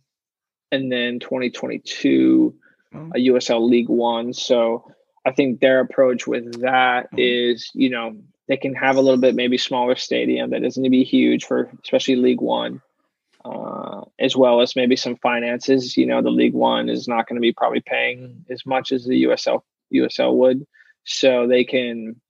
and 0.71 0.91
then 0.91 1.21
2022 1.21 2.55
a 2.95 3.19
USL 3.19 3.69
League 3.69 3.89
One. 3.89 4.33
So 4.33 4.91
I 5.25 5.33
think 5.33 5.61
their 5.61 5.81
approach 5.81 6.27
with 6.27 6.61
that 6.63 7.09
is, 7.17 7.71
you 7.75 7.91
know, 7.91 8.17
they 8.49 8.57
can 8.57 8.75
have 8.75 8.97
a 8.97 9.01
little 9.01 9.21
bit 9.21 9.35
maybe 9.35 9.57
smaller 9.57 9.97
stadium 9.97 10.51
that 10.51 10.65
isn't 10.65 10.83
going 10.83 10.91
to 10.91 10.91
be 10.91 11.05
huge 11.05 11.45
for 11.45 11.71
especially 11.83 12.17
League 12.17 12.41
One, 12.41 12.83
uh, 13.45 14.03
as 14.19 14.37
well 14.37 14.61
as 14.61 14.77
maybe 14.77 14.97
some 14.97 15.17
finances. 15.17 15.97
You 15.97 16.07
know, 16.07 16.23
the 16.23 16.31
League 16.31 16.55
One 16.55 16.89
is 16.89 17.09
not 17.09 17.29
going 17.29 17.37
to 17.37 17.41
be 17.41 17.53
probably 17.53 17.81
paying 17.81 18.45
as 18.51 18.65
much 18.67 18.93
as 18.93 19.05
the 19.05 19.25
USL 19.25 19.63
USL 19.95 20.35
would, 20.35 20.67
so 21.05 21.47
they 21.47 21.65
can 21.65 22.21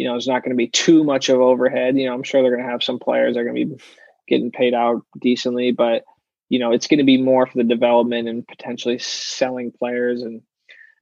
you 0.00 0.06
know, 0.06 0.12
there's 0.12 0.26
not 0.26 0.42
going 0.42 0.52
to 0.52 0.56
be 0.56 0.68
too 0.68 1.04
much 1.04 1.28
of 1.28 1.40
overhead. 1.40 1.98
You 1.98 2.06
know, 2.06 2.14
I'm 2.14 2.22
sure 2.22 2.40
they're 2.40 2.56
going 2.56 2.64
to 2.64 2.70
have 2.70 2.82
some 2.82 2.98
players 2.98 3.34
that 3.34 3.40
are 3.40 3.44
going 3.44 3.56
to 3.56 3.76
be 3.76 3.82
getting 4.26 4.50
paid 4.50 4.72
out 4.72 5.04
decently, 5.20 5.72
but 5.72 6.04
you 6.48 6.58
know, 6.58 6.72
it's 6.72 6.86
going 6.86 6.98
to 6.98 7.04
be 7.04 7.20
more 7.20 7.46
for 7.46 7.58
the 7.58 7.64
development 7.64 8.26
and 8.26 8.48
potentially 8.48 8.98
selling 8.98 9.70
players, 9.70 10.22
and, 10.22 10.32
and 10.32 10.42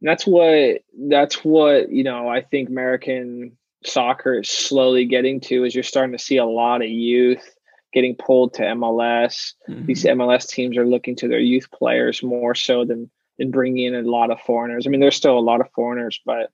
that's 0.03 0.27
what 0.27 0.83
that's 1.09 1.45
what 1.45 1.91
you 1.91 2.03
know. 2.03 2.29
I 2.29 2.43
think 2.43 2.69
American 2.69 3.57
soccer 3.85 4.41
is 4.41 4.51
slowly 4.51 5.05
getting 5.05 5.41
to 5.43 5.65
is 5.65 5.77
you're 5.77 5.85
starting 5.85 6.17
to 6.17 6.23
see 6.23 6.39
a 6.39 6.45
lot 6.45 6.83
of 6.83 6.89
youth 6.89 7.55
getting 7.93 8.15
pulled 8.15 8.55
to 8.55 8.63
MLS. 8.63 9.55
Mm-hmm. 9.69 9.87
These 9.87 10.05
MLS 10.05 10.49
teams 10.49 10.77
are 10.77 10.87
looking 10.87 11.17
to 11.17 11.29
their 11.29 11.41
youth 11.41 11.71
players 11.71 12.23
more 12.23 12.55
so 12.55 12.85
than 12.85 13.11
than 13.39 13.51
bringing 13.51 13.87
in 13.87 13.95
a 13.95 14.09
lot 14.09 14.31
of 14.31 14.41
foreigners. 14.41 14.87
I 14.87 14.91
mean, 14.91 15.01
there's 15.01 15.15
still 15.15 15.39
a 15.39 15.41
lot 15.41 15.61
of 15.61 15.71
foreigners, 15.73 16.21
but 16.27 16.51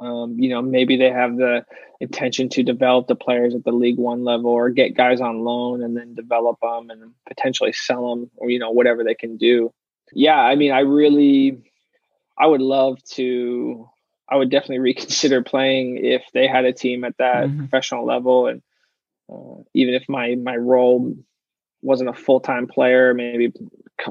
um, 0.00 0.36
you 0.38 0.48
know, 0.48 0.62
maybe 0.62 0.96
they 0.96 1.10
have 1.10 1.36
the 1.36 1.64
intention 2.00 2.48
to 2.50 2.62
develop 2.62 3.08
the 3.08 3.16
players 3.16 3.54
at 3.54 3.64
the 3.64 3.72
League 3.72 3.98
One 3.98 4.24
level 4.24 4.50
or 4.50 4.70
get 4.70 4.96
guys 4.96 5.20
on 5.20 5.40
loan 5.40 5.82
and 5.82 5.96
then 5.96 6.14
develop 6.14 6.58
them 6.60 6.90
and 6.90 7.12
potentially 7.26 7.72
sell 7.72 8.10
them 8.10 8.30
or, 8.36 8.50
you 8.50 8.58
know, 8.58 8.70
whatever 8.70 9.02
they 9.02 9.14
can 9.14 9.36
do. 9.36 9.72
Yeah, 10.12 10.38
I 10.38 10.54
mean, 10.54 10.70
I 10.70 10.80
really, 10.80 11.72
I 12.38 12.46
would 12.46 12.60
love 12.60 13.02
to, 13.14 13.88
I 14.28 14.36
would 14.36 14.50
definitely 14.50 14.78
reconsider 14.80 15.42
playing 15.42 16.04
if 16.04 16.22
they 16.32 16.46
had 16.46 16.64
a 16.64 16.72
team 16.72 17.04
at 17.04 17.16
that 17.18 17.46
mm-hmm. 17.46 17.58
professional 17.58 18.06
level. 18.06 18.46
And 18.46 18.62
uh, 19.32 19.62
even 19.74 19.94
if 19.94 20.08
my, 20.08 20.34
my 20.34 20.56
role 20.56 21.14
wasn't 21.82 22.10
a 22.10 22.14
full 22.14 22.40
time 22.40 22.66
player, 22.66 23.14
maybe 23.14 23.52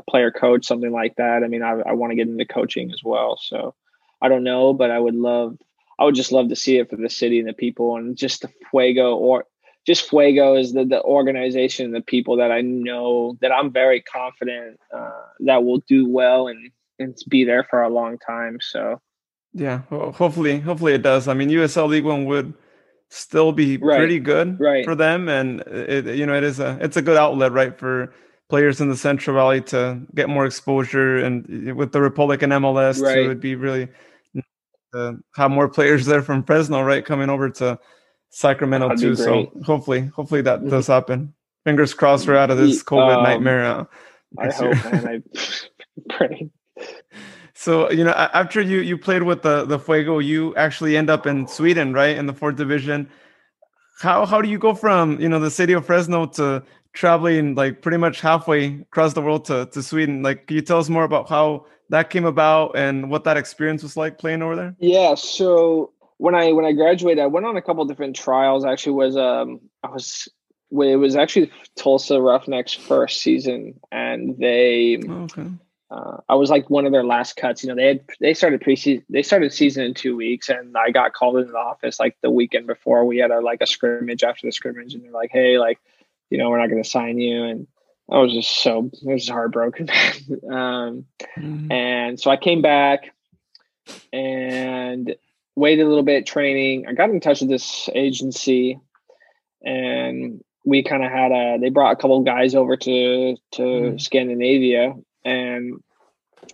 player 0.10 0.32
coach, 0.32 0.66
something 0.66 0.92
like 0.92 1.16
that. 1.16 1.44
I 1.44 1.48
mean, 1.48 1.64
I, 1.64 1.72
I 1.86 1.94
want 1.94 2.12
to 2.12 2.16
get 2.16 2.28
into 2.28 2.46
coaching 2.46 2.92
as 2.92 3.02
well. 3.04 3.40
So 3.42 3.76
I 4.22 4.30
don't 4.30 4.44
know, 4.44 4.74
but 4.74 4.92
I 4.92 5.00
would 5.00 5.16
love 5.16 5.58
I 6.00 6.06
would 6.06 6.16
just 6.16 6.32
love 6.32 6.50
to 6.50 6.56
see 6.56 6.78
it 6.78 6.90
for 6.90 6.96
the 6.96 7.10
city 7.10 7.40
and 7.40 7.48
the 7.48 7.54
people 7.54 7.98
and 7.98 8.16
just 8.16 8.42
the 8.42 8.50
Fuego 8.70 9.16
or 9.16 9.46
just 9.86 10.10
Fuego 10.10 10.56
is 10.56 10.74
the, 10.74 10.86
the 10.86 11.02
organization 11.02 11.86
and 11.86 11.96
the 11.96 12.02
people 12.02 12.38
that 12.38 12.52
I 12.52 12.62
know 12.62 13.38
that 13.42 13.52
I'm 13.52 13.72
very 13.72 14.02
confident 14.02 14.80
uh, 14.94 15.22
that 15.42 15.64
will 15.64 15.80
do 15.88 16.08
well 16.08 16.48
and, 16.48 16.72
and 17.00 17.18
be 17.30 17.46
there 17.46 17.64
for 17.64 17.82
a 17.82 17.90
long 17.90 18.18
time. 18.20 18.60
So, 18.62 19.02
yeah, 19.54 19.82
well, 19.90 20.12
hopefully, 20.12 20.60
hopefully 20.60 20.94
it 20.94 21.02
does. 21.02 21.28
I 21.28 21.34
mean, 21.34 21.50
USL 21.50 21.88
League 21.88 22.04
One 22.04 22.26
would 22.26 22.54
still 23.10 23.52
be 23.52 23.78
right. 23.78 23.98
pretty 23.98 24.20
good 24.20 24.60
right. 24.60 24.86
for 24.86 24.96
them, 24.96 25.30
and 25.30 25.62
it, 25.62 26.16
you 26.16 26.26
know, 26.26 26.36
it 26.36 26.44
is 26.44 26.60
a 26.60 26.78
it's 26.82 26.98
a 26.98 27.02
good 27.02 27.18
outlet, 27.18 27.52
right, 27.52 27.78
for 27.78 28.14
players 28.50 28.80
in 28.80 28.90
the 28.90 28.98
Central 28.98 29.36
Valley 29.36 29.62
to 29.62 30.02
get 30.16 30.30
more 30.30 30.46
exposure, 30.46 31.18
and 31.18 31.76
with 31.76 31.92
the 31.92 32.02
Republic 32.02 32.42
and 32.42 32.54
MLS, 32.54 33.02
right. 33.02 33.16
too, 33.16 33.22
it'd 33.22 33.40
be 33.40 33.56
really 33.56 33.88
to 34.94 35.18
have 35.36 35.52
more 35.52 35.68
players 35.68 36.06
there 36.06 36.22
from 36.22 36.44
Fresno, 36.44 36.82
right, 36.82 37.06
coming 37.06 37.30
over 37.30 37.50
to 37.50 37.80
Sacramento 38.30 38.90
That'd 38.90 39.02
too. 39.02 39.16
So 39.16 39.52
hopefully, 39.64 40.08
hopefully 40.08 40.42
that 40.42 40.60
mm-hmm. 40.60 40.70
does 40.70 40.88
happen. 40.88 41.34
Fingers 41.66 41.94
crossed, 41.94 42.28
we're 42.28 42.38
out 42.38 42.52
of 42.52 42.58
this 42.58 42.84
COVID 42.84 43.18
um, 43.18 43.24
nightmare. 43.24 43.66
Uh, 43.66 43.86
I 44.40 44.52
hope, 44.52 44.74
man. 44.86 45.24
I 45.36 45.42
pray. 46.10 46.50
So 47.60 47.90
you 47.90 48.04
know, 48.04 48.12
after 48.12 48.62
you 48.62 48.82
you 48.82 49.00
played 49.00 49.24
with 49.24 49.42
the 49.42 49.66
the 49.66 49.80
Fuego, 49.80 50.20
you 50.20 50.56
actually 50.56 50.96
end 50.96 51.10
up 51.10 51.26
in 51.26 51.48
Sweden, 51.48 51.92
right, 51.92 52.16
in 52.16 52.28
the 52.28 52.34
fourth 52.34 52.56
division. 52.56 53.10
How 54.00 54.28
how 54.28 54.44
do 54.44 54.48
you 54.48 54.60
go 54.60 54.76
from 54.76 55.20
you 55.20 55.28
know 55.28 55.40
the 55.40 55.50
city 55.50 55.74
of 55.74 55.84
Fresno 55.84 56.28
to 56.38 56.64
traveling 56.94 57.56
like 57.56 57.82
pretty 57.82 57.98
much 57.98 58.22
halfway 58.22 58.82
across 58.82 59.14
the 59.14 59.24
world 59.24 59.46
to 59.46 59.66
to 59.74 59.82
Sweden? 59.82 60.22
Like, 60.22 60.46
can 60.46 60.56
you 60.56 60.62
tell 60.62 60.78
us 60.78 60.88
more 60.88 61.04
about 61.04 61.30
how 61.30 61.66
that 61.90 62.12
came 62.12 62.26
about 62.26 62.78
and 62.78 63.10
what 63.10 63.24
that 63.24 63.38
experience 63.38 63.82
was 63.82 63.98
like 63.98 64.20
playing 64.20 64.44
over 64.44 64.56
there? 64.56 64.76
Yeah, 64.78 65.16
so 65.16 65.94
when 66.18 66.36
I 66.36 66.52
when 66.52 66.64
I 66.64 66.74
graduated, 66.74 67.24
I 67.24 67.26
went 67.26 67.48
on 67.48 67.58
a 67.58 67.62
couple 67.64 67.84
different 67.86 68.16
trials. 68.16 68.66
Actually, 68.66 68.94
was 68.94 69.18
um 69.18 69.62
I 69.82 69.90
was 69.90 70.30
it 70.70 71.00
was 71.00 71.16
actually 71.16 71.52
Tulsa 71.76 72.22
Roughnecks 72.22 72.76
first 72.76 73.22
season, 73.22 73.80
and 73.92 74.38
they 74.38 75.02
oh, 75.10 75.24
okay. 75.24 75.48
Uh, 75.90 76.18
I 76.28 76.36
was 76.36 76.50
like 76.50 76.70
one 76.70 76.86
of 76.86 76.92
their 76.92 77.04
last 77.04 77.38
cuts. 77.38 77.64
You 77.64 77.70
know, 77.70 77.76
they 77.76 77.88
had 77.88 78.02
they 78.20 78.34
started 78.34 78.62
preseason. 78.62 79.04
They 79.10 79.24
started 79.24 79.54
season 79.54 79.86
in 79.86 79.94
two 79.94 80.18
weeks, 80.18 80.50
and 80.50 80.76
I 80.76 80.92
got 80.92 81.14
called 81.14 81.38
into 81.38 81.52
the 81.52 81.58
office 81.58 82.00
like 82.00 82.18
the 82.22 82.30
weekend 82.30 82.68
before. 82.68 83.06
We 83.06 83.18
had 83.18 83.32
a 83.32 83.40
like 83.40 83.62
a 83.62 83.68
scrimmage 83.68 84.24
after 84.24 84.46
the 84.46 84.52
scrimmage, 84.52 84.94
and 84.94 85.04
they're 85.04 85.12
like, 85.12 85.32
"Hey, 85.32 85.58
like, 85.58 85.80
you 86.30 86.38
know, 86.38 86.50
we're 86.50 86.60
not 86.60 86.70
going 86.70 86.84
to 86.84 86.90
sign 86.90 87.20
you." 87.20 87.44
And 87.44 87.68
I 88.12 88.18
was 88.18 88.34
just 88.34 88.52
so 88.62 88.90
I 89.10 89.14
was 89.14 89.30
heartbroken. 89.30 89.90
um, 90.52 91.06
mm-hmm. 91.38 91.72
And 91.72 92.20
so 92.20 92.32
I 92.32 92.38
came 92.38 92.62
back 92.62 93.14
and 94.12 95.16
waited 95.56 95.86
a 95.86 95.90
little 95.90 96.04
bit 96.04 96.26
training. 96.26 96.86
I 96.88 96.94
got 96.94 97.10
in 97.10 97.22
touch 97.22 97.40
with 97.40 97.50
this 97.50 97.90
agency, 97.96 98.78
and 99.64 100.44
we 100.66 100.84
kind 100.84 101.06
of 101.06 101.12
had 101.12 101.32
a. 101.32 101.58
They 101.62 101.70
brought 101.70 101.94
a 101.94 101.96
couple 101.96 102.22
guys 102.22 102.56
over 102.56 102.76
to 102.76 103.38
to 103.54 103.62
mm-hmm. 103.62 103.98
Scandinavia, 103.98 104.94
and 105.24 105.82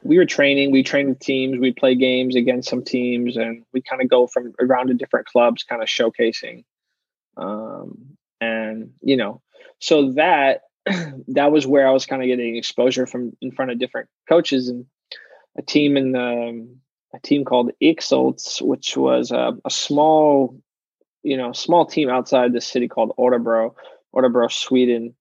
we 0.03 0.17
were 0.17 0.25
training. 0.25 0.71
We 0.71 0.83
trained 0.83 1.09
with 1.09 1.19
teams. 1.19 1.59
We 1.59 1.71
play 1.71 1.95
games 1.95 2.35
against 2.35 2.69
some 2.69 2.83
teams, 2.83 3.37
and 3.37 3.63
we 3.73 3.81
kind 3.81 4.01
of 4.01 4.09
go 4.09 4.27
from 4.27 4.53
around 4.59 4.87
to 4.87 4.93
different 4.93 5.27
clubs, 5.27 5.63
kind 5.63 5.81
of 5.81 5.87
showcasing. 5.87 6.63
Um, 7.37 8.17
and 8.41 8.91
you 9.01 9.17
know, 9.17 9.41
so 9.79 10.11
that 10.13 10.61
that 11.29 11.51
was 11.51 11.67
where 11.67 11.87
I 11.87 11.91
was 11.91 12.05
kind 12.05 12.21
of 12.21 12.27
getting 12.27 12.55
exposure 12.55 13.05
from 13.05 13.35
in 13.41 13.51
front 13.51 13.71
of 13.71 13.79
different 13.79 14.09
coaches 14.27 14.69
and 14.69 14.85
a 15.57 15.61
team 15.61 15.97
in 15.97 16.11
the 16.11 16.67
a 17.13 17.19
team 17.19 17.45
called 17.45 17.71
Ixolts, 17.81 18.61
which 18.61 18.97
was 18.97 19.31
a, 19.31 19.53
a 19.63 19.69
small, 19.69 20.59
you 21.21 21.37
know, 21.37 21.53
small 21.53 21.85
team 21.85 22.09
outside 22.09 22.53
the 22.53 22.61
city 22.61 22.87
called 22.87 23.13
Örebro, 23.17 23.75
Örebro, 24.15 24.51
Sweden. 24.51 25.15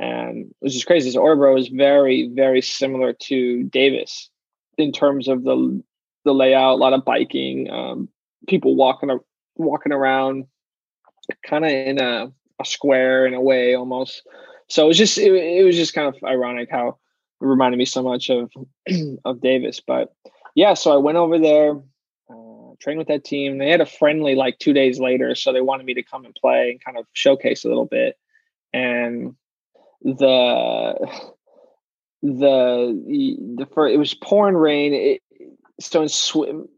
And 0.00 0.54
which 0.60 0.74
is 0.74 0.84
crazy. 0.84 1.10
So 1.10 1.20
Örebro 1.20 1.58
is 1.58 1.68
very, 1.68 2.30
very 2.34 2.62
similar 2.62 3.12
to 3.12 3.64
Davis 3.64 4.30
in 4.78 4.92
terms 4.92 5.28
of 5.28 5.44
the 5.44 5.82
the 6.24 6.32
layout, 6.32 6.74
a 6.74 6.76
lot 6.76 6.92
of 6.92 7.04
biking, 7.04 7.70
um, 7.70 8.08
people 8.48 8.76
walking 8.76 9.10
walking 9.56 9.92
around, 9.92 10.46
kind 11.44 11.64
of 11.64 11.70
in 11.70 12.00
a, 12.00 12.32
a 12.60 12.64
square 12.64 13.26
in 13.26 13.34
a 13.34 13.40
way 13.40 13.74
almost. 13.74 14.22
So 14.68 14.84
it 14.84 14.88
was 14.88 14.98
just 14.98 15.18
it, 15.18 15.32
it 15.32 15.64
was 15.64 15.76
just 15.76 15.94
kind 15.94 16.08
of 16.08 16.16
ironic 16.24 16.70
how 16.70 16.88
it 16.88 17.44
reminded 17.44 17.76
me 17.76 17.84
so 17.84 18.02
much 18.02 18.30
of 18.30 18.50
of 19.26 19.42
Davis. 19.42 19.80
But 19.86 20.14
yeah, 20.54 20.74
so 20.74 20.92
I 20.92 20.96
went 20.96 21.18
over 21.18 21.38
there, 21.38 21.72
uh, 22.30 22.74
trained 22.80 22.98
with 22.98 23.08
that 23.08 23.24
team. 23.24 23.58
They 23.58 23.70
had 23.70 23.82
a 23.82 23.86
friendly 23.86 24.34
like 24.34 24.58
two 24.58 24.72
days 24.72 24.98
later, 24.98 25.34
so 25.34 25.52
they 25.52 25.60
wanted 25.60 25.84
me 25.84 25.92
to 25.94 26.02
come 26.02 26.24
and 26.24 26.34
play 26.34 26.70
and 26.70 26.82
kind 26.82 26.96
of 26.96 27.06
showcase 27.12 27.64
a 27.64 27.68
little 27.68 27.84
bit. 27.84 28.16
And 28.72 29.36
the 30.02 30.94
the 32.22 32.96
the, 33.56 33.66
the 33.66 33.82
it 33.84 33.98
was 33.98 34.14
pouring 34.14 34.56
rain. 34.56 34.94
It, 34.94 35.22
so 35.80 36.02
in 36.02 36.08
swim, 36.08 36.68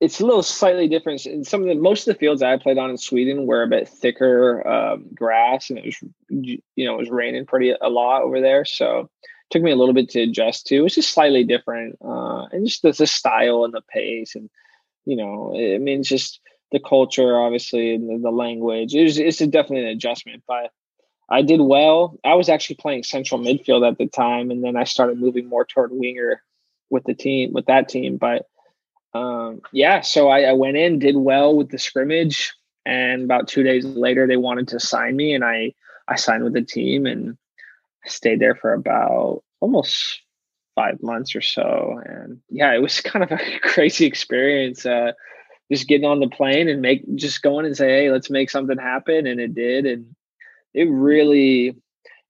it's 0.00 0.20
a 0.20 0.26
little 0.26 0.42
slightly 0.42 0.88
different. 0.88 1.24
In 1.26 1.44
some 1.44 1.62
of 1.62 1.68
the 1.68 1.74
most 1.74 2.06
of 2.06 2.14
the 2.14 2.18
fields 2.18 2.42
I 2.42 2.58
played 2.58 2.78
on 2.78 2.90
in 2.90 2.98
Sweden 2.98 3.46
were 3.46 3.62
a 3.62 3.68
bit 3.68 3.88
thicker 3.88 4.66
um, 4.66 5.06
grass, 5.14 5.70
and 5.70 5.78
it 5.78 5.86
was 5.86 5.96
you 6.28 6.60
know 6.76 6.94
it 6.94 7.00
was 7.00 7.10
raining 7.10 7.46
pretty 7.46 7.70
a 7.80 7.88
lot 7.88 8.22
over 8.22 8.40
there. 8.40 8.64
So 8.64 9.08
took 9.50 9.62
me 9.62 9.70
a 9.70 9.76
little 9.76 9.94
bit 9.94 10.10
to 10.10 10.22
adjust 10.22 10.66
to. 10.66 10.76
It 10.76 10.80
was 10.80 10.94
just 10.94 11.12
slightly 11.12 11.44
different, 11.44 11.96
uh, 12.04 12.46
and 12.52 12.66
just 12.66 12.82
the, 12.82 12.92
the 12.92 13.06
style 13.06 13.64
and 13.64 13.72
the 13.72 13.82
pace, 13.82 14.34
and 14.34 14.50
you 15.04 15.16
know, 15.16 15.52
I 15.54 15.78
mean, 15.78 16.00
it's 16.00 16.08
just 16.08 16.40
the 16.72 16.80
culture, 16.80 17.38
obviously, 17.38 17.94
and 17.94 18.08
the, 18.08 18.18
the 18.18 18.34
language. 18.34 18.94
It 18.94 19.04
was, 19.04 19.18
it's 19.18 19.38
definitely 19.38 19.82
an 19.82 19.96
adjustment, 19.96 20.42
but 20.46 20.70
I 21.28 21.42
did 21.42 21.60
well. 21.60 22.18
I 22.24 22.34
was 22.34 22.48
actually 22.48 22.76
playing 22.76 23.04
central 23.04 23.40
midfield 23.40 23.88
at 23.88 23.98
the 23.98 24.06
time, 24.06 24.50
and 24.50 24.62
then 24.62 24.76
I 24.76 24.84
started 24.84 25.18
moving 25.18 25.48
more 25.48 25.64
toward 25.64 25.90
winger 25.92 26.42
with 26.90 27.04
the 27.04 27.14
team 27.14 27.52
with 27.52 27.66
that 27.66 27.88
team. 27.88 28.18
But 28.18 28.46
um, 29.14 29.62
yeah, 29.72 30.00
so 30.00 30.28
I, 30.28 30.42
I, 30.42 30.52
went 30.52 30.76
in, 30.76 30.98
did 30.98 31.16
well 31.16 31.56
with 31.56 31.70
the 31.70 31.78
scrimmage, 31.78 32.52
and 32.84 33.22
about 33.22 33.48
two 33.48 33.62
days 33.62 33.84
later, 33.84 34.26
they 34.26 34.36
wanted 34.36 34.68
to 34.68 34.80
sign 34.80 35.16
me, 35.16 35.34
and 35.34 35.44
I 35.44 35.74
I 36.08 36.16
signed 36.16 36.44
with 36.44 36.52
the 36.52 36.62
team 36.62 37.06
and 37.06 37.38
stayed 38.04 38.40
there 38.40 38.54
for 38.54 38.74
about 38.74 39.42
almost 39.60 40.20
five 40.74 41.02
months 41.02 41.34
or 41.34 41.40
so. 41.40 42.00
And 42.04 42.40
yeah, 42.50 42.74
it 42.74 42.82
was 42.82 43.00
kind 43.00 43.22
of 43.22 43.32
a 43.32 43.58
crazy 43.60 44.04
experience. 44.04 44.84
Uh, 44.84 45.12
just 45.72 45.88
getting 45.88 46.06
on 46.06 46.20
the 46.20 46.28
plane 46.28 46.68
and 46.68 46.82
make 46.82 47.02
just 47.14 47.40
going 47.40 47.64
and 47.64 47.74
say, 47.74 47.88
hey, 47.88 48.10
let's 48.10 48.28
make 48.28 48.50
something 48.50 48.76
happen, 48.76 49.26
and 49.26 49.40
it 49.40 49.54
did, 49.54 49.86
and 49.86 50.14
it 50.74 50.90
really 50.90 51.76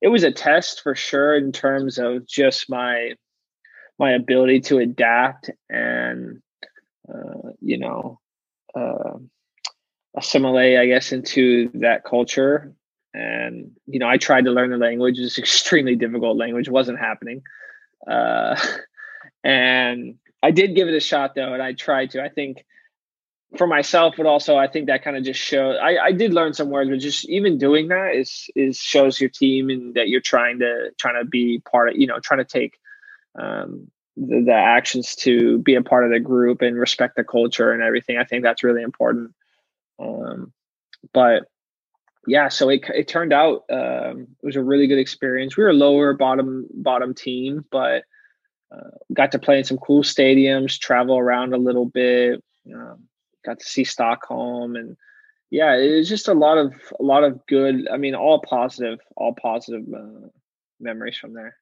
it 0.01 0.07
was 0.09 0.23
a 0.23 0.31
test 0.31 0.81
for 0.81 0.95
sure 0.95 1.35
in 1.35 1.51
terms 1.51 1.97
of 1.97 2.27
just 2.27 2.69
my 2.69 3.13
my 3.97 4.11
ability 4.11 4.59
to 4.59 4.77
adapt 4.77 5.49
and 5.69 6.41
uh, 7.09 7.49
you 7.59 7.79
know 7.79 8.19
uh, 8.75 9.17
assimilate 10.15 10.77
i 10.77 10.85
guess 10.85 11.11
into 11.11 11.69
that 11.73 12.03
culture. 12.03 12.73
And 13.13 13.71
you 13.87 13.99
know 13.99 14.09
i 14.09 14.17
tried 14.17 14.45
to 14.45 14.51
learn 14.51 14.71
the 14.71 14.77
language. 14.77 15.17
It's 15.17 15.39
extremely 15.45 15.95
difficult 15.95 16.37
language. 16.37 16.69
Wasn't 16.69 16.99
happening. 16.99 17.41
Uh, 18.09 18.59
and 19.43 20.15
i 20.43 20.51
did 20.51 20.75
give 20.75 20.87
it 20.87 20.93
a 20.93 20.99
shot 20.99 21.33
though 21.33 21.53
and 21.53 21.63
i 21.63 21.73
tried 21.73 22.11
to. 22.11 22.23
I 22.23 22.29
think 22.29 22.65
for 23.57 23.67
myself, 23.67 24.15
but 24.17 24.25
also 24.25 24.57
I 24.57 24.67
think 24.67 24.87
that 24.87 25.03
kind 25.03 25.17
of 25.17 25.23
just 25.23 25.39
shows. 25.39 25.77
I, 25.81 25.97
I 25.97 26.11
did 26.11 26.33
learn 26.33 26.53
some 26.53 26.69
words, 26.69 26.89
but 26.89 26.99
just 26.99 27.27
even 27.29 27.57
doing 27.57 27.87
that 27.89 28.15
is 28.15 28.49
is 28.55 28.77
shows 28.77 29.19
your 29.19 29.29
team 29.29 29.69
and 29.69 29.93
that 29.95 30.09
you're 30.09 30.21
trying 30.21 30.59
to 30.59 30.91
trying 30.97 31.21
to 31.21 31.25
be 31.25 31.61
part 31.69 31.89
of. 31.89 31.95
You 31.95 32.07
know, 32.07 32.19
trying 32.19 32.39
to 32.39 32.45
take 32.45 32.77
um, 33.39 33.89
the, 34.17 34.43
the 34.45 34.53
actions 34.53 35.15
to 35.17 35.59
be 35.59 35.75
a 35.75 35.81
part 35.81 36.05
of 36.05 36.11
the 36.11 36.19
group 36.19 36.61
and 36.61 36.77
respect 36.77 37.15
the 37.15 37.23
culture 37.23 37.71
and 37.71 37.81
everything. 37.81 38.17
I 38.17 38.23
think 38.23 38.43
that's 38.43 38.63
really 38.63 38.81
important. 38.81 39.33
Um, 39.99 40.51
but 41.13 41.43
yeah, 42.27 42.49
so 42.49 42.69
it 42.69 42.81
it 42.93 43.07
turned 43.07 43.33
out 43.33 43.63
um, 43.71 44.27
it 44.41 44.45
was 44.45 44.55
a 44.55 44.63
really 44.63 44.87
good 44.87 44.99
experience. 44.99 45.55
We 45.55 45.63
were 45.63 45.73
lower 45.73 46.13
bottom 46.13 46.67
bottom 46.73 47.13
team, 47.13 47.65
but 47.71 48.03
uh, 48.71 48.89
got 49.13 49.31
to 49.31 49.39
play 49.39 49.59
in 49.59 49.63
some 49.63 49.77
cool 49.77 50.03
stadiums, 50.03 50.79
travel 50.79 51.17
around 51.17 51.53
a 51.53 51.57
little 51.57 51.85
bit. 51.85 52.43
Um, 52.73 53.03
got 53.45 53.59
to 53.59 53.65
see 53.65 53.83
Stockholm 53.83 54.75
and 54.75 54.97
yeah, 55.51 55.75
it 55.77 55.95
was 55.95 56.09
just 56.09 56.27
a 56.27 56.33
lot 56.33 56.57
of 56.57 56.73
a 56.99 57.03
lot 57.03 57.23
of 57.23 57.45
good. 57.47 57.87
I 57.89 57.97
mean, 57.97 58.15
all 58.15 58.41
positive, 58.41 58.99
all 59.15 59.33
positive 59.33 59.85
uh, 59.93 60.27
memories 60.79 61.17
from 61.17 61.33
there. 61.33 61.55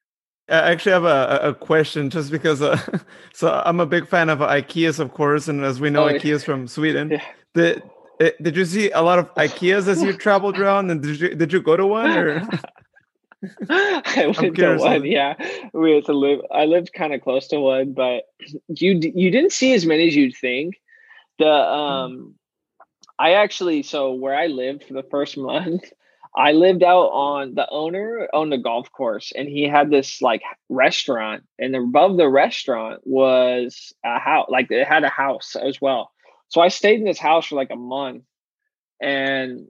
I 0.48 0.72
actually 0.72 0.92
have 0.92 1.04
a, 1.04 1.40
a 1.42 1.54
question 1.54 2.10
just 2.10 2.30
because 2.30 2.60
uh, 2.60 2.80
so 3.32 3.62
I'm 3.64 3.80
a 3.80 3.86
big 3.86 4.08
fan 4.08 4.30
of 4.30 4.40
IKEAs, 4.40 4.98
of 4.98 5.12
course, 5.12 5.48
and 5.48 5.64
as 5.64 5.80
we 5.80 5.90
know, 5.90 6.08
oh, 6.08 6.12
IKEAs 6.12 6.24
yeah. 6.24 6.38
from 6.38 6.66
Sweden. 6.66 7.10
Yeah. 7.10 7.24
Did 7.54 7.82
eh, 8.20 8.30
did 8.42 8.56
you 8.56 8.64
see 8.64 8.90
a 8.90 9.00
lot 9.00 9.18
of 9.18 9.32
IKEAs 9.34 9.86
as 9.86 10.02
you 10.02 10.12
traveled 10.26 10.58
around, 10.58 10.90
and 10.90 11.02
did 11.02 11.20
you 11.20 11.34
did 11.34 11.52
you 11.52 11.60
go 11.60 11.76
to 11.76 11.86
one 11.86 12.10
or? 12.10 12.48
I 13.68 14.32
went 14.38 14.56
to 14.56 14.76
one. 14.76 15.04
Yeah, 15.04 15.34
we 15.74 15.92
had 15.92 16.06
to 16.06 16.14
live. 16.14 16.40
I 16.50 16.64
lived 16.64 16.94
kind 16.94 17.12
of 17.12 17.20
close 17.20 17.46
to 17.48 17.60
one, 17.60 17.92
but 17.92 18.24
you 18.68 18.98
you 19.14 19.30
didn't 19.30 19.52
see 19.52 19.74
as 19.74 19.86
many 19.86 20.08
as 20.08 20.16
you'd 20.16 20.36
think. 20.36 20.80
The 21.38 21.44
mm-hmm. 21.44 21.80
um, 21.80 22.34
I 23.18 23.34
actually 23.34 23.82
so 23.82 24.12
where 24.12 24.34
I 24.34 24.46
lived 24.46 24.84
for 24.84 24.94
the 24.94 25.02
first 25.02 25.36
month, 25.36 25.84
I 26.36 26.52
lived 26.52 26.82
out 26.82 27.08
on 27.10 27.54
the 27.54 27.68
owner 27.70 28.28
owned 28.32 28.52
a 28.52 28.58
golf 28.58 28.90
course, 28.90 29.32
and 29.34 29.48
he 29.48 29.64
had 29.64 29.90
this 29.90 30.20
like 30.20 30.42
restaurant, 30.68 31.44
and 31.58 31.74
above 31.76 32.16
the 32.16 32.28
restaurant 32.28 33.00
was 33.04 33.92
a 34.04 34.18
house, 34.18 34.48
like 34.48 34.70
it 34.70 34.86
had 34.86 35.04
a 35.04 35.08
house 35.08 35.56
as 35.56 35.80
well. 35.80 36.10
So 36.48 36.60
I 36.60 36.68
stayed 36.68 36.98
in 36.98 37.04
this 37.04 37.18
house 37.18 37.46
for 37.46 37.54
like 37.54 37.70
a 37.70 37.76
month, 37.76 38.24
and 39.00 39.68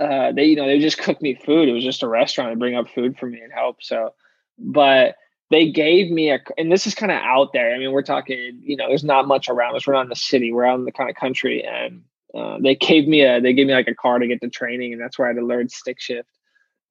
uh, 0.00 0.32
they 0.32 0.46
you 0.46 0.56
know 0.56 0.66
they 0.66 0.80
just 0.80 0.98
cooked 0.98 1.22
me 1.22 1.34
food. 1.34 1.68
It 1.68 1.72
was 1.72 1.84
just 1.84 2.02
a 2.02 2.08
restaurant. 2.08 2.50
They 2.50 2.58
bring 2.58 2.74
up 2.74 2.88
food 2.88 3.16
for 3.18 3.26
me 3.26 3.40
and 3.40 3.52
help. 3.52 3.82
So, 3.82 4.14
but 4.58 5.14
they 5.50 5.70
gave 5.70 6.10
me 6.10 6.30
a 6.30 6.40
and 6.56 6.70
this 6.70 6.86
is 6.86 6.94
kind 6.94 7.12
of 7.12 7.18
out 7.18 7.52
there. 7.52 7.74
I 7.74 7.78
mean 7.78 7.92
we're 7.92 8.02
talking 8.02 8.60
you 8.62 8.76
know 8.76 8.88
there's 8.88 9.04
not 9.04 9.28
much 9.28 9.48
around 9.48 9.76
us. 9.76 9.86
We're 9.86 9.94
not 9.94 10.02
in 10.04 10.08
the 10.08 10.16
city. 10.16 10.52
We're 10.52 10.66
out 10.66 10.78
in 10.78 10.84
the 10.84 10.92
kind 10.92 11.10
of 11.10 11.16
country 11.16 11.64
and 11.64 12.02
uh, 12.34 12.58
they 12.62 12.76
gave 12.76 13.08
me 13.08 13.22
a 13.22 13.40
they 13.40 13.52
gave 13.52 13.66
me 13.66 13.72
like 13.72 13.88
a 13.88 13.94
car 13.94 14.18
to 14.18 14.26
get 14.26 14.40
to 14.40 14.48
training 14.48 14.92
and 14.92 15.02
that's 15.02 15.18
where 15.18 15.26
i 15.26 15.30
had 15.30 15.40
to 15.40 15.44
learn 15.44 15.68
stick 15.68 16.00
shift 16.00 16.28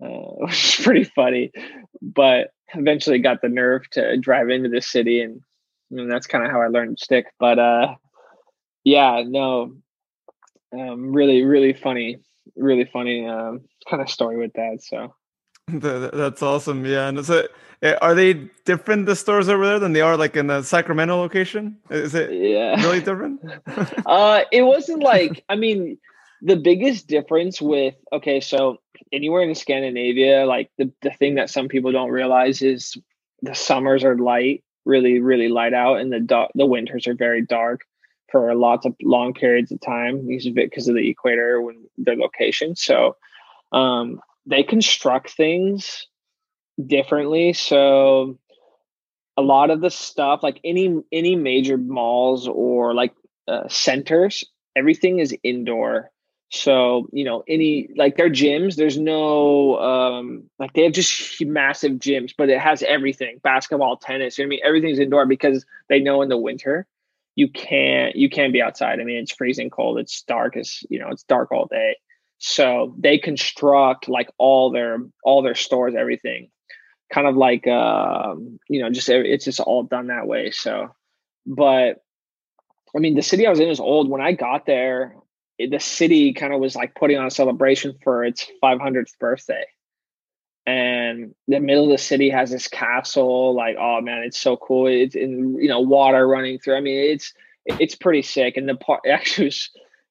uh, 0.03 0.07
which 0.37 0.79
is 0.79 0.85
pretty 0.85 1.03
funny. 1.03 1.51
But 2.01 2.51
eventually 2.73 3.19
got 3.19 3.41
the 3.41 3.49
nerve 3.49 3.89
to 3.91 4.17
drive 4.17 4.49
into 4.49 4.69
the 4.69 4.81
city 4.81 5.21
and, 5.21 5.41
and 5.91 6.11
that's 6.11 6.27
kind 6.27 6.45
of 6.45 6.51
how 6.51 6.61
i 6.61 6.67
learned 6.67 6.99
stick. 6.99 7.25
But 7.39 7.59
uh 7.59 7.95
yeah 8.83 9.23
no 9.25 9.75
um 10.73 11.13
really 11.13 11.43
really 11.43 11.73
funny 11.73 12.17
really 12.55 12.85
funny 12.85 13.25
um 13.25 13.61
kind 13.89 14.01
of 14.01 14.09
story 14.09 14.37
with 14.37 14.53
that 14.53 14.81
so 14.81 15.13
that's 15.79 16.41
awesome. 16.41 16.85
Yeah. 16.85 17.09
And 17.09 17.25
so 17.25 17.47
eh, 17.81 17.95
are 18.01 18.15
they 18.15 18.33
different 18.65 19.05
the 19.05 19.15
stores 19.15 19.49
over 19.49 19.65
there 19.65 19.79
than 19.79 19.93
they 19.93 20.01
are 20.01 20.17
like 20.17 20.35
in 20.35 20.47
the 20.47 20.61
Sacramento 20.63 21.17
location? 21.17 21.77
Is 21.89 22.15
it 22.15 22.31
yeah. 22.31 22.81
really 22.81 22.99
different? 22.99 23.41
uh 24.05 24.41
it 24.51 24.63
wasn't 24.63 25.03
like 25.03 25.43
I 25.49 25.55
mean 25.55 25.97
the 26.41 26.55
biggest 26.55 27.07
difference 27.07 27.61
with 27.61 27.95
okay, 28.13 28.39
so 28.39 28.77
anywhere 29.11 29.41
in 29.41 29.55
Scandinavia, 29.55 30.45
like 30.45 30.71
the, 30.77 30.91
the 31.01 31.11
thing 31.11 31.35
that 31.35 31.49
some 31.49 31.67
people 31.67 31.91
don't 31.91 32.11
realize 32.11 32.61
is 32.61 32.97
the 33.41 33.55
summers 33.55 34.03
are 34.03 34.17
light, 34.17 34.63
really, 34.85 35.19
really 35.19 35.49
light 35.49 35.73
out, 35.73 35.99
and 35.99 36.11
the 36.11 36.47
the 36.55 36.65
winters 36.65 37.07
are 37.07 37.15
very 37.15 37.41
dark 37.41 37.81
for 38.31 38.53
lots 38.55 38.85
of 38.85 38.95
long 39.01 39.33
periods 39.33 39.71
of 39.71 39.81
time 39.81 40.27
because 40.27 40.87
of 40.87 40.95
the 40.95 41.09
equator 41.09 41.61
when 41.61 41.85
their 41.97 42.15
location. 42.15 42.75
So 42.75 43.15
um 43.71 44.21
they 44.49 44.63
construct 44.63 45.29
things 45.31 46.07
differently. 46.83 47.53
So 47.53 48.37
a 49.37 49.41
lot 49.41 49.69
of 49.69 49.81
the 49.81 49.91
stuff, 49.91 50.41
like 50.43 50.59
any 50.63 51.01
any 51.11 51.35
major 51.35 51.77
malls 51.77 52.47
or 52.47 52.93
like 52.93 53.13
uh, 53.47 53.67
centers, 53.69 54.43
everything 54.75 55.19
is 55.19 55.35
indoor. 55.43 56.11
So, 56.51 57.07
you 57.13 57.25
know, 57.25 57.43
any 57.47 57.89
like 57.95 58.17
their 58.17 58.29
gyms, 58.29 58.75
there's 58.75 58.97
no 58.97 59.77
um 59.79 60.49
like 60.57 60.73
they 60.73 60.83
have 60.83 60.93
just 60.93 61.45
massive 61.45 61.93
gyms, 61.93 62.33
but 62.35 62.49
it 62.49 62.59
has 62.59 62.81
everything 62.81 63.39
basketball, 63.43 63.97
tennis. 63.97 64.37
You 64.37 64.45
know 64.45 64.47
I 64.47 64.49
mean? 64.49 64.59
Everything's 64.63 64.99
indoor 64.99 65.27
because 65.27 65.63
they 65.89 65.99
know 65.99 66.23
in 66.23 66.29
the 66.29 66.37
winter 66.37 66.87
you 67.35 67.47
can't 67.47 68.15
you 68.15 68.29
can't 68.29 68.51
be 68.51 68.61
outside. 68.61 68.99
I 68.99 69.03
mean, 69.03 69.17
it's 69.17 69.31
freezing 69.31 69.69
cold, 69.69 69.99
it's 69.99 70.23
dark, 70.23 70.57
it's 70.57 70.83
you 70.89 70.99
know, 70.99 71.09
it's 71.09 71.23
dark 71.23 71.51
all 71.51 71.67
day. 71.67 71.95
So 72.39 72.95
they 72.97 73.17
construct 73.17 74.07
like 74.07 74.29
all 74.37 74.71
their 74.71 74.99
all 75.23 75.41
their 75.41 75.55
stores, 75.55 75.93
everything, 75.95 76.49
kind 77.13 77.27
of 77.27 77.35
like 77.35 77.67
um, 77.67 78.59
you 78.69 78.81
know, 78.81 78.89
just 78.89 79.09
it's 79.09 79.45
just 79.45 79.59
all 79.59 79.83
done 79.83 80.07
that 80.07 80.25
way. 80.25 80.51
So, 80.51 80.95
but 81.45 82.01
I 82.95 82.99
mean, 82.99 83.15
the 83.15 83.21
city 83.21 83.45
I 83.45 83.49
was 83.49 83.59
in 83.59 83.69
is 83.69 83.81
old. 83.81 84.09
When 84.09 84.21
I 84.21 84.31
got 84.31 84.65
there, 84.65 85.15
the 85.59 85.79
city 85.79 86.33
kind 86.33 86.53
of 86.53 86.61
was 86.61 86.77
like 86.77 86.95
putting 86.95 87.17
on 87.17 87.27
a 87.27 87.31
celebration 87.31 87.97
for 88.03 88.23
its 88.23 88.47
500th 88.63 89.19
birthday. 89.19 89.65
And 90.65 91.35
the 91.47 91.59
middle 91.59 91.85
of 91.85 91.91
the 91.91 91.97
city 91.97 92.29
has 92.29 92.51
this 92.51 92.67
castle 92.67 93.55
like 93.55 93.75
oh 93.77 93.99
man 94.01 94.23
it's 94.23 94.39
so 94.39 94.55
cool. 94.55 94.87
It's 94.87 95.15
in 95.15 95.57
you 95.59 95.67
know 95.67 95.81
water 95.81 96.25
running 96.25 96.57
through. 96.59 96.77
I 96.77 96.81
mean 96.81 97.11
it's 97.11 97.33
it's 97.65 97.95
pretty 97.95 98.21
sick. 98.21 98.55
And 98.55 98.69
the 98.69 98.75
part 98.75 99.01
actually 99.09 99.47
was 99.47 99.69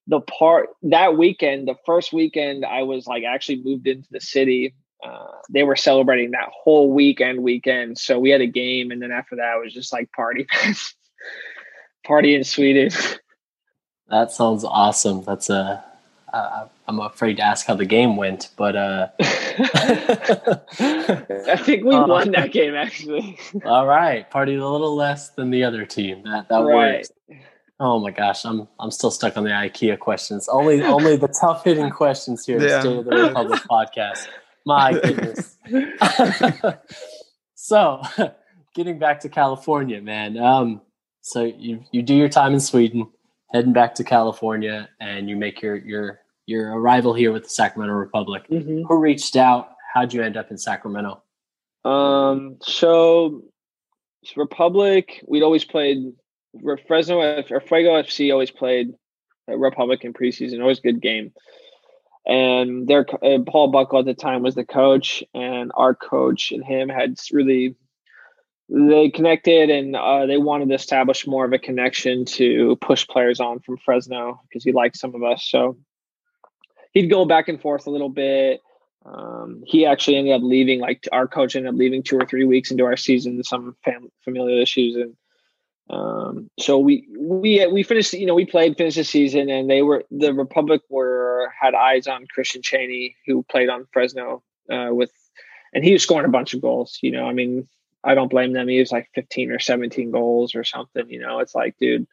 the 0.09 0.21
part 0.23 0.71
that 0.83 1.17
weekend 1.17 1.69
the 1.69 1.77
first 1.87 2.13
weekend 2.13 2.65
i 2.65 2.83
was 2.83 3.07
like 3.07 3.25
actually 3.25 3.63
moved 3.63 3.87
into 3.87 4.09
the 4.11 4.21
city 4.21 4.75
uh, 5.05 5.29
they 5.49 5.63
were 5.63 5.77
celebrating 5.77 6.33
that 6.33 6.49
whole 6.53 6.93
weekend 6.93 7.41
weekend 7.43 7.97
so 7.97 8.19
we 8.19 8.31
had 8.31 8.41
a 8.41 8.47
game 8.47 8.91
and 8.91 9.01
then 9.01 9.13
after 9.13 9.37
that 9.37 9.55
it 9.57 9.63
was 9.63 9.73
just 9.73 9.93
like 9.93 10.11
party 10.13 10.45
party 12.05 12.35
in 12.35 12.43
sweden 12.43 12.91
That 14.09 14.33
sounds 14.33 14.65
awesome. 14.65 15.23
That's 15.23 15.51
a. 15.51 15.85
Uh, 16.33 16.67
I'm 16.87 17.01
afraid 17.01 17.39
to 17.39 17.43
ask 17.43 17.67
how 17.67 17.75
the 17.75 17.87
game 17.87 18.17
went, 18.17 18.51
but 18.57 18.77
uh, 18.77 19.09
I 19.21 19.27
think 21.59 21.85
we 21.85 21.97
won 21.97 22.33
that 22.33 22.53
game 22.53 22.75
actually. 22.75 23.39
all 23.65 23.87
right, 23.87 24.29
party 24.31 24.55
a 24.55 24.67
little 24.67 24.95
less 24.95 25.31
than 25.31 25.51
the 25.51 25.65
other 25.65 25.87
team. 25.87 26.23
That 26.25 26.49
that 26.49 26.59
right. 26.59 26.99
works. 26.99 27.11
Oh 27.81 28.01
my 28.01 28.11
gosh, 28.11 28.45
I'm 28.45 28.67
I'm 28.81 28.91
still 28.91 29.11
stuck 29.11 29.37
on 29.37 29.45
the 29.45 29.51
IKEA 29.51 29.99
questions. 29.99 30.49
Only 30.49 30.83
only 30.83 31.17
the 31.17 31.29
tough 31.29 31.65
hitting 31.65 31.91
questions 32.03 32.45
here 32.45 32.61
yeah. 32.61 32.81
State 32.81 32.99
of 32.99 33.05
the 33.05 33.17
Republic 33.17 33.61
podcast. 33.71 34.27
My 34.67 34.93
goodness. 34.93 35.57
so, 37.55 38.03
getting 38.75 38.99
back 38.99 39.21
to 39.21 39.29
California, 39.29 40.01
man. 40.01 40.37
Um, 40.39 40.81
so 41.21 41.45
you 41.45 41.85
you 41.93 42.03
do 42.03 42.15
your 42.15 42.29
time 42.29 42.53
in 42.53 42.61
Sweden 42.61 43.09
heading 43.53 43.73
back 43.73 43.95
to 43.97 44.05
California, 44.05 44.89
and 45.01 45.29
you 45.29 45.37
make 45.37 45.63
your 45.63 45.77
your 45.77 46.21
your 46.47 46.73
arrival 46.73 47.15
here 47.15 47.33
with 47.33 47.45
the 47.45 47.51
Sacramento 47.51 47.95
Republic. 47.95 48.45
Mm-hmm. 48.51 48.83
Who 48.87 48.99
reached 48.99 49.37
out? 49.37 49.71
How'd 49.95 50.13
you 50.13 50.23
end 50.23 50.37
up 50.37 50.51
in 50.51 50.59
Sacramento? 50.59 51.23
Um, 51.85 52.57
so 52.61 53.43
Republic, 54.37 55.23
we'd 55.27 55.43
always 55.43 55.65
played 55.65 56.13
Fresno 56.87 57.19
or 57.19 57.61
Fuego 57.61 58.03
FC 58.03 58.33
always 58.33 58.51
played 58.51 58.95
Republic 59.47 60.05
in 60.05 60.13
preseason. 60.13 60.61
Always 60.61 60.81
good 60.81 61.01
game. 61.01 61.33
And 62.27 62.87
their 62.87 63.07
uh, 63.23 63.39
Paul 63.47 63.69
Buckle 63.69 64.01
at 64.01 64.05
the 64.05 64.15
time 64.15 64.43
was 64.43 64.55
the 64.55 64.65
coach, 64.65 65.25
and 65.35 65.73
our 65.75 65.95
coach 65.95 66.53
and 66.53 66.65
him 66.65 66.89
had 66.89 67.17
really 67.33 67.75
they 68.69 69.09
connected 69.09 69.71
and 69.71 69.97
uh, 69.97 70.27
they 70.27 70.37
wanted 70.37 70.69
to 70.69 70.75
establish 70.75 71.27
more 71.27 71.47
of 71.47 71.53
a 71.53 71.59
connection 71.59 72.27
to 72.27 72.77
push 72.83 73.07
players 73.07 73.41
on 73.41 73.61
from 73.61 73.79
Fresno 73.79 74.43
because 74.43 74.63
he 74.63 74.73
liked 74.73 74.97
some 74.97 75.15
of 75.15 75.23
us. 75.23 75.49
So 75.49 75.79
he'd 76.93 77.09
go 77.09 77.25
back 77.25 77.49
and 77.49 77.61
forth 77.61 77.87
a 77.87 77.91
little 77.91 78.11
bit. 78.11 78.61
Um, 79.07 79.63
he 79.65 79.87
actually 79.87 80.17
ended 80.17 80.35
up 80.35 80.43
leaving, 80.43 80.81
like 80.81 81.09
our 81.13 81.27
coach 81.27 81.57
ended 81.57 81.73
up 81.73 81.79
leaving 81.79 82.03
two 82.03 82.19
or 82.19 82.27
three 82.27 82.45
weeks 82.45 82.71
into 82.71 82.85
our 82.85 82.97
season, 82.97 83.43
some 83.43 83.75
fam- 83.85 84.13
familial 84.23 84.61
issues. 84.61 84.97
And 84.97 85.17
um, 85.91 86.51
so 86.59 86.79
we, 86.79 87.09
we, 87.19 87.67
we 87.67 87.83
finished, 87.83 88.13
you 88.13 88.27
know, 88.27 88.35
we 88.35 88.45
played, 88.45 88.77
finished 88.77 88.97
the 88.97 89.05
season 89.05 89.49
and 89.49 89.71
they 89.71 89.83
were, 89.83 90.05
the 90.11 90.35
Republic 90.35 90.83
were, 90.89 91.53
had 91.59 91.75
eyes 91.75 92.07
on 92.07 92.27
Christian 92.27 92.63
Cheney, 92.63 93.17
who 93.27 93.43
played 93.45 93.69
on 93.69 93.87
Fresno 93.93 94.43
uh, 94.71 94.89
with, 94.91 95.13
and 95.73 95.85
he 95.85 95.93
was 95.93 96.03
scoring 96.03 96.27
a 96.27 96.31
bunch 96.31 96.55
of 96.55 96.61
goals, 96.61 96.99
you 97.03 97.11
know, 97.11 97.27
I 97.27 97.33
mean, 97.33 97.69
I 98.05 98.15
don't 98.15 98.31
blame 98.31 98.53
them. 98.53 98.69
He 98.69 98.79
was 98.79 98.93
like 98.93 99.11
15 99.15 99.51
or 99.51 99.59
17 99.59 100.11
goals 100.11 100.55
or 100.55 100.65
something. 100.65 101.11
You 101.11 101.21
know, 101.21 101.41
it's 101.41 101.55
like, 101.55 101.77
dude, 101.79 102.07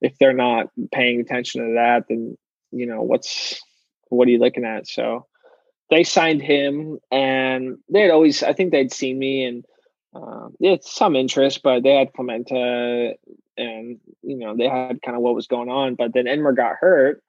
if 0.00 0.16
they're 0.18 0.32
not 0.32 0.70
paying 0.92 1.20
attention 1.20 1.66
to 1.66 1.74
that, 1.74 2.06
then 2.08 2.36
you 2.70 2.86
know 2.86 3.02
what's 3.02 3.60
what 4.08 4.28
are 4.28 4.30
you 4.30 4.38
looking 4.38 4.64
at? 4.64 4.86
So 4.86 5.26
they 5.90 6.04
signed 6.04 6.42
him, 6.42 6.98
and 7.10 7.78
they 7.88 8.02
had 8.02 8.10
always, 8.10 8.42
I 8.42 8.52
think 8.52 8.70
they'd 8.70 8.92
seen 8.92 9.18
me, 9.18 9.44
and 9.44 9.64
uh, 10.14 10.48
it's 10.60 10.94
some 10.94 11.16
interest, 11.16 11.62
but 11.62 11.82
they 11.82 11.94
had 11.94 12.12
Klimenta, 12.12 13.14
and 13.56 14.00
you 14.22 14.36
know 14.36 14.56
they 14.56 14.68
had 14.68 15.02
kind 15.02 15.16
of 15.16 15.22
what 15.22 15.34
was 15.34 15.46
going 15.46 15.68
on. 15.68 15.94
But 15.94 16.12
then 16.14 16.26
Emrah 16.26 16.56
got 16.56 16.76
hurt 16.76 17.22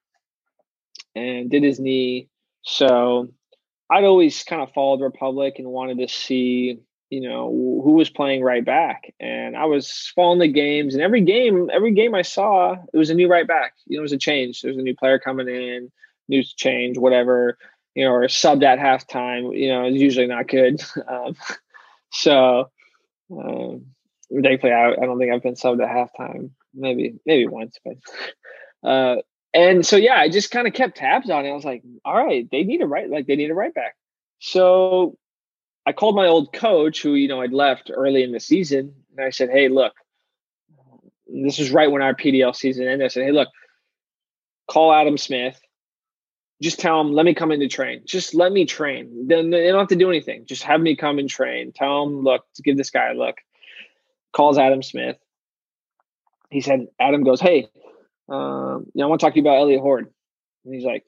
and 1.15 1.49
did 1.49 1.63
his 1.63 1.79
knee, 1.79 2.29
so 2.63 3.29
I'd 3.89 4.03
always 4.03 4.43
kind 4.43 4.61
of 4.61 4.71
followed 4.73 5.01
Republic 5.01 5.55
and 5.57 5.67
wanted 5.67 5.99
to 5.99 6.07
see 6.07 6.79
you 7.09 7.21
know 7.21 7.49
who 7.83 7.91
was 7.91 8.09
playing 8.09 8.43
right 8.43 8.65
back 8.65 9.13
and 9.19 9.55
i 9.55 9.65
was 9.65 10.11
following 10.15 10.39
the 10.39 10.47
games 10.47 10.93
and 10.93 11.03
every 11.03 11.21
game 11.21 11.69
every 11.71 11.93
game 11.93 12.15
i 12.15 12.21
saw 12.21 12.73
it 12.73 12.97
was 12.97 13.09
a 13.09 13.13
new 13.13 13.27
right 13.27 13.47
back 13.47 13.73
you 13.85 13.95
know 13.95 14.01
it 14.01 14.01
was 14.01 14.11
a 14.11 14.17
change 14.17 14.61
there's 14.61 14.77
a 14.77 14.81
new 14.81 14.95
player 14.95 15.19
coming 15.19 15.47
in 15.47 15.91
new 16.27 16.43
change 16.43 16.97
whatever 16.97 17.57
you 17.93 18.03
know 18.03 18.11
or 18.11 18.23
subbed 18.23 18.63
at 18.63 18.79
halftime 18.79 19.57
you 19.57 19.69
know 19.69 19.83
it's 19.83 19.97
usually 19.97 20.27
not 20.27 20.47
good 20.47 20.81
um, 21.07 21.35
so 22.11 22.69
um, 23.31 23.85
thankfully 24.43 24.73
I, 24.73 24.91
I 24.91 25.05
don't 25.05 25.19
think 25.19 25.31
i've 25.31 25.43
been 25.43 25.55
subbed 25.55 25.83
at 25.83 25.89
halftime 25.89 26.51
maybe 26.73 27.15
maybe 27.25 27.47
once 27.47 27.77
but 27.83 28.89
uh, 28.89 29.21
and 29.53 29.85
so 29.85 29.95
yeah 29.95 30.15
i 30.15 30.29
just 30.29 30.51
kind 30.51 30.67
of 30.67 30.73
kept 30.73 30.97
tabs 30.97 31.29
on 31.29 31.45
it 31.45 31.49
i 31.49 31.53
was 31.53 31.65
like 31.65 31.83
all 32.03 32.15
right 32.15 32.47
they 32.51 32.63
need 32.63 32.81
a 32.81 32.87
right 32.87 33.09
like 33.09 33.27
they 33.27 33.35
need 33.35 33.51
a 33.51 33.55
right 33.55 33.73
back 33.73 33.95
so 34.39 35.17
I 35.85 35.93
called 35.93 36.15
my 36.15 36.25
old 36.27 36.51
coach, 36.51 37.01
who 37.01 37.13
you 37.13 37.27
know 37.27 37.41
I'd 37.41 37.53
left 37.53 37.91
early 37.93 38.23
in 38.23 38.31
the 38.31 38.39
season, 38.39 38.93
and 39.15 39.25
I 39.25 39.29
said, 39.29 39.49
"Hey, 39.49 39.69
look, 39.69 39.93
this 41.27 41.59
is 41.59 41.71
right 41.71 41.91
when 41.91 42.01
our 42.01 42.15
PDL 42.15 42.55
season 42.55 42.87
ended. 42.87 43.05
I 43.05 43.09
said, 43.09 43.23
"Hey, 43.25 43.31
look, 43.31 43.49
call 44.67 44.93
Adam 44.93 45.17
Smith. 45.17 45.59
Just 46.61 46.79
tell 46.79 47.01
him, 47.01 47.11
let 47.11 47.25
me 47.25 47.33
come 47.33 47.51
in 47.51 47.59
to 47.59 47.67
train. 47.67 48.03
Just 48.05 48.33
let 48.33 48.51
me 48.51 48.65
train. 48.65 49.27
Then 49.27 49.49
they 49.49 49.67
don't 49.67 49.79
have 49.79 49.89
to 49.89 49.95
do 49.95 50.09
anything. 50.09 50.45
Just 50.45 50.63
have 50.63 50.79
me 50.79 50.95
come 50.95 51.19
and 51.19 51.29
train. 51.29 51.73
Tell 51.73 52.03
him, 52.03 52.23
look, 52.23 52.45
give 52.63 52.77
this 52.77 52.89
guy 52.89 53.11
a 53.11 53.13
look." 53.13 53.37
Calls 54.33 54.57
Adam 54.57 54.83
Smith. 54.83 55.17
He 56.49 56.61
said, 56.61 56.87
Adam 56.99 57.23
goes, 57.23 57.41
"Hey, 57.41 57.67
um, 58.29 58.85
you 58.93 58.99
know, 58.99 59.05
I 59.05 59.07
want 59.07 59.19
to 59.19 59.25
talk 59.25 59.33
to 59.33 59.39
you 59.39 59.43
about 59.43 59.59
Elliot 59.59 59.81
Horde." 59.81 60.07
And 60.63 60.73
he's 60.73 60.85
like, 60.85 61.03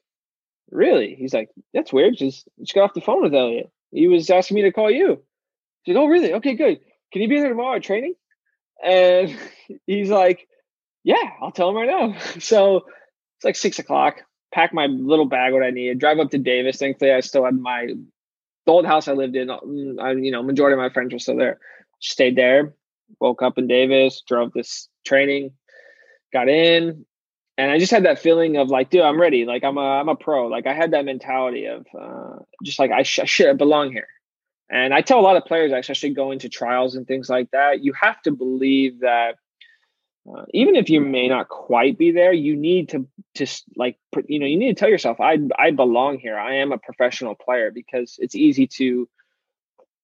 "Really?" 0.70 1.14
He's 1.14 1.32
like, 1.32 1.50
"That's 1.72 1.92
weird. 1.92 2.16
Just 2.16 2.46
just 2.60 2.74
got 2.74 2.84
off 2.84 2.94
the 2.94 3.00
phone 3.00 3.22
with 3.22 3.34
Elliot." 3.34 3.70
He 3.90 4.06
was 4.06 4.28
asking 4.30 4.56
me 4.56 4.62
to 4.62 4.72
call 4.72 4.90
you. 4.90 5.22
He 5.82 5.92
said, 5.92 5.98
Oh, 5.98 6.06
really? 6.06 6.34
Okay, 6.34 6.54
good. 6.54 6.80
Can 7.12 7.22
you 7.22 7.28
be 7.28 7.36
here 7.36 7.48
tomorrow 7.48 7.76
at 7.76 7.82
training? 7.82 8.14
And 8.84 9.36
he's 9.86 10.10
like, 10.10 10.46
Yeah, 11.04 11.30
I'll 11.40 11.52
tell 11.52 11.70
him 11.70 11.76
right 11.76 11.88
now. 11.88 12.16
So 12.40 12.84
it's 13.36 13.44
like 13.44 13.56
six 13.56 13.78
o'clock. 13.78 14.22
Pack 14.52 14.72
my 14.72 14.86
little 14.86 15.26
bag, 15.26 15.52
what 15.52 15.62
I 15.62 15.70
needed, 15.70 15.98
drive 15.98 16.18
up 16.18 16.30
to 16.30 16.38
Davis. 16.38 16.78
Thankfully, 16.78 17.12
I 17.12 17.20
still 17.20 17.44
had 17.44 17.58
my 17.58 17.86
the 18.66 18.72
old 18.72 18.86
house 18.86 19.08
I 19.08 19.12
lived 19.12 19.36
in. 19.36 19.48
Mm, 19.48 20.00
I, 20.00 20.12
you 20.12 20.30
know, 20.30 20.42
majority 20.42 20.74
of 20.74 20.78
my 20.78 20.90
friends 20.90 21.12
were 21.12 21.18
still 21.18 21.36
there. 21.36 21.58
Stayed 22.00 22.36
there. 22.36 22.74
Woke 23.20 23.42
up 23.42 23.58
in 23.58 23.66
Davis. 23.66 24.22
Drove 24.26 24.52
this 24.52 24.88
training. 25.04 25.52
Got 26.32 26.48
in, 26.48 27.06
and 27.58 27.72
I 27.72 27.78
just 27.78 27.90
had 27.90 28.04
that 28.04 28.20
feeling 28.20 28.56
of 28.56 28.68
like, 28.68 28.88
dude, 28.88 29.02
I'm 29.02 29.20
ready. 29.20 29.44
Like 29.44 29.64
I'm 29.64 29.76
a 29.78 30.00
I'm 30.00 30.08
a 30.08 30.14
pro. 30.14 30.46
Like 30.46 30.66
I 30.66 30.74
had 30.74 30.92
that 30.92 31.04
mentality 31.04 31.66
of 31.66 31.86
uh, 31.98 32.36
just 32.62 32.78
like 32.78 32.92
I, 32.92 33.02
sh- 33.02 33.18
I 33.18 33.24
should 33.24 33.58
belong 33.58 33.90
here. 33.90 34.06
And 34.70 34.94
I 34.94 35.00
tell 35.00 35.18
a 35.18 35.22
lot 35.22 35.36
of 35.36 35.44
players, 35.44 35.72
especially 35.72 36.10
going 36.10 36.38
to 36.40 36.48
trials 36.48 36.94
and 36.94 37.06
things 37.06 37.28
like 37.28 37.50
that, 37.50 37.82
you 37.82 37.92
have 37.94 38.22
to 38.22 38.30
believe 38.30 39.00
that 39.00 39.36
uh, 40.26 40.44
even 40.52 40.76
if 40.76 40.90
you 40.90 41.00
may 41.00 41.28
not 41.28 41.48
quite 41.48 41.98
be 41.98 42.10
there, 42.10 42.32
you 42.32 42.56
need 42.56 42.90
to 42.90 43.06
just 43.34 43.64
like 43.76 43.98
you 44.26 44.38
know 44.38 44.46
you 44.46 44.58
need 44.58 44.76
to 44.76 44.80
tell 44.80 44.88
yourself, 44.88 45.20
I 45.20 45.38
I 45.58 45.70
belong 45.70 46.18
here. 46.18 46.38
I 46.38 46.56
am 46.56 46.72
a 46.72 46.78
professional 46.78 47.34
player 47.34 47.70
because 47.70 48.16
it's 48.18 48.34
easy 48.34 48.66
to 48.78 49.08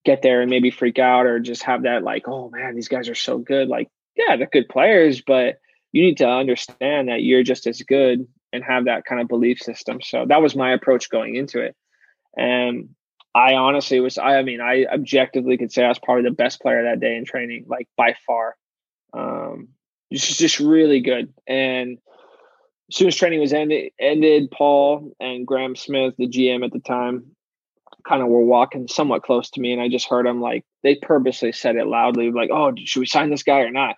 get 0.04 0.22
there 0.22 0.42
and 0.42 0.50
maybe 0.50 0.70
freak 0.70 0.98
out 0.98 1.26
or 1.26 1.40
just 1.40 1.62
have 1.64 1.82
that 1.82 2.02
like, 2.02 2.28
oh 2.28 2.50
man, 2.50 2.74
these 2.74 2.88
guys 2.88 3.08
are 3.08 3.14
so 3.14 3.38
good. 3.38 3.68
Like 3.68 3.88
yeah, 4.16 4.36
they're 4.36 4.46
good 4.46 4.68
players, 4.68 5.22
but 5.26 5.58
you 5.92 6.02
need 6.02 6.18
to 6.18 6.28
understand 6.28 7.08
that 7.08 7.22
you're 7.22 7.42
just 7.42 7.66
as 7.66 7.80
good 7.82 8.26
and 8.52 8.64
have 8.64 8.86
that 8.86 9.04
kind 9.04 9.20
of 9.20 9.28
belief 9.28 9.58
system. 9.58 10.00
So 10.00 10.24
that 10.28 10.42
was 10.42 10.56
my 10.56 10.72
approach 10.72 11.10
going 11.10 11.34
into 11.36 11.60
it. 11.60 11.76
And 12.36 12.90
I 13.34 13.54
honestly 13.54 14.00
was, 14.00 14.16
I, 14.16 14.38
I 14.38 14.42
mean, 14.42 14.60
I 14.60 14.86
objectively 14.86 15.56
could 15.56 15.72
say 15.72 15.84
I 15.84 15.88
was 15.88 15.98
probably 15.98 16.24
the 16.24 16.34
best 16.34 16.60
player 16.60 16.84
that 16.84 17.00
day 17.00 17.16
in 17.16 17.24
training, 17.24 17.66
like 17.68 17.88
by 17.96 18.14
far. 18.26 18.56
Um, 19.12 19.68
just, 20.22 20.38
just 20.38 20.60
really 20.60 21.00
good. 21.00 21.32
And 21.46 21.98
as 22.90 22.96
soon 22.96 23.08
as 23.08 23.16
training 23.16 23.40
was 23.40 23.52
ended, 23.52 23.92
ended, 23.98 24.50
Paul 24.50 25.12
and 25.20 25.46
Graham 25.46 25.76
Smith, 25.76 26.14
the 26.18 26.28
GM 26.28 26.64
at 26.64 26.72
the 26.72 26.80
time, 26.80 27.34
kind 28.06 28.22
of 28.22 28.28
were 28.28 28.44
walking 28.44 28.86
somewhat 28.88 29.22
close 29.22 29.50
to 29.50 29.60
me, 29.60 29.72
and 29.72 29.80
I 29.80 29.88
just 29.88 30.08
heard 30.08 30.26
them 30.26 30.40
like 30.40 30.64
they 30.82 30.94
purposely 30.94 31.52
said 31.52 31.76
it 31.76 31.86
loudly, 31.86 32.30
like, 32.30 32.50
"Oh, 32.52 32.72
should 32.76 33.00
we 33.00 33.06
sign 33.06 33.30
this 33.30 33.42
guy 33.42 33.60
or 33.60 33.70
not?" 33.70 33.96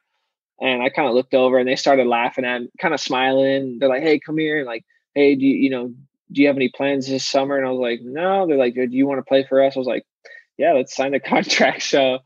And 0.60 0.82
I 0.82 0.88
kind 0.88 1.08
of 1.08 1.14
looked 1.14 1.34
over, 1.34 1.58
and 1.58 1.68
they 1.68 1.76
started 1.76 2.06
laughing 2.06 2.44
at, 2.44 2.62
kind 2.80 2.94
of 2.94 3.00
smiling. 3.00 3.78
They're 3.78 3.88
like, 3.88 4.02
"Hey, 4.02 4.20
come 4.20 4.38
here!" 4.38 4.58
And 4.58 4.66
like, 4.66 4.84
"Hey, 5.14 5.34
do 5.34 5.44
you, 5.44 5.56
you 5.56 5.70
know, 5.70 5.92
do 6.32 6.40
you 6.42 6.46
have 6.46 6.56
any 6.56 6.68
plans 6.68 7.08
this 7.08 7.24
summer?" 7.28 7.56
And 7.58 7.66
I 7.66 7.70
was 7.70 7.80
like, 7.80 8.00
"No." 8.02 8.46
They're 8.46 8.56
like, 8.56 8.74
"Do 8.74 8.86
you 8.90 9.06
want 9.06 9.18
to 9.18 9.28
play 9.28 9.44
for 9.48 9.62
us?" 9.62 9.76
I 9.76 9.80
was 9.80 9.88
like, 9.88 10.06
"Yeah, 10.56 10.72
let's 10.72 10.94
sign 10.94 11.12
the 11.12 11.20
contract." 11.34 11.82
So 11.82 12.20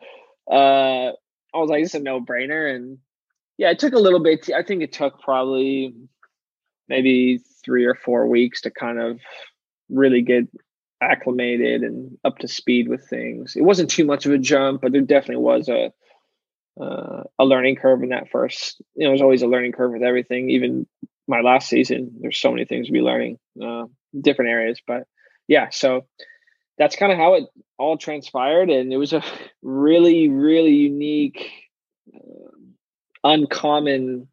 uh, 0.50 1.12
I 1.12 1.54
was 1.54 1.70
like, 1.70 1.82
"It's 1.82 1.94
a 1.94 2.00
no 2.00 2.20
brainer." 2.20 2.74
And 2.74 2.98
yeah, 3.60 3.68
it 3.70 3.78
took 3.78 3.92
a 3.92 3.98
little 3.98 4.20
bit. 4.20 4.48
I 4.56 4.62
think 4.62 4.82
it 4.82 4.90
took 4.90 5.20
probably 5.20 5.94
maybe 6.88 7.40
three 7.62 7.84
or 7.84 7.94
four 7.94 8.26
weeks 8.26 8.62
to 8.62 8.70
kind 8.70 8.98
of 8.98 9.20
really 9.90 10.22
get 10.22 10.44
acclimated 11.02 11.82
and 11.82 12.16
up 12.24 12.38
to 12.38 12.48
speed 12.48 12.88
with 12.88 13.06
things. 13.06 13.56
It 13.56 13.60
wasn't 13.60 13.90
too 13.90 14.06
much 14.06 14.24
of 14.24 14.32
a 14.32 14.38
jump, 14.38 14.80
but 14.80 14.92
there 14.92 15.02
definitely 15.02 15.44
was 15.44 15.68
a 15.68 15.92
uh, 16.82 17.24
a 17.38 17.44
learning 17.44 17.76
curve 17.76 18.02
in 18.02 18.08
that 18.08 18.30
first. 18.30 18.80
You 18.94 19.04
know, 19.04 19.10
there's 19.10 19.20
always 19.20 19.42
a 19.42 19.46
learning 19.46 19.72
curve 19.72 19.92
with 19.92 20.02
everything. 20.02 20.48
Even 20.48 20.86
my 21.28 21.42
last 21.42 21.68
season, 21.68 22.12
there's 22.18 22.38
so 22.38 22.50
many 22.50 22.64
things 22.64 22.86
to 22.86 22.92
be 22.94 23.02
learning, 23.02 23.38
uh, 23.62 23.84
different 24.18 24.52
areas. 24.52 24.80
But 24.86 25.02
yeah, 25.48 25.68
so 25.68 26.06
that's 26.78 26.96
kind 26.96 27.12
of 27.12 27.18
how 27.18 27.34
it 27.34 27.44
all 27.78 27.98
transpired, 27.98 28.70
and 28.70 28.90
it 28.90 28.96
was 28.96 29.12
a 29.12 29.22
really, 29.60 30.30
really 30.30 30.72
unique, 30.72 31.50
uh, 32.14 32.56
uncommon 33.24 34.28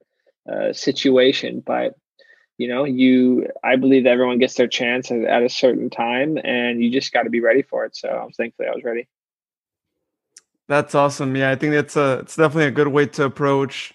uh, 0.52 0.74
situation. 0.74 1.62
But 1.66 1.96
you 2.58 2.68
know 2.68 2.84
you 2.84 3.48
i 3.64 3.76
believe 3.76 4.06
everyone 4.06 4.40
gets 4.40 4.56
their 4.56 4.68
chance 4.68 5.12
at, 5.12 5.24
at 5.24 5.44
a 5.44 5.50
certain 5.50 5.90
time 5.90 6.38
and 6.44 6.84
you 6.84 6.92
just 6.92 7.14
got 7.14 7.24
to 7.24 7.30
be 7.30 7.40
ready 7.40 7.62
for 7.62 7.86
it 7.86 7.96
so 7.96 8.30
thankfully 8.36 8.68
i 8.68 8.72
was 8.72 8.84
ready 8.84 9.08
that's 10.68 10.96
awesome 10.96 11.36
yeah 11.36 11.52
i 11.52 11.56
think 11.56 11.74
that's 11.74 11.96
a 11.96 12.20
it's 12.20 12.36
definitely 12.36 12.66
a 12.66 12.72
good 12.72 12.88
way 12.90 13.06
to 13.06 13.24
approach 13.24 13.94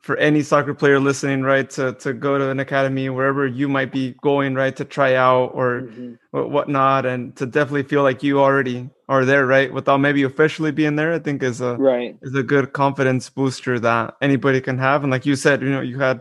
for 0.00 0.16
any 0.16 0.42
soccer 0.42 0.72
player 0.72 0.98
listening 0.98 1.42
right 1.42 1.68
to 1.70 1.92
to 1.94 2.12
go 2.12 2.38
to 2.38 2.50
an 2.50 2.60
academy 2.60 3.10
wherever 3.10 3.46
you 3.46 3.68
might 3.68 3.92
be 3.92 4.14
going 4.22 4.54
right 4.54 4.76
to 4.76 4.84
try 4.84 5.14
out 5.14 5.50
or 5.54 5.82
mm-hmm. 5.82 6.14
whatnot 6.52 7.04
and 7.04 7.36
to 7.36 7.44
definitely 7.44 7.82
feel 7.82 8.02
like 8.02 8.22
you 8.22 8.40
already 8.40 8.88
are 9.08 9.24
there 9.24 9.46
right 9.46 9.72
without 9.72 9.98
maybe 9.98 10.22
officially 10.22 10.72
being 10.72 10.96
there 10.96 11.12
i 11.12 11.18
think 11.18 11.42
is 11.42 11.60
a 11.60 11.76
right 11.76 12.16
is 12.22 12.34
a 12.34 12.42
good 12.42 12.72
confidence 12.72 13.28
booster 13.28 13.78
that 13.78 14.14
anybody 14.22 14.60
can 14.60 14.78
have 14.78 15.02
and 15.02 15.12
like 15.12 15.26
you 15.26 15.36
said 15.36 15.60
you 15.60 15.68
know 15.68 15.82
you 15.82 15.98
had 15.98 16.20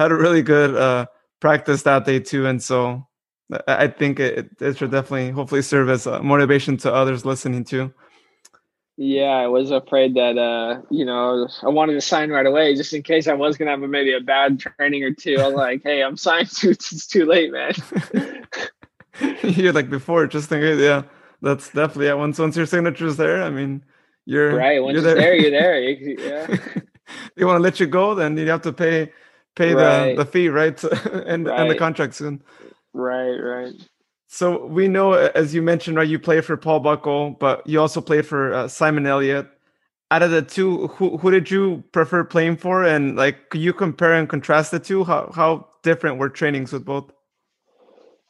had 0.00 0.10
a 0.10 0.14
really 0.14 0.42
good 0.42 0.74
uh, 0.74 1.06
practice 1.40 1.82
that 1.82 2.04
day 2.04 2.20
too, 2.20 2.46
and 2.46 2.62
so 2.62 3.06
I 3.66 3.88
think 3.88 4.20
it, 4.20 4.48
it 4.60 4.78
should 4.78 4.90
definitely 4.90 5.30
hopefully 5.30 5.62
serve 5.62 5.90
as 5.90 6.06
a 6.06 6.22
motivation 6.22 6.76
to 6.78 6.92
others 6.92 7.24
listening 7.24 7.64
too. 7.64 7.92
Yeah, 9.02 9.30
I 9.30 9.46
was 9.46 9.70
afraid 9.70 10.14
that 10.16 10.36
uh, 10.36 10.82
you 10.90 11.06
know 11.06 11.48
I 11.62 11.70
wanted 11.70 11.94
to 11.94 12.02
sign 12.02 12.28
right 12.28 12.44
away 12.44 12.74
just 12.74 12.92
in 12.92 13.02
case 13.02 13.28
I 13.28 13.32
was 13.32 13.56
gonna 13.56 13.70
have 13.70 13.82
a, 13.82 13.88
maybe 13.88 14.12
a 14.12 14.20
bad 14.20 14.60
training 14.60 15.04
or 15.04 15.10
two. 15.10 15.38
I'm 15.40 15.54
like, 15.54 15.80
hey, 15.82 16.02
I'm 16.02 16.18
signed 16.18 16.50
too. 16.54 16.72
It's 16.72 17.06
too 17.06 17.24
late, 17.24 17.50
man. 17.50 17.72
you're 19.42 19.72
like 19.72 19.88
before, 19.88 20.26
just 20.26 20.52
in 20.52 20.60
case. 20.60 20.78
Yeah, 20.78 21.04
that's 21.40 21.68
definitely 21.68 22.08
yeah. 22.08 22.12
Once 22.12 22.38
once 22.38 22.58
your 22.58 22.66
signature's 22.66 23.16
there, 23.16 23.42
I 23.42 23.48
mean, 23.48 23.82
you're 24.26 24.54
right. 24.54 24.82
Once 24.82 24.96
you're 24.96 25.02
there. 25.02 25.14
there, 25.14 25.34
you're 25.34 25.50
there. 25.50 25.80
yeah. 26.50 26.56
they 27.36 27.44
want 27.46 27.56
to 27.56 27.62
let 27.62 27.80
you 27.80 27.86
go, 27.86 28.14
then 28.14 28.36
you 28.36 28.50
have 28.50 28.60
to 28.60 28.72
pay 28.74 29.10
pay 29.56 29.72
right. 29.72 30.14
the 30.14 30.24
the 30.24 30.30
fee, 30.30 30.50
right? 30.50 30.84
and 31.24 31.46
right. 31.46 31.58
and 31.58 31.70
the 31.70 31.74
contract 31.74 32.16
soon. 32.16 32.42
Right, 32.92 33.38
right. 33.38 33.72
So 34.32 34.64
we 34.66 34.86
know, 34.86 35.14
as 35.14 35.56
you 35.56 35.60
mentioned, 35.60 35.96
right, 35.96 36.06
you 36.06 36.16
played 36.16 36.44
for 36.44 36.56
Paul 36.56 36.78
Buckle, 36.78 37.30
but 37.40 37.66
you 37.66 37.80
also 37.80 38.00
played 38.00 38.24
for 38.24 38.54
uh, 38.54 38.68
Simon 38.68 39.04
Elliott. 39.04 39.48
Out 40.12 40.22
of 40.22 40.30
the 40.30 40.40
two, 40.40 40.86
who 40.86 41.18
who 41.18 41.32
did 41.32 41.50
you 41.50 41.82
prefer 41.90 42.22
playing 42.22 42.58
for? 42.58 42.84
And 42.84 43.16
like, 43.16 43.50
could 43.50 43.60
you 43.60 43.72
compare 43.72 44.12
and 44.12 44.28
contrast 44.28 44.70
the 44.70 44.78
two? 44.78 45.02
How 45.02 45.32
how 45.34 45.66
different 45.82 46.18
were 46.18 46.28
trainings 46.28 46.72
with 46.72 46.84
both? 46.84 47.10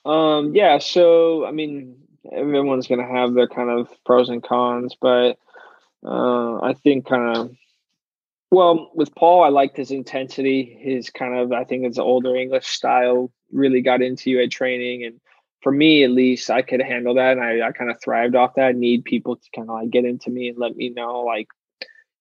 Um. 0.06 0.54
Yeah. 0.54 0.78
So 0.78 1.44
I 1.44 1.50
mean, 1.50 1.96
everyone's 2.32 2.86
gonna 2.86 3.06
have 3.06 3.34
their 3.34 3.48
kind 3.48 3.68
of 3.68 3.86
pros 4.06 4.30
and 4.30 4.42
cons, 4.42 4.96
but 4.98 5.38
uh, 6.02 6.62
I 6.62 6.72
think 6.82 7.06
kind 7.06 7.36
of 7.36 7.54
well, 8.50 8.90
with 8.94 9.14
Paul, 9.14 9.44
I 9.44 9.50
liked 9.50 9.76
his 9.76 9.90
intensity. 9.90 10.78
His 10.80 11.10
kind 11.10 11.38
of, 11.38 11.52
I 11.52 11.64
think, 11.64 11.84
his 11.84 11.98
older 11.98 12.34
English 12.34 12.68
style 12.68 13.30
really 13.52 13.82
got 13.82 14.00
into 14.00 14.30
you 14.30 14.42
at 14.42 14.50
training, 14.50 15.04
and 15.04 15.20
for 15.62 15.72
me, 15.72 16.04
at 16.04 16.10
least, 16.10 16.50
I 16.50 16.62
could 16.62 16.80
handle 16.80 17.14
that, 17.14 17.32
and 17.38 17.42
I, 17.42 17.68
I 17.68 17.72
kind 17.72 17.90
of 17.90 18.00
thrived 18.00 18.34
off 18.34 18.54
that. 18.54 18.66
I 18.66 18.72
need 18.72 19.04
people 19.04 19.36
to 19.36 19.50
kind 19.54 19.68
of 19.68 19.74
like 19.74 19.90
get 19.90 20.04
into 20.04 20.30
me 20.30 20.48
and 20.48 20.58
let 20.58 20.76
me 20.76 20.88
know, 20.88 21.20
like, 21.20 21.48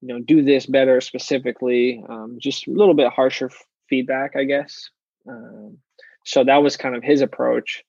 you 0.01 0.07
know, 0.07 0.19
do 0.19 0.43
this 0.43 0.65
better 0.65 1.01
specifically. 1.01 2.03
Um, 2.07 2.37
just 2.39 2.67
a 2.67 2.71
little 2.71 2.93
bit 2.93 3.11
harsher 3.11 3.49
feedback, 3.87 4.35
I 4.35 4.43
guess. 4.43 4.89
Um, 5.27 5.77
so 6.25 6.43
that 6.43 6.61
was 6.63 6.77
kind 6.77 6.95
of 6.95 7.03
his 7.03 7.21
approach, 7.21 7.83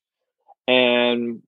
and 0.69 1.43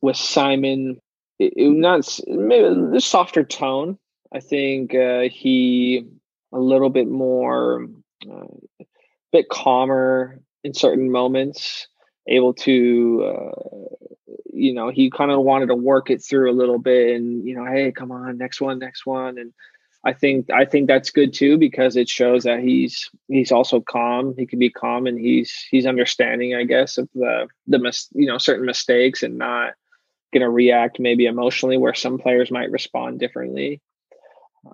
with 0.00 0.16
Simon, 0.16 1.00
it, 1.38 1.52
it 1.56 1.70
not 1.70 2.18
maybe 2.26 2.90
the 2.92 3.00
softer 3.00 3.44
tone 3.44 3.98
I 4.32 4.40
think 4.40 4.94
uh, 4.94 5.22
he 5.32 6.06
a 6.52 6.58
little 6.58 6.90
bit 6.90 7.08
more, 7.08 7.86
uh, 8.28 8.46
a 8.80 8.84
bit 9.32 9.48
calmer 9.48 10.40
in 10.64 10.74
certain 10.74 11.10
moments, 11.10 11.88
able 12.28 12.54
to, 12.54 13.24
uh, 13.24 14.36
you 14.52 14.72
know, 14.72 14.90
he 14.90 15.10
kind 15.10 15.30
of 15.30 15.40
wanted 15.42 15.66
to 15.66 15.74
work 15.74 16.10
it 16.10 16.22
through 16.22 16.50
a 16.50 16.54
little 16.54 16.78
bit, 16.78 17.16
and 17.16 17.46
you 17.46 17.54
know, 17.56 17.64
hey, 17.64 17.92
come 17.92 18.10
on, 18.10 18.38
next 18.38 18.60
one, 18.60 18.78
next 18.78 19.06
one, 19.06 19.38
and 19.38 19.52
I 20.06 20.12
think 20.12 20.50
I 20.50 20.64
think 20.64 20.86
that's 20.86 21.10
good 21.10 21.34
too 21.34 21.58
because 21.58 21.96
it 21.96 22.08
shows 22.08 22.44
that 22.44 22.60
he's 22.60 23.10
he's 23.26 23.50
also 23.50 23.80
calm. 23.80 24.34
He 24.38 24.46
can 24.46 24.60
be 24.60 24.70
calm 24.70 25.08
and 25.08 25.18
he's 25.18 25.66
he's 25.68 25.84
understanding, 25.84 26.54
I 26.54 26.62
guess, 26.62 26.96
of 26.96 27.08
the 27.12 27.48
the 27.66 27.80
mis- 27.80 28.08
you 28.14 28.26
know 28.26 28.38
certain 28.38 28.66
mistakes 28.66 29.24
and 29.24 29.36
not 29.36 29.74
going 30.32 30.42
to 30.42 30.48
react 30.48 31.00
maybe 31.00 31.26
emotionally 31.26 31.76
where 31.76 31.94
some 31.94 32.18
players 32.18 32.52
might 32.52 32.70
respond 32.70 33.18
differently. 33.18 33.80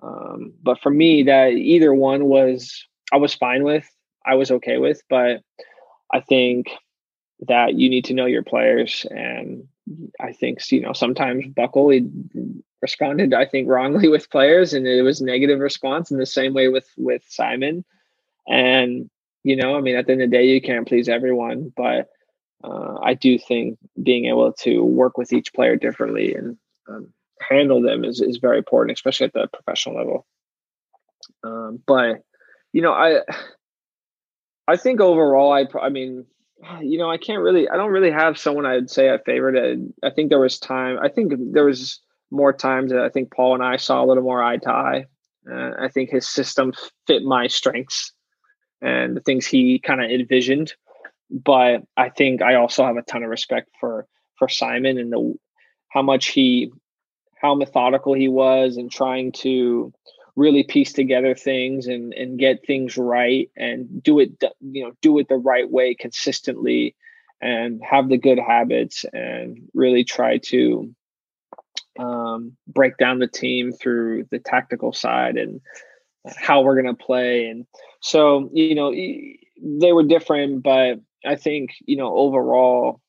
Um, 0.03 0.53
but 0.61 0.79
for 0.81 0.91
me, 0.91 1.23
that 1.23 1.53
either 1.53 1.93
one 1.93 2.25
was 2.25 2.85
I 3.11 3.17
was 3.17 3.33
fine 3.33 3.63
with, 3.63 3.89
I 4.23 4.35
was 4.35 4.51
okay 4.51 4.77
with, 4.77 5.01
but 5.09 5.41
I 6.13 6.19
think 6.19 6.67
that 7.47 7.75
you 7.75 7.89
need 7.89 8.05
to 8.05 8.13
know 8.13 8.25
your 8.25 8.43
players, 8.43 9.05
and 9.09 9.67
I 10.19 10.33
think 10.33 10.59
you 10.71 10.81
know 10.81 10.93
sometimes 10.93 11.47
Buckle 11.47 11.89
he 11.89 12.07
responded 12.81 13.33
I 13.33 13.45
think 13.45 13.67
wrongly 13.67 14.07
with 14.09 14.29
players, 14.29 14.73
and 14.73 14.87
it 14.87 15.01
was 15.01 15.21
negative 15.21 15.59
response. 15.59 16.11
In 16.11 16.17
the 16.17 16.25
same 16.25 16.53
way 16.53 16.67
with 16.67 16.89
with 16.97 17.23
Simon, 17.27 17.83
and 18.47 19.09
you 19.43 19.55
know 19.55 19.75
I 19.75 19.81
mean 19.81 19.95
at 19.95 20.05
the 20.05 20.13
end 20.13 20.21
of 20.21 20.29
the 20.29 20.37
day 20.37 20.45
you 20.47 20.61
can't 20.61 20.87
please 20.87 21.09
everyone, 21.09 21.71
but 21.75 22.09
uh, 22.63 22.97
I 23.01 23.13
do 23.13 23.37
think 23.37 23.77
being 24.01 24.25
able 24.25 24.53
to 24.53 24.83
work 24.83 25.17
with 25.17 25.33
each 25.33 25.53
player 25.53 25.75
differently 25.75 26.33
and 26.33 26.57
um, 26.87 27.13
handle 27.41 27.81
them 27.81 28.05
is, 28.05 28.21
is 28.21 28.37
very 28.37 28.57
important, 28.57 28.97
especially 28.97 29.27
at 29.27 29.33
the 29.33 29.47
professional 29.47 29.97
level. 29.97 30.25
Um, 31.43 31.81
but 31.85 32.23
you 32.71 32.81
know, 32.81 32.93
I 32.93 33.21
I 34.67 34.77
think 34.77 35.01
overall, 35.01 35.51
I 35.51 35.65
I 35.79 35.89
mean, 35.89 36.25
you 36.81 36.97
know, 36.97 37.09
I 37.09 37.17
can't 37.17 37.41
really, 37.41 37.69
I 37.69 37.75
don't 37.75 37.91
really 37.91 38.11
have 38.11 38.37
someone 38.37 38.65
I'd 38.65 38.89
say 38.89 39.11
I 39.11 39.17
favored. 39.19 39.57
I, 39.57 40.07
I 40.07 40.11
think 40.11 40.29
there 40.29 40.39
was 40.39 40.59
time. 40.59 40.97
I 41.01 41.09
think 41.09 41.33
there 41.37 41.65
was 41.65 41.99
more 42.31 42.53
times 42.53 42.91
that 42.91 43.01
I 43.01 43.09
think 43.09 43.31
Paul 43.31 43.55
and 43.55 43.63
I 43.63 43.77
saw 43.77 44.03
a 44.03 44.07
little 44.07 44.23
more 44.23 44.43
eye 44.43 44.57
to 44.57 44.69
eye. 44.69 45.05
Uh, 45.49 45.71
I 45.79 45.89
think 45.89 46.09
his 46.09 46.27
system 46.27 46.73
fit 47.05 47.23
my 47.23 47.47
strengths 47.47 48.13
and 48.81 49.15
the 49.15 49.21
things 49.21 49.45
he 49.45 49.79
kind 49.79 50.03
of 50.03 50.09
envisioned. 50.09 50.73
But 51.29 51.83
I 51.97 52.09
think 52.09 52.41
I 52.41 52.55
also 52.55 52.85
have 52.85 52.97
a 52.97 53.01
ton 53.01 53.23
of 53.23 53.29
respect 53.29 53.69
for 53.79 54.07
for 54.35 54.47
Simon 54.47 54.97
and 54.97 55.11
the 55.11 55.35
how 55.89 56.01
much 56.01 56.27
he 56.27 56.71
how 57.35 57.55
methodical 57.55 58.13
he 58.13 58.27
was 58.27 58.77
and 58.77 58.91
trying 58.91 59.31
to 59.31 59.93
really 60.35 60.63
piece 60.63 60.93
together 60.93 61.35
things 61.35 61.87
and 61.87 62.13
and 62.13 62.39
get 62.39 62.65
things 62.65 62.97
right 62.97 63.49
and 63.55 64.01
do 64.01 64.19
it 64.19 64.31
you 64.61 64.83
know 64.83 64.91
do 65.01 65.17
it 65.19 65.27
the 65.27 65.35
right 65.35 65.69
way 65.69 65.93
consistently 65.93 66.95
and 67.41 67.81
have 67.83 68.09
the 68.09 68.17
good 68.17 68.39
habits 68.39 69.05
and 69.13 69.59
really 69.73 70.03
try 70.03 70.37
to 70.37 70.93
um, 71.99 72.53
break 72.67 72.97
down 72.97 73.19
the 73.19 73.27
team 73.27 73.71
through 73.71 74.25
the 74.31 74.39
tactical 74.39 74.93
side 74.93 75.37
and 75.37 75.61
how 76.37 76.61
we're 76.61 76.81
going 76.81 76.95
to 76.95 77.03
play. 77.03 77.47
And 77.47 77.67
so 77.99 78.49
you 78.53 78.75
know 78.75 78.91
they 78.91 79.93
were 79.93 80.03
different 80.03 80.61
but 80.61 80.99
i 81.25 81.35
think 81.35 81.71
you 81.85 81.95
know 81.95 82.13
overall 82.17 82.99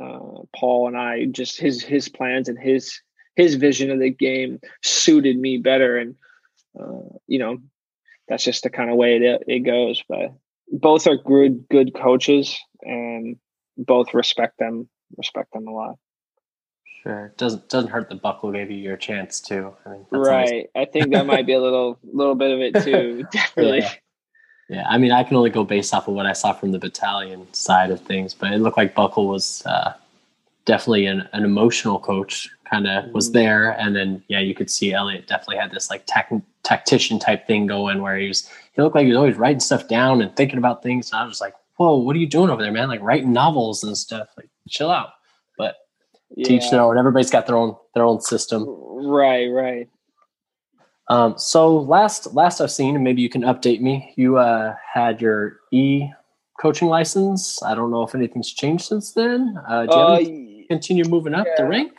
uh, 0.00 0.42
paul 0.54 0.86
and 0.86 0.96
i 0.96 1.24
just 1.24 1.58
his 1.58 1.82
his 1.82 2.08
plans 2.08 2.48
and 2.48 2.56
his 2.56 3.00
his 3.36 3.54
vision 3.54 3.90
of 3.90 3.98
the 3.98 4.10
game 4.10 4.60
suited 4.82 5.38
me 5.38 5.58
better. 5.58 5.96
And 5.96 6.14
uh, 6.78 7.18
you 7.26 7.38
know 7.38 7.58
that's 8.28 8.44
just 8.44 8.62
the 8.62 8.70
kind 8.70 8.90
of 8.90 8.96
way 8.96 9.16
it, 9.16 9.42
it 9.46 9.60
goes 9.60 10.02
but 10.08 10.32
both 10.70 11.06
are 11.06 11.16
good 11.16 11.66
good 11.68 11.94
coaches 11.94 12.58
and 12.82 13.36
both 13.76 14.14
respect 14.14 14.58
them 14.58 14.88
respect 15.16 15.52
them 15.52 15.66
a 15.66 15.72
lot. 15.72 15.96
Sure, 17.02 17.32
doesn't 17.38 17.68
doesn't 17.68 17.90
hurt 17.90 18.10
that 18.10 18.20
Buckle 18.20 18.52
gave 18.52 18.70
you 18.70 18.76
your 18.76 18.96
chance 18.96 19.40
too. 19.40 19.74
I 19.86 19.90
mean, 19.90 20.06
right. 20.10 20.68
I 20.76 20.84
think 20.84 21.12
that 21.12 21.26
might 21.26 21.46
be 21.46 21.54
a 21.54 21.60
little 21.60 21.98
little 22.02 22.34
bit 22.34 22.50
of 22.50 22.60
it 22.60 22.84
too. 22.84 23.24
Definitely. 23.32 23.78
Yeah. 23.78 23.94
yeah. 24.68 24.86
I 24.88 24.98
mean, 24.98 25.10
I 25.10 25.24
can 25.24 25.36
only 25.36 25.50
go 25.50 25.64
based 25.64 25.94
off 25.94 26.08
of 26.08 26.14
what 26.14 26.26
I 26.26 26.34
saw 26.34 26.52
from 26.52 26.72
the 26.72 26.78
battalion 26.78 27.52
side 27.54 27.90
of 27.90 28.00
things, 28.02 28.34
but 28.34 28.52
it 28.52 28.58
looked 28.58 28.76
like 28.76 28.94
Buckle 28.94 29.28
was 29.28 29.64
uh, 29.64 29.94
definitely 30.66 31.06
an, 31.06 31.26
an 31.32 31.44
emotional 31.44 31.98
coach. 31.98 32.50
Kind 32.70 32.86
of 32.86 33.10
was 33.12 33.32
there, 33.32 33.72
and 33.72 33.96
then 33.96 34.22
yeah, 34.28 34.38
you 34.38 34.54
could 34.54 34.70
see 34.70 34.92
Elliot 34.92 35.26
definitely 35.26 35.56
had 35.56 35.72
this 35.72 35.90
like 35.90 36.04
tech, 36.06 36.32
tactician 36.62 37.18
type 37.18 37.46
thing 37.46 37.66
going, 37.66 38.00
where 38.00 38.16
he 38.16 38.28
was 38.28 38.48
he 38.72 38.82
looked 38.82 38.94
like 38.94 39.04
he 39.04 39.10
was 39.10 39.16
always 39.16 39.36
writing 39.36 39.58
stuff 39.58 39.88
down 39.88 40.22
and 40.22 40.34
thinking 40.36 40.58
about 40.58 40.82
things. 40.82 41.10
And 41.10 41.20
I 41.20 41.24
was 41.24 41.32
just 41.32 41.40
like, 41.40 41.54
whoa, 41.76 41.96
what 41.96 42.14
are 42.14 42.20
you 42.20 42.28
doing 42.28 42.48
over 42.48 42.62
there, 42.62 42.70
man? 42.70 42.88
Like 42.88 43.00
writing 43.02 43.32
novels 43.32 43.82
and 43.82 43.98
stuff. 43.98 44.28
Like 44.36 44.48
chill 44.68 44.90
out. 44.90 45.14
But 45.58 45.76
yeah. 46.36 46.46
teach 46.46 46.70
their 46.70 46.80
own. 46.80 46.96
Everybody's 46.96 47.30
got 47.30 47.46
their 47.46 47.56
own 47.56 47.74
their 47.94 48.04
own 48.04 48.20
system. 48.20 48.64
Right, 48.68 49.48
right. 49.48 49.88
Um, 51.08 51.36
so 51.36 51.76
last 51.76 52.34
last 52.34 52.60
I've 52.60 52.70
seen, 52.70 52.94
and 52.94 53.02
maybe 53.02 53.20
you 53.20 53.28
can 53.28 53.42
update 53.42 53.80
me. 53.80 54.12
You 54.16 54.38
uh, 54.38 54.76
had 54.94 55.20
your 55.20 55.56
e 55.72 56.08
coaching 56.60 56.88
license. 56.88 57.60
I 57.64 57.74
don't 57.74 57.90
know 57.90 58.02
if 58.02 58.14
anything's 58.14 58.52
changed 58.52 58.84
since 58.84 59.12
then. 59.12 59.58
Uh, 59.68 59.86
do 59.86 59.96
you 60.30 60.62
uh, 60.62 60.66
continue 60.68 61.04
moving 61.04 61.34
up 61.34 61.46
yeah. 61.48 61.64
the 61.64 61.68
rank? 61.68 61.98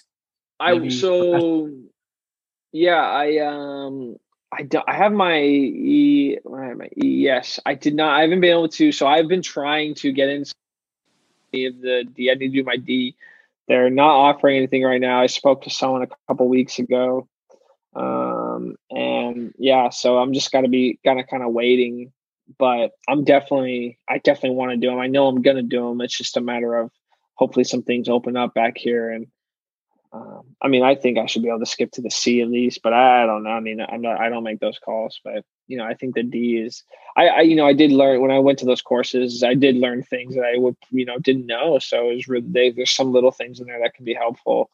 I 0.62 0.90
so 0.90 1.72
yeah, 2.72 3.02
I 3.02 3.38
um 3.40 4.18
I 4.52 4.64
do, 4.64 4.82
I 4.88 4.96
have 4.96 5.12
my 5.12 5.40
E 5.40 6.38
my 6.46 6.88
E 6.96 7.24
yes. 7.24 7.60
I 7.66 7.74
did 7.74 7.96
not 7.96 8.18
I 8.18 8.22
haven't 8.22 8.42
been 8.42 8.52
able 8.52 8.70
to 8.70 8.92
so 8.92 9.08
I've 9.08 9.28
been 9.28 9.42
trying 9.42 9.96
to 9.96 10.12
get 10.12 10.30
in 10.30 10.42
of 10.42 11.82
the 11.82 12.06
D. 12.16 12.30
I 12.32 12.36
need 12.36 12.50
to 12.54 12.60
do 12.60 12.64
my 12.64 12.78
D. 12.78 13.16
They're 13.68 13.90
not 13.90 14.12
offering 14.12 14.58
anything 14.58 14.84
right 14.84 15.02
now. 15.02 15.22
I 15.22 15.28
spoke 15.28 15.64
to 15.64 15.70
someone 15.70 16.04
a 16.04 16.08
couple 16.28 16.48
weeks 16.48 16.80
ago. 16.80 17.28
Um 17.96 18.76
and 18.90 19.54
yeah, 19.58 19.90
so 19.90 20.18
I'm 20.18 20.34
just 20.34 20.52
gotta 20.52 20.70
be 20.70 21.00
kind 21.04 21.20
of 21.20 21.28
kind 21.28 21.44
of 21.44 21.52
waiting. 21.52 22.12
But 22.60 22.92
I'm 23.08 23.24
definitely 23.24 23.98
I 24.08 24.20
definitely 24.20 24.58
want 24.58 24.72
to 24.72 24.78
do 24.78 24.88
them. 24.88 25.00
I 25.00 25.08
know 25.08 25.28
I'm 25.28 25.42
gonna 25.42 25.64
do 25.64 25.90
them. 25.90 26.02
It's 26.02 26.18
just 26.18 26.38
a 26.38 26.42
matter 26.42 26.76
of 26.76 26.92
hopefully 27.36 27.64
some 27.64 27.82
things 27.82 28.08
open 28.08 28.38
up 28.38 28.54
back 28.54 28.78
here 28.78 29.10
and 29.10 29.28
um, 30.14 30.44
I 30.62 30.68
mean, 30.68 30.84
I 30.84 30.96
think 30.96 31.18
I 31.18 31.26
should 31.26 31.42
be 31.42 31.48
able 31.48 31.60
to 31.60 31.66
skip 31.66 31.92
to 31.92 32.02
the 32.02 32.12
C 32.12 32.42
at 32.42 32.50
least, 32.50 32.82
but 32.84 32.92
I, 32.92 33.26
don't 33.26 33.44
know. 33.44 33.50
I 33.50 33.62
mean, 33.62 33.80
I'm 33.80 34.02
not. 34.02 34.20
I 34.20 34.28
don't 34.28 34.44
make 34.44 34.60
those 34.60 34.78
calls, 34.78 35.22
but 35.24 35.46
you 35.68 35.78
know, 35.78 35.86
I 35.86 35.94
think 35.94 36.16
the 36.16 36.24
D 36.24 36.58
is. 36.58 36.84
I, 37.16 37.28
I, 37.28 37.42
you 37.42 37.56
know, 37.56 37.66
I 37.66 37.74
did 37.74 37.92
learn 37.92 38.22
when 38.22 38.32
I 38.32 38.40
went 38.40 38.60
to 38.60 38.66
those 38.66 38.82
courses. 38.82 39.42
I 39.42 39.54
did 39.54 39.78
learn 39.78 40.04
things 40.04 40.36
that 40.36 40.44
I 40.44 40.58
would, 40.58 40.76
you 40.90 41.06
know, 41.06 41.18
didn't 41.18 41.46
know. 41.46 41.80
So 41.80 42.10
it 42.10 42.16
was 42.16 42.28
really 42.28 42.48
they, 42.48 42.72
there's 42.72 42.94
some 42.94 43.14
little 43.14 43.32
things 43.32 43.62
in 43.62 43.68
there 43.68 43.80
that 43.82 43.94
can 43.94 44.04
be 44.04 44.14
helpful. 44.14 44.70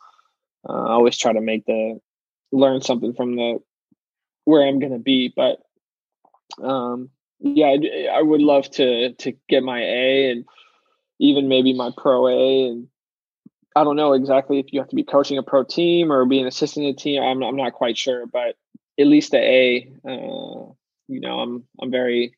Uh, 0.68 0.74
I 0.74 0.92
always 0.94 1.18
try 1.18 1.34
to 1.34 1.42
make 1.42 1.66
the 1.66 2.00
learn 2.52 2.82
something 2.82 3.14
from 3.14 3.36
the 3.36 3.60
where 4.46 4.66
I'm 4.66 4.80
going 4.80 4.94
to 4.94 5.00
be, 5.00 5.32
but 5.36 5.60
um, 6.64 7.10
yeah, 7.40 7.68
I, 7.68 8.18
I 8.18 8.22
would 8.24 8.42
love 8.42 8.72
to 8.72 9.14
to 9.14 9.34
get 9.48 9.62
my 9.62 9.82
A 9.82 10.32
and 10.32 10.46
even 11.20 11.48
maybe 11.48 11.74
my 11.74 11.92
pro 11.96 12.28
A 12.28 12.70
and 12.70 12.88
I 13.78 13.84
don't 13.84 13.96
know 13.96 14.14
exactly 14.14 14.60
if 14.60 14.74
you 14.74 14.80
have 14.80 14.90
to 14.90 14.96
be 14.96 15.04
coaching 15.04 15.38
a 15.38 15.44
pro 15.44 15.64
team 15.64 16.12
or 16.12 16.26
be 16.26 16.40
an 16.40 16.48
assistant 16.48 16.86
to 16.86 16.90
a 16.90 16.94
team. 16.94 17.22
I'm 17.22 17.44
I'm 17.44 17.56
not 17.56 17.74
quite 17.74 17.98
sure, 17.98 18.26
but 18.26 18.56
at 19.00 19.08
least 19.08 19.32
the 19.32 19.38
A, 19.38 19.92
uh, 20.04 20.72
you 21.08 21.20
know, 21.20 21.40
I'm 21.40 21.64
I'm 21.80 21.92
very 21.92 22.34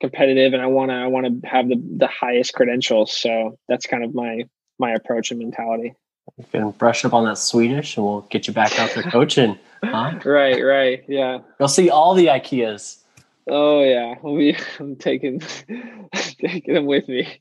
competitive 0.00 0.52
and 0.52 0.62
I 0.62 0.66
want 0.66 0.90
to 0.90 0.94
I 0.94 1.06
want 1.06 1.42
to 1.42 1.48
have 1.48 1.68
the 1.68 1.82
the 1.96 2.06
highest 2.06 2.52
credentials. 2.52 3.16
So 3.16 3.58
that's 3.68 3.86
kind 3.86 4.04
of 4.04 4.14
my 4.14 4.44
my 4.78 4.92
approach 4.92 5.30
and 5.30 5.40
mentality. 5.40 5.94
You 6.36 6.44
can 6.50 6.70
brush 6.72 7.04
up 7.04 7.14
on 7.14 7.24
that 7.24 7.38
Swedish, 7.38 7.96
and 7.96 8.04
we'll 8.04 8.22
get 8.22 8.46
you 8.46 8.52
back 8.52 8.78
out 8.78 8.90
there 8.94 9.04
coaching. 9.04 9.58
Huh? 9.82 10.18
right, 10.24 10.60
right, 10.60 11.04
yeah. 11.08 11.38
You'll 11.58 11.68
see 11.68 11.88
all 11.88 12.14
the 12.14 12.26
IKEAs. 12.26 12.98
Oh 13.48 13.82
yeah, 13.82 14.16
we'll 14.22 14.36
be, 14.36 14.56
I'm 14.78 14.96
taking 14.96 15.40
taking 16.14 16.74
them 16.74 16.86
with 16.86 17.08
me. 17.08 17.40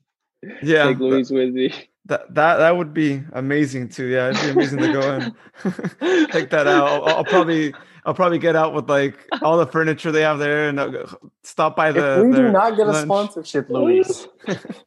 Yeah, 0.62 0.86
take 0.86 1.00
Louise 1.00 1.32
with 1.32 1.54
me. 1.54 1.74
That 2.08 2.34
that 2.36 2.58
that 2.58 2.78
would 2.78 2.94
be 2.94 3.24
amazing 3.34 3.90
too. 3.90 4.06
Yeah, 4.06 4.30
it'd 4.30 4.44
be 4.44 4.50
amazing 4.52 4.80
to 4.80 4.94
go 4.94 5.12
and 5.12 5.34
take 6.32 6.52
that 6.52 6.68
out. 6.68 6.88
I'll, 6.88 7.18
I'll, 7.18 7.26
probably 7.26 7.74
I'll 8.06 8.14
probably 8.14 8.38
get 8.38 8.56
out 8.56 8.76
with 8.76 8.88
like 8.88 9.18
all 9.42 9.58
the 9.58 9.66
furniture 9.66 10.12
they 10.12 10.22
have 10.22 10.38
there 10.38 10.70
and 10.70 10.80
I'll 10.80 11.20
stop 11.42 11.76
by 11.76 11.92
the. 11.92 12.20
If 12.20 12.28
we 12.28 12.36
do 12.36 12.52
not 12.52 12.78
get 12.78 12.86
lunch. 12.86 12.98
a 12.98 13.02
sponsorship, 13.02 13.70
Luis, 13.72 14.28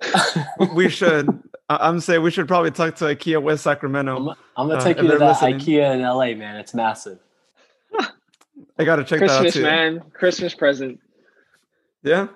we 0.74 0.88
should. 0.88 1.28
I'm 1.68 1.98
saying 1.98 2.22
we 2.22 2.30
should 2.30 2.46
probably 2.46 2.70
talk 2.70 2.94
to 2.96 3.06
IKEA 3.06 3.42
West 3.42 3.64
Sacramento. 3.64 4.16
I'm, 4.16 4.28
I'm 4.56 4.68
gonna 4.68 4.78
uh, 4.78 4.84
take 4.84 4.98
uh, 4.98 5.02
you 5.02 5.10
to 5.10 5.18
that 5.18 5.28
listening. 5.42 5.58
IKEA 5.58 5.94
in 5.94 6.02
LA, 6.02 6.34
man. 6.38 6.54
It's 6.54 6.72
massive. 6.72 7.18
I 8.78 8.84
gotta 8.84 9.02
check 9.02 9.18
Christmas, 9.18 9.40
that 9.40 9.46
out 9.46 9.52
too. 9.54 9.62
man. 9.62 10.02
Christmas 10.12 10.54
present. 10.54 11.00
Yeah. 12.04 12.28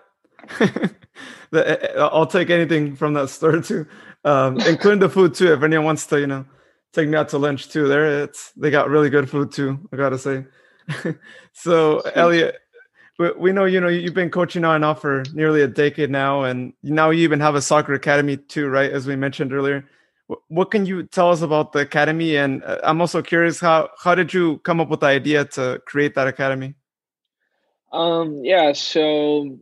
I'll 1.97 2.27
take 2.27 2.51
anything 2.51 2.97
from 2.97 3.15
that 3.15 3.29
store 3.29 3.61
too 3.61 3.87
um, 4.25 4.59
including 4.61 5.01
the 5.01 5.09
food 5.09 5.35
too. 5.35 5.53
If 5.53 5.63
anyone 5.63 5.85
wants 5.85 6.07
to, 6.07 6.21
you 6.21 6.27
know, 6.27 6.45
take 6.93 7.09
me 7.09 7.17
out 7.17 7.29
to 7.31 7.39
lunch 7.39 7.69
too, 7.69 7.89
there 7.89 8.25
it's 8.25 8.53
they 8.53 8.71
got 8.71 8.89
really 8.89 9.11
good 9.11 9.29
food 9.29 9.53
too. 9.53 9.79
I 9.93 9.97
gotta 9.97 10.19
say. 10.19 10.45
so 11.53 12.01
Elliot, 12.15 12.57
we, 13.19 13.31
we 13.33 13.53
know 13.53 13.65
you 13.65 13.81
know 13.81 13.89
you've 13.89 14.15
been 14.15 14.31
coaching 14.31 14.65
on 14.65 14.77
and 14.77 14.85
off 14.85 15.01
for 15.01 15.23
nearly 15.33 15.63
a 15.63 15.69
decade 15.69 16.11
now, 16.11 16.43
and 16.43 16.73
now 16.83 17.11
you 17.11 17.23
even 17.23 17.41
have 17.41 17.55
a 17.55 17.63
soccer 17.63 17.95
academy 17.95 18.37
too, 18.37 18.69
right? 18.69 18.91
As 18.91 19.07
we 19.07 19.17
mentioned 19.17 19.53
earlier. 19.53 19.89
What 20.49 20.71
can 20.71 20.87
you 20.87 21.03
tell 21.03 21.31
us 21.31 21.43
about 21.43 21.73
the 21.73 21.81
academy? 21.81 22.37
And 22.37 22.65
uh, 22.65 22.79
I'm 22.85 23.03
also 23.03 23.21
curious 23.21 23.61
how 23.61 23.91
how 23.99 24.15
did 24.15 24.33
you 24.33 24.59
come 24.59 24.81
up 24.81 24.89
with 24.89 25.01
the 25.01 25.07
idea 25.07 25.45
to 25.45 25.83
create 25.85 26.15
that 26.15 26.27
academy? 26.27 26.75
Um, 27.93 28.43
yeah, 28.43 28.73
so 28.73 29.59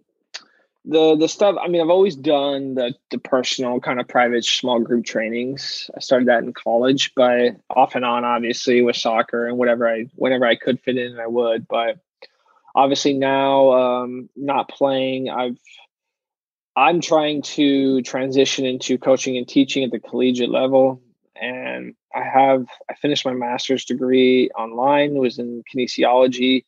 the 0.90 1.16
the 1.16 1.28
stuff 1.28 1.56
i 1.62 1.68
mean 1.68 1.80
i've 1.80 1.88
always 1.88 2.16
done 2.16 2.74
the 2.74 2.92
the 3.10 3.18
personal 3.18 3.78
kind 3.78 4.00
of 4.00 4.08
private 4.08 4.44
small 4.44 4.80
group 4.80 5.04
trainings. 5.04 5.88
I 5.96 6.00
started 6.00 6.28
that 6.28 6.42
in 6.42 6.52
college 6.52 7.12
but 7.14 7.56
off 7.70 7.94
and 7.94 8.04
on 8.04 8.24
obviously 8.24 8.82
with 8.82 8.96
soccer 8.96 9.46
and 9.46 9.56
whatever 9.56 9.88
i 9.88 10.06
whenever 10.16 10.44
i 10.44 10.56
could 10.56 10.80
fit 10.80 10.98
in 10.98 11.18
i 11.18 11.26
would. 11.26 11.68
But 11.68 11.98
obviously 12.74 13.12
now 13.14 13.72
um 13.72 14.28
not 14.34 14.68
playing 14.68 15.30
i've 15.30 15.58
i'm 16.76 17.00
trying 17.00 17.42
to 17.42 18.02
transition 18.02 18.66
into 18.66 18.98
coaching 18.98 19.36
and 19.36 19.46
teaching 19.46 19.84
at 19.84 19.92
the 19.92 20.00
collegiate 20.00 20.50
level. 20.50 21.00
And 21.40 21.94
i 22.12 22.22
have 22.24 22.66
i 22.90 22.94
finished 22.94 23.24
my 23.24 23.32
master's 23.32 23.84
degree 23.84 24.50
online 24.58 25.14
was 25.14 25.38
in 25.38 25.62
kinesiology 25.72 26.64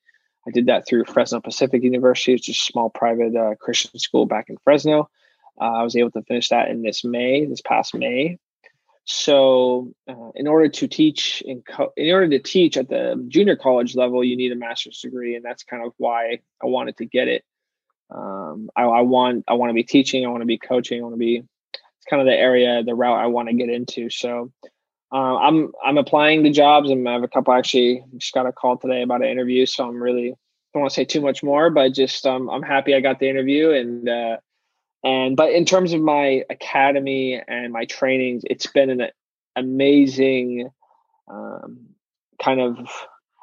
I 0.47 0.51
did 0.51 0.67
that 0.67 0.87
through 0.87 1.05
Fresno 1.05 1.41
Pacific 1.41 1.83
University, 1.83 2.35
it's 2.35 2.47
just 2.47 2.69
a 2.69 2.73
small 2.73 2.91
private 2.91 3.37
uh, 3.37 3.55
Christian 3.61 3.99
school 3.99 4.27
back 4.27 4.47
in 4.49 4.57
Fresno. 4.65 5.09
Uh, 5.61 5.65
I 5.65 5.83
was 5.83 5.97
able 5.97 6.11
to 6.13 6.23
finish 6.23 6.49
that 6.49 6.69
in 6.69 6.83
this 6.83 7.05
May, 7.05 7.45
this 7.45 7.61
past 7.61 7.95
May. 7.95 8.39
So, 9.05 9.93
uh, 10.09 10.31
in 10.35 10.47
order 10.47 10.69
to 10.69 10.87
teach 10.87 11.43
in 11.45 11.63
co- 11.63 11.93
in 11.97 12.15
order 12.15 12.29
to 12.29 12.39
teach 12.39 12.77
at 12.77 12.89
the 12.89 13.23
junior 13.29 13.57
college 13.57 13.97
level, 13.97 14.23
you 14.23 14.37
need 14.37 14.53
a 14.53 14.57
master's 14.57 15.01
degree, 15.01 15.35
and 15.35 15.45
that's 15.45 15.65
kind 15.65 15.85
of 15.85 15.93
why 15.97 16.39
I 16.63 16.67
wanted 16.67 16.97
to 16.99 17.07
get 17.07 17.27
it. 17.27 17.45
Um, 18.11 18.71
I, 18.77 18.85
I 18.85 19.01
want 19.01 19.45
I 19.49 19.55
want 19.55 19.71
to 19.71 19.75
be 19.75 19.83
teaching, 19.83 20.25
I 20.25 20.29
want 20.29 20.43
to 20.43 20.47
be 20.47 20.59
coaching, 20.59 21.01
I 21.01 21.03
want 21.03 21.15
to 21.15 21.19
be. 21.19 21.39
It's 21.39 22.07
kind 22.09 22.21
of 22.21 22.27
the 22.27 22.37
area, 22.37 22.83
the 22.83 22.95
route 22.95 23.19
I 23.19 23.27
want 23.27 23.49
to 23.49 23.55
get 23.55 23.69
into. 23.69 24.09
So, 24.09 24.53
uh, 25.13 25.37
I'm 25.37 25.73
I'm 25.85 25.99
applying 25.99 26.43
to 26.45 26.51
jobs, 26.51 26.91
and 26.91 27.07
I 27.09 27.13
have 27.13 27.23
a 27.23 27.29
couple 27.29 27.53
actually 27.53 28.03
just 28.17 28.33
got 28.33 28.47
a 28.47 28.53
call 28.53 28.79
today 28.79 29.03
about 29.03 29.23
an 29.23 29.29
interview. 29.29 29.67
So 29.67 29.87
I'm 29.87 30.03
really 30.03 30.35
don't 30.73 30.81
want 30.81 30.91
to 30.91 30.95
say 30.95 31.05
too 31.05 31.21
much 31.21 31.43
more, 31.43 31.69
but 31.69 31.93
just 31.93 32.27
um, 32.27 32.49
I'm 32.49 32.63
happy 32.63 32.95
I 32.95 33.01
got 33.01 33.19
the 33.19 33.29
interview 33.29 33.71
and 33.71 34.09
uh, 34.09 34.37
and 35.05 35.37
but 35.37 35.53
in 35.53 35.65
terms 35.65 35.93
of 35.93 36.01
my 36.01 36.45
academy 36.49 37.43
and 37.47 37.73
my 37.73 37.85
trainings, 37.85 38.43
it's 38.49 38.67
been 38.67 38.89
an 38.89 39.09
amazing 39.55 40.71
um, 41.31 41.89
kind 42.43 42.61
of 42.61 42.89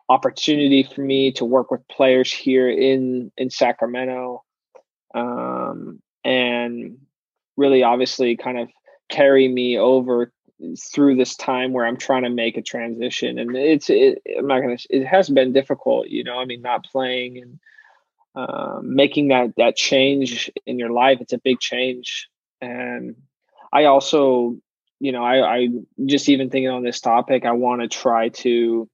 opportunity 0.07 0.83
for 0.83 1.01
me 1.01 1.31
to 1.33 1.45
work 1.45 1.69
with 1.69 1.87
players 1.87 2.33
here 2.33 2.69
in 2.69 3.31
in 3.37 3.51
Sacramento, 3.51 4.43
um, 5.13 6.01
and 6.23 6.97
really 7.57 7.83
obviously 7.83 8.37
kind 8.37 8.57
of 8.57 8.69
carry 9.09 9.47
me 9.47 9.77
over 9.77 10.31
through 10.93 11.15
this 11.15 11.35
time 11.35 11.73
where 11.73 11.85
I'm 11.85 11.97
trying 11.97 12.23
to 12.23 12.29
make 12.29 12.57
a 12.57 12.61
transition, 12.61 13.39
and 13.39 13.55
it's 13.55 13.89
it, 13.89 14.21
I'm 14.37 14.47
not 14.47 14.61
gonna. 14.61 14.77
It 14.89 15.05
has 15.05 15.29
been 15.29 15.53
difficult, 15.53 16.07
you 16.07 16.23
know. 16.23 16.37
I 16.39 16.45
mean, 16.45 16.61
not 16.61 16.85
playing 16.85 17.37
and 17.37 17.59
um, 18.35 18.95
making 18.95 19.29
that 19.29 19.55
that 19.57 19.75
change 19.75 20.51
in 20.65 20.79
your 20.79 20.91
life. 20.91 21.19
It's 21.21 21.33
a 21.33 21.39
big 21.39 21.59
change, 21.59 22.27
and 22.61 23.15
I 23.71 23.85
also, 23.85 24.57
you 24.99 25.11
know, 25.11 25.23
I, 25.23 25.55
I 25.55 25.67
just 26.05 26.29
even 26.29 26.49
thinking 26.49 26.69
on 26.69 26.83
this 26.83 26.99
topic, 26.99 27.45
I 27.45 27.51
want 27.51 27.81
to 27.81 27.87
try 27.87 28.29
to 28.29 28.89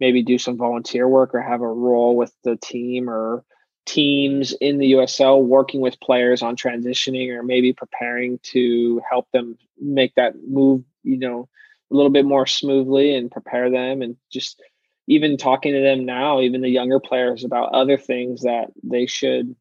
maybe 0.00 0.22
do 0.22 0.38
some 0.38 0.56
volunteer 0.56 1.06
work 1.06 1.34
or 1.34 1.40
have 1.40 1.60
a 1.60 1.68
role 1.68 2.16
with 2.16 2.32
the 2.42 2.56
team 2.56 3.08
or 3.08 3.44
teams 3.84 4.52
in 4.52 4.78
the 4.78 4.92
USL 4.92 5.44
working 5.44 5.80
with 5.80 6.00
players 6.00 6.42
on 6.42 6.56
transitioning 6.56 7.30
or 7.30 7.42
maybe 7.42 7.72
preparing 7.72 8.38
to 8.42 9.00
help 9.08 9.30
them 9.32 9.58
make 9.80 10.14
that 10.14 10.34
move, 10.46 10.84
you 11.02 11.18
know, 11.18 11.48
a 11.90 11.94
little 11.94 12.10
bit 12.10 12.24
more 12.24 12.46
smoothly 12.46 13.14
and 13.14 13.30
prepare 13.30 13.70
them 13.70 14.02
and 14.02 14.16
just 14.30 14.60
even 15.06 15.36
talking 15.36 15.72
to 15.72 15.80
them 15.80 16.04
now, 16.04 16.40
even 16.40 16.60
the 16.60 16.68
younger 16.68 17.00
players 17.00 17.44
about 17.44 17.72
other 17.72 17.98
things 17.98 18.42
that 18.42 18.68
they 18.82 19.06
should 19.06 19.54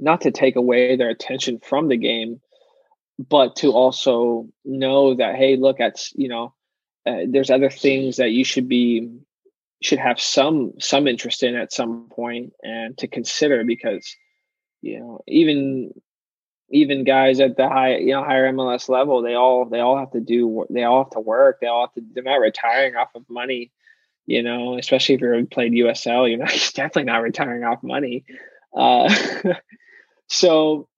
not 0.00 0.22
to 0.22 0.30
take 0.30 0.56
away 0.56 0.96
their 0.96 1.10
attention 1.10 1.58
from 1.58 1.88
the 1.88 1.96
game, 1.96 2.40
but 3.18 3.56
to 3.56 3.72
also 3.72 4.48
know 4.64 5.14
that, 5.14 5.34
hey, 5.34 5.56
look, 5.56 5.80
at, 5.80 6.06
you 6.14 6.28
know, 6.28 6.54
uh, 7.04 7.22
there's 7.28 7.50
other 7.50 7.70
things 7.70 8.16
that 8.16 8.30
you 8.30 8.44
should 8.44 8.68
be 8.68 9.10
should 9.82 9.98
have 9.98 10.20
some 10.20 10.72
some 10.78 11.08
interest 11.08 11.42
in 11.42 11.56
at 11.56 11.72
some 11.72 12.08
point 12.08 12.52
and 12.62 12.96
to 12.98 13.08
consider 13.08 13.64
because 13.64 14.14
you 14.80 15.00
know 15.00 15.20
even 15.26 15.92
even 16.72 17.04
guys 17.04 17.38
at 17.38 17.56
the 17.56 17.68
high 17.68 17.98
you 17.98 18.12
know 18.12 18.24
higher 18.24 18.50
MLS 18.52 18.88
level 18.88 19.22
they 19.22 19.34
all 19.34 19.66
they 19.66 19.80
all 19.80 19.98
have 19.98 20.10
to 20.12 20.20
do 20.20 20.66
they 20.70 20.82
all 20.82 21.04
have 21.04 21.12
to 21.12 21.20
work. 21.20 21.60
They 21.60 21.66
all 21.66 21.86
have 21.86 21.94
to 21.94 22.02
they're 22.14 22.24
not 22.24 22.40
retiring 22.40 22.96
off 22.96 23.14
of 23.14 23.28
money 23.28 23.70
you 24.26 24.42
know 24.42 24.78
especially 24.78 25.14
if 25.14 25.20
you're 25.20 25.44
played 25.46 25.72
USL 25.72 26.28
you're 26.28 26.38
not 26.38 26.48
definitely 26.74 27.04
not 27.04 27.22
retiring 27.22 27.62
off 27.64 27.82
money. 27.82 28.24
Uh, 28.76 29.14
so 30.28 30.88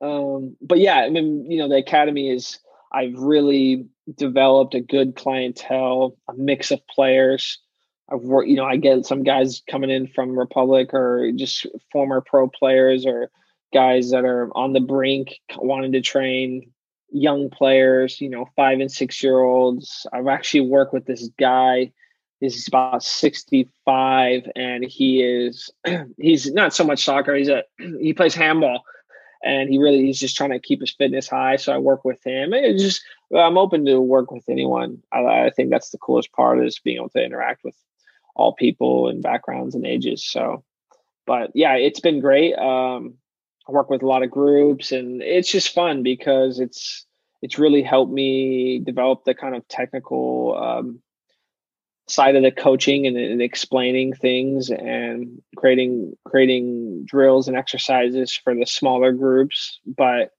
um 0.00 0.56
but 0.60 0.78
yeah 0.78 0.96
I 0.98 1.10
mean 1.10 1.50
you 1.50 1.58
know 1.58 1.68
the 1.68 1.76
academy 1.76 2.30
is 2.30 2.58
I've 2.92 3.14
really 3.18 3.88
developed 4.14 4.74
a 4.74 4.80
good 4.80 5.16
clientele 5.16 6.16
a 6.28 6.34
mix 6.34 6.70
of 6.70 6.86
players. 6.86 7.58
I've 8.08 8.20
worked, 8.20 8.48
you 8.48 8.54
know, 8.54 8.64
I 8.64 8.76
get 8.76 9.04
some 9.04 9.24
guys 9.24 9.62
coming 9.68 9.90
in 9.90 10.06
from 10.06 10.38
Republic 10.38 10.94
or 10.94 11.32
just 11.34 11.66
former 11.90 12.20
pro 12.20 12.48
players 12.48 13.04
or 13.04 13.30
guys 13.76 14.10
that 14.10 14.24
are 14.24 14.48
on 14.56 14.72
the 14.72 14.80
brink 14.80 15.38
wanting 15.58 15.92
to 15.92 16.00
train 16.00 16.72
young 17.10 17.50
players, 17.50 18.22
you 18.22 18.30
know, 18.30 18.48
five 18.56 18.80
and 18.80 18.90
six 18.90 19.22
year 19.22 19.38
olds. 19.40 20.06
I've 20.14 20.28
actually 20.28 20.62
worked 20.62 20.94
with 20.94 21.04
this 21.04 21.28
guy. 21.38 21.92
He's 22.40 22.66
about 22.66 23.02
65 23.02 24.50
and 24.56 24.82
he 24.82 25.22
is, 25.22 25.70
he's 26.18 26.50
not 26.50 26.72
so 26.72 26.84
much 26.84 27.04
soccer. 27.04 27.34
He's 27.34 27.50
a, 27.50 27.64
he 28.00 28.14
plays 28.14 28.34
handball 28.34 28.82
and 29.44 29.68
he 29.68 29.76
really, 29.76 30.06
he's 30.06 30.20
just 30.20 30.36
trying 30.36 30.52
to 30.52 30.58
keep 30.58 30.80
his 30.80 30.94
fitness 30.94 31.28
high. 31.28 31.56
So 31.56 31.74
I 31.74 31.78
work 31.78 32.02
with 32.02 32.26
him 32.26 32.52
just, 32.78 33.02
I'm 33.36 33.58
open 33.58 33.84
to 33.84 34.00
work 34.00 34.30
with 34.30 34.48
anyone. 34.48 35.02
I, 35.12 35.18
I 35.18 35.50
think 35.50 35.68
that's 35.68 35.90
the 35.90 35.98
coolest 35.98 36.32
part 36.32 36.64
is 36.64 36.78
being 36.78 36.96
able 36.96 37.10
to 37.10 37.22
interact 37.22 37.62
with 37.62 37.76
all 38.34 38.54
people 38.54 39.08
and 39.08 39.22
backgrounds 39.22 39.74
and 39.74 39.86
ages. 39.86 40.24
So, 40.24 40.64
but 41.26 41.50
yeah, 41.54 41.74
it's 41.74 42.00
been 42.00 42.20
great. 42.20 42.54
Um, 42.54 43.18
I 43.68 43.72
work 43.72 43.90
with 43.90 44.02
a 44.02 44.06
lot 44.06 44.22
of 44.22 44.30
groups, 44.30 44.92
and 44.92 45.22
it's 45.22 45.50
just 45.50 45.74
fun 45.74 46.02
because 46.02 46.60
it's 46.60 47.04
it's 47.42 47.58
really 47.58 47.82
helped 47.82 48.12
me 48.12 48.78
develop 48.78 49.24
the 49.24 49.34
kind 49.34 49.54
of 49.54 49.66
technical 49.68 50.56
um, 50.56 51.00
side 52.08 52.36
of 52.36 52.42
the 52.42 52.50
coaching 52.50 53.06
and, 53.06 53.16
and, 53.16 53.42
explaining 53.42 54.12
things 54.14 54.70
and 54.70 55.42
creating 55.56 56.16
creating 56.24 57.04
drills 57.04 57.48
and 57.48 57.56
exercises 57.56 58.32
for 58.32 58.54
the 58.54 58.66
smaller 58.66 59.12
groups. 59.12 59.80
But 59.84 60.30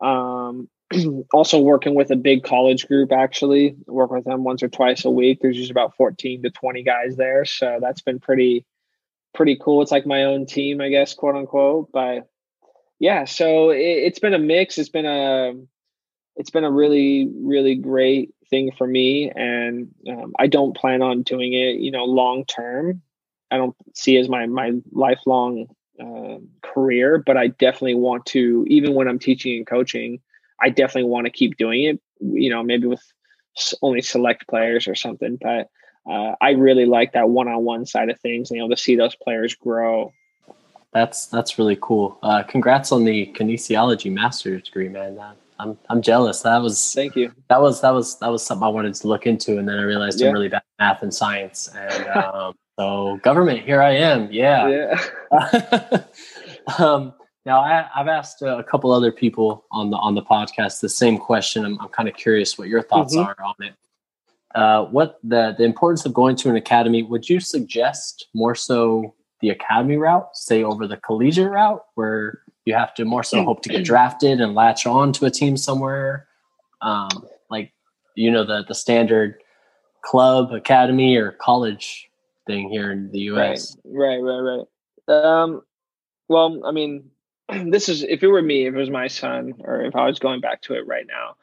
um, 0.00 0.68
also 1.32 1.60
working 1.60 1.94
with 1.94 2.10
a 2.10 2.16
big 2.16 2.44
college 2.44 2.86
group 2.86 3.12
actually 3.12 3.76
work 3.86 4.10
with 4.10 4.24
them 4.24 4.44
once 4.44 4.62
or 4.62 4.68
twice 4.68 5.04
a 5.04 5.10
week 5.10 5.38
there's 5.40 5.56
just 5.56 5.70
about 5.70 5.94
14 5.96 6.42
to 6.42 6.50
20 6.50 6.82
guys 6.82 7.16
there 7.16 7.44
so 7.44 7.78
that's 7.80 8.00
been 8.00 8.18
pretty 8.18 8.64
pretty 9.34 9.58
cool 9.60 9.82
it's 9.82 9.92
like 9.92 10.06
my 10.06 10.24
own 10.24 10.46
team 10.46 10.80
i 10.80 10.88
guess 10.88 11.14
quote 11.14 11.34
unquote 11.34 11.90
but 11.92 12.26
yeah 12.98 13.24
so 13.24 13.70
it, 13.70 14.04
has 14.04 14.18
been 14.18 14.34
a 14.34 14.38
mix 14.38 14.78
it's 14.78 14.88
been 14.88 15.06
a 15.06 15.52
it's 16.36 16.50
been 16.50 16.64
a 16.64 16.70
really 16.70 17.28
really 17.40 17.74
great 17.74 18.34
thing 18.50 18.70
for 18.76 18.86
me 18.86 19.30
and 19.30 19.88
um, 20.08 20.32
i 20.38 20.46
don't 20.46 20.76
plan 20.76 21.02
on 21.02 21.22
doing 21.22 21.52
it 21.52 21.76
you 21.76 21.90
know 21.90 22.04
long 22.04 22.44
term 22.44 23.02
i 23.50 23.56
don't 23.56 23.76
see 23.94 24.16
as 24.16 24.28
my 24.28 24.46
my 24.46 24.72
lifelong 24.92 25.66
uh, 26.00 26.38
career 26.62 27.22
but 27.24 27.36
i 27.36 27.48
definitely 27.48 27.94
want 27.94 28.24
to 28.24 28.64
even 28.68 28.94
when 28.94 29.08
i'm 29.08 29.18
teaching 29.18 29.56
and 29.58 29.66
coaching 29.66 30.20
I 30.60 30.70
definitely 30.70 31.10
want 31.10 31.26
to 31.26 31.32
keep 31.32 31.56
doing 31.56 31.84
it. 31.84 32.00
You 32.20 32.50
know, 32.50 32.62
maybe 32.62 32.86
with 32.86 33.02
only 33.82 34.02
select 34.02 34.48
players 34.48 34.88
or 34.88 34.94
something. 34.94 35.38
But 35.40 35.68
uh, 36.10 36.34
I 36.40 36.50
really 36.52 36.86
like 36.86 37.12
that 37.12 37.28
one-on-one 37.28 37.86
side 37.86 38.10
of 38.10 38.18
things, 38.20 38.50
and 38.50 38.56
you 38.56 38.62
know, 38.62 38.70
to 38.70 38.80
see 38.80 38.96
those 38.96 39.16
players 39.16 39.54
grow. 39.54 40.12
That's 40.92 41.26
that's 41.26 41.58
really 41.58 41.78
cool. 41.80 42.18
Uh, 42.22 42.42
congrats 42.42 42.92
on 42.92 43.04
the 43.04 43.32
kinesiology 43.36 44.12
master's 44.12 44.62
degree, 44.62 44.88
man. 44.88 45.18
I'm 45.58 45.76
I'm 45.90 46.00
jealous. 46.00 46.42
That 46.42 46.62
was 46.62 46.94
thank 46.94 47.16
you. 47.16 47.32
That 47.48 47.60
was 47.60 47.80
that 47.82 47.90
was 47.90 48.18
that 48.20 48.28
was 48.28 48.44
something 48.44 48.64
I 48.64 48.68
wanted 48.68 48.94
to 48.94 49.08
look 49.08 49.26
into, 49.26 49.58
and 49.58 49.68
then 49.68 49.78
I 49.78 49.82
realized 49.82 50.20
yeah. 50.20 50.28
I'm 50.28 50.34
really 50.34 50.48
bad 50.48 50.62
at 50.78 50.84
math 50.84 51.02
and 51.02 51.12
science, 51.12 51.68
and 51.74 52.06
um, 52.08 52.54
so 52.78 53.18
government. 53.22 53.64
Here 53.64 53.82
I 53.82 53.96
am. 53.96 54.28
Yeah. 54.30 54.94
Yeah. 55.30 56.04
um, 56.78 57.12
now, 57.44 57.60
I, 57.60 57.88
have 57.94 58.08
asked 58.08 58.42
a 58.42 58.62
couple 58.62 58.92
other 58.92 59.10
people 59.10 59.64
on 59.70 59.90
the 59.90 59.96
on 59.96 60.14
the 60.14 60.22
podcast 60.22 60.80
the 60.80 60.88
same 60.88 61.18
question. 61.18 61.64
I'm, 61.64 61.80
I'm 61.80 61.88
kind 61.88 62.08
of 62.08 62.14
curious 62.14 62.58
what 62.58 62.68
your 62.68 62.82
thoughts 62.82 63.16
mm-hmm. 63.16 63.26
are 63.26 63.36
on 63.42 63.54
it. 63.60 63.74
Uh, 64.54 64.84
what 64.84 65.18
the 65.24 65.54
the 65.56 65.64
importance 65.64 66.04
of 66.04 66.12
going 66.12 66.36
to 66.36 66.50
an 66.50 66.56
academy? 66.56 67.02
Would 67.02 67.28
you 67.28 67.40
suggest 67.40 68.28
more 68.34 68.54
so 68.54 69.14
the 69.40 69.50
academy 69.50 69.96
route, 69.96 70.28
say 70.34 70.62
over 70.62 70.86
the 70.86 70.96
collegiate 70.96 71.50
route, 71.50 71.84
where 71.94 72.42
you 72.64 72.74
have 72.74 72.94
to 72.94 73.04
more 73.04 73.22
so 73.22 73.42
hope 73.44 73.62
to 73.62 73.68
get 73.68 73.84
drafted 73.84 74.40
and 74.40 74.54
latch 74.54 74.86
on 74.86 75.12
to 75.14 75.26
a 75.26 75.30
team 75.30 75.56
somewhere, 75.56 76.26
um, 76.82 77.08
like 77.50 77.72
you 78.14 78.30
know 78.30 78.44
the 78.44 78.64
the 78.66 78.74
standard 78.74 79.36
club, 80.02 80.52
academy, 80.52 81.16
or 81.16 81.32
college 81.32 82.08
thing 82.46 82.68
here 82.68 82.90
in 82.92 83.10
the 83.10 83.20
U.S. 83.20 83.76
Right, 83.84 84.20
right, 84.20 84.40
right, 84.40 84.66
right. 85.08 85.24
Um, 85.24 85.62
well, 86.28 86.60
I 86.66 86.72
mean, 86.72 87.10
this 87.48 87.88
is 87.88 88.02
if 88.02 88.22
it 88.22 88.28
were 88.28 88.42
me, 88.42 88.66
if 88.66 88.74
it 88.74 88.78
was 88.78 88.90
my 88.90 89.06
son, 89.06 89.54
or 89.60 89.82
if 89.82 89.96
I 89.96 90.06
was 90.06 90.18
going 90.18 90.40
back 90.40 90.62
to 90.62 90.74
it 90.74 90.86
right 90.86 91.06
now, 91.06 91.36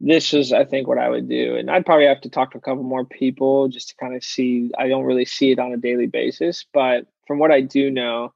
this 0.00 0.34
is 0.34 0.52
I 0.52 0.64
think 0.64 0.88
what 0.88 0.98
I 0.98 1.08
would 1.08 1.28
do. 1.28 1.56
And 1.56 1.70
I'd 1.70 1.86
probably 1.86 2.06
have 2.06 2.20
to 2.22 2.30
talk 2.30 2.52
to 2.52 2.58
a 2.58 2.60
couple 2.60 2.82
more 2.82 3.04
people 3.04 3.68
just 3.68 3.90
to 3.90 3.96
kind 3.96 4.16
of 4.16 4.24
see. 4.24 4.70
I 4.78 4.88
don't 4.88 5.04
really 5.04 5.24
see 5.24 5.52
it 5.52 5.58
on 5.58 5.72
a 5.72 5.76
daily 5.76 6.06
basis, 6.06 6.64
but 6.72 7.06
from 7.26 7.38
what 7.38 7.50
I 7.50 7.60
do 7.60 7.90
know, 7.90 8.32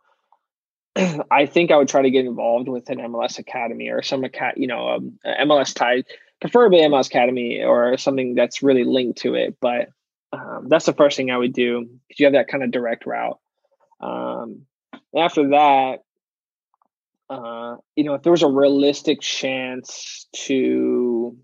I 1.31 1.47
think 1.47 1.71
I 1.71 1.77
would 1.77 1.89
try 1.89 2.03
to 2.03 2.11
get 2.11 2.27
involved 2.27 2.69
with 2.69 2.91
an 2.91 2.99
MLS 2.99 3.39
academy 3.39 3.89
or 3.89 4.03
some 4.03 4.23
cat, 4.29 4.59
you 4.59 4.67
know, 4.67 4.89
um, 4.89 5.19
MLS 5.25 5.75
tied, 5.75 6.05
preferably 6.41 6.81
MLS 6.81 7.07
academy 7.07 7.63
or 7.63 7.97
something 7.97 8.35
that's 8.35 8.63
really 8.63 8.85
linked 8.85 9.21
to 9.21 9.35
it. 9.35 9.57
But 9.61 9.91
um, 10.33 10.67
that's 10.69 10.87
the 10.87 10.93
first 10.93 11.17
thing 11.17 11.31
I 11.31 11.37
would 11.37 11.53
do 11.53 11.83
because 12.09 12.21
you 12.21 12.27
have 12.27 12.35
that 12.35 12.49
kind 12.49 12.65
of 12.65 12.71
direct 12.71 13.07
route. 13.07 13.39
Um, 14.01 14.67
after 15.17 15.49
that, 15.51 15.99
uh, 17.29 17.77
you 17.95 18.05
know, 18.05 18.15
if 18.15 18.23
there 18.23 18.33
was 18.33 18.43
a 18.43 18.49
realistic 18.49 19.21
chance 19.21 20.27
to, 20.35 21.37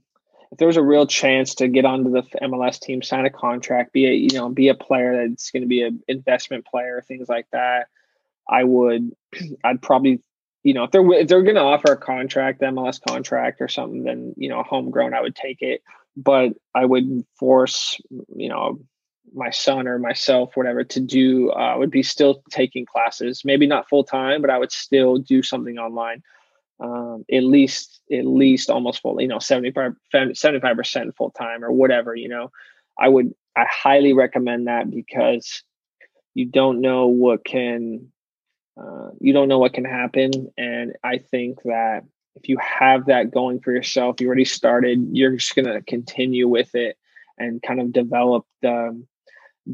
if 0.53 0.59
there 0.59 0.67
was 0.67 0.77
a 0.77 0.83
real 0.83 1.07
chance 1.07 1.57
to 1.57 1.69
get 1.69 1.85
onto 1.85 2.11
the 2.11 2.23
MLS 2.43 2.81
team, 2.81 3.03
sign 3.03 3.27
a 3.27 3.31
contract, 3.31 3.93
be 3.93 4.07
a, 4.07 4.13
you 4.13 4.31
know, 4.33 4.49
be 4.49 4.69
a 4.69 4.75
player 4.75 5.29
that's 5.29 5.51
going 5.51 5.63
to 5.63 5.69
be 5.69 5.83
an 5.83 6.03
investment 6.09 6.65
player, 6.67 7.03
things 7.07 7.29
like 7.29 7.47
that, 7.53 7.89
I 8.49 8.65
would, 8.65 9.15
I'd 9.65 9.83
probably, 9.83 10.23
you 10.63 10.75
know, 10.75 10.85
if 10.85 10.91
they're 10.91 11.13
if 11.13 11.29
they're 11.29 11.43
going 11.43 11.57
to 11.57 11.63
offer 11.63 11.93
a 11.93 11.97
contract, 11.97 12.61
MLS 12.61 13.01
contract 13.07 13.61
or 13.61 13.69
something, 13.69 14.05
then 14.05 14.35
you 14.37 14.49
know, 14.49 14.63
homegrown, 14.63 15.15
I 15.15 15.21
would 15.21 15.37
take 15.37 15.63
it. 15.63 15.83
But 16.17 16.55
I 16.75 16.85
would 16.85 17.25
force, 17.39 18.01
you 18.35 18.49
know, 18.49 18.81
my 19.35 19.51
son 19.51 19.87
or 19.87 19.99
myself, 19.99 20.57
whatever, 20.57 20.83
to 20.83 21.01
do 21.01 21.51
uh, 21.51 21.75
would 21.79 21.91
be 21.91 22.03
still 22.03 22.43
taking 22.51 22.87
classes. 22.87 23.45
Maybe 23.45 23.67
not 23.67 23.89
full 23.89 24.05
time, 24.05 24.41
but 24.41 24.51
I 24.51 24.59
would 24.59 24.73
still 24.73 25.19
do 25.19 25.43
something 25.43 25.79
online. 25.79 26.23
Um, 26.79 27.25
at 27.33 27.43
least, 27.43 28.03
at 28.13 28.27
least 28.27 28.69
almost 28.69 29.01
full, 29.01 29.21
you 29.21 29.29
know, 29.29 29.39
75 29.39 29.95
percent 30.13 31.17
full 31.17 31.31
time 31.31 31.65
or 31.65 31.73
whatever. 31.73 32.15
You 32.15 32.29
know, 32.29 32.51
I 32.99 33.09
would, 33.09 33.35
I 33.57 33.65
highly 33.71 34.13
recommend 34.13 34.67
that 34.67 34.91
because 34.91 35.63
you 36.35 36.45
don't 36.45 36.83
know 36.83 37.07
what 37.07 37.45
can, 37.45 38.13
uh, 38.79 39.09
you 39.21 39.33
don't 39.33 39.49
know 39.49 39.59
what 39.59 39.73
can 39.73 39.87
happen, 39.87 40.53
and 40.59 40.93
I 41.03 41.17
think 41.19 41.63
that 41.65 42.05
if 42.35 42.51
you 42.51 42.59
have 42.59 43.07
that 43.07 43.31
going 43.31 43.61
for 43.61 43.73
yourself, 43.73 44.21
you 44.21 44.27
already 44.27 44.45
started, 44.45 45.09
you're 45.13 45.37
just 45.37 45.55
gonna 45.55 45.81
continue 45.81 46.47
with 46.47 46.75
it 46.75 46.99
and 47.39 47.63
kind 47.63 47.81
of 47.81 47.93
develop 47.93 48.45
the 48.61 49.03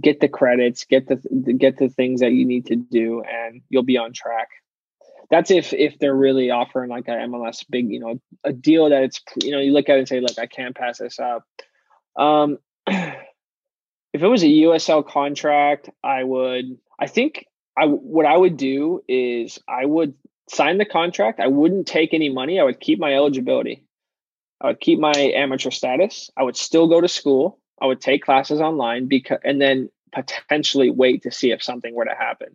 get 0.00 0.20
the 0.20 0.28
credits, 0.28 0.84
get 0.84 1.06
the 1.08 1.16
get 1.52 1.76
the 1.78 1.88
things 1.88 2.20
that 2.20 2.32
you 2.32 2.44
need 2.44 2.66
to 2.66 2.76
do, 2.76 3.22
and 3.22 3.60
you'll 3.68 3.82
be 3.82 3.98
on 3.98 4.12
track. 4.12 4.48
That's 5.32 5.50
if 5.50 5.72
if 5.72 5.98
they're 5.98 6.14
really 6.14 6.50
offering 6.50 6.90
like 6.90 7.08
a 7.08 7.12
MLS 7.12 7.64
big, 7.68 7.90
you 7.90 8.00
know, 8.00 8.20
a 8.44 8.52
deal 8.52 8.90
that 8.90 9.02
it's 9.02 9.22
you 9.42 9.50
know 9.50 9.60
you 9.60 9.72
look 9.72 9.88
at 9.88 9.96
it 9.96 10.00
and 10.00 10.08
say, 10.08 10.20
look, 10.20 10.38
I 10.38 10.44
can't 10.44 10.76
pass 10.76 10.98
this 10.98 11.18
up. 11.18 11.46
Um, 12.16 12.58
if 12.86 13.16
it 14.12 14.26
was 14.28 14.42
a 14.42 14.46
USL 14.46 15.08
contract, 15.08 15.88
I 16.04 16.22
would. 16.22 16.76
I 17.00 17.06
think 17.06 17.46
I 17.78 17.86
what 17.86 18.26
I 18.26 18.36
would 18.36 18.58
do 18.58 19.02
is 19.08 19.58
I 19.66 19.86
would 19.86 20.12
sign 20.50 20.76
the 20.76 20.84
contract. 20.84 21.40
I 21.40 21.46
wouldn't 21.46 21.86
take 21.86 22.12
any 22.12 22.28
money. 22.28 22.60
I 22.60 22.64
would 22.64 22.78
keep 22.78 22.98
my 22.98 23.14
eligibility. 23.14 23.86
I 24.60 24.66
would 24.66 24.80
keep 24.80 24.98
my 24.98 25.14
amateur 25.16 25.70
status. 25.70 26.30
I 26.36 26.42
would 26.42 26.58
still 26.58 26.88
go 26.88 27.00
to 27.00 27.08
school. 27.08 27.58
I 27.80 27.86
would 27.86 28.02
take 28.02 28.22
classes 28.22 28.60
online 28.60 29.08
because 29.08 29.38
and 29.44 29.62
then 29.62 29.88
potentially 30.12 30.90
wait 30.90 31.22
to 31.22 31.30
see 31.30 31.52
if 31.52 31.62
something 31.62 31.94
were 31.94 32.04
to 32.04 32.14
happen. 32.14 32.54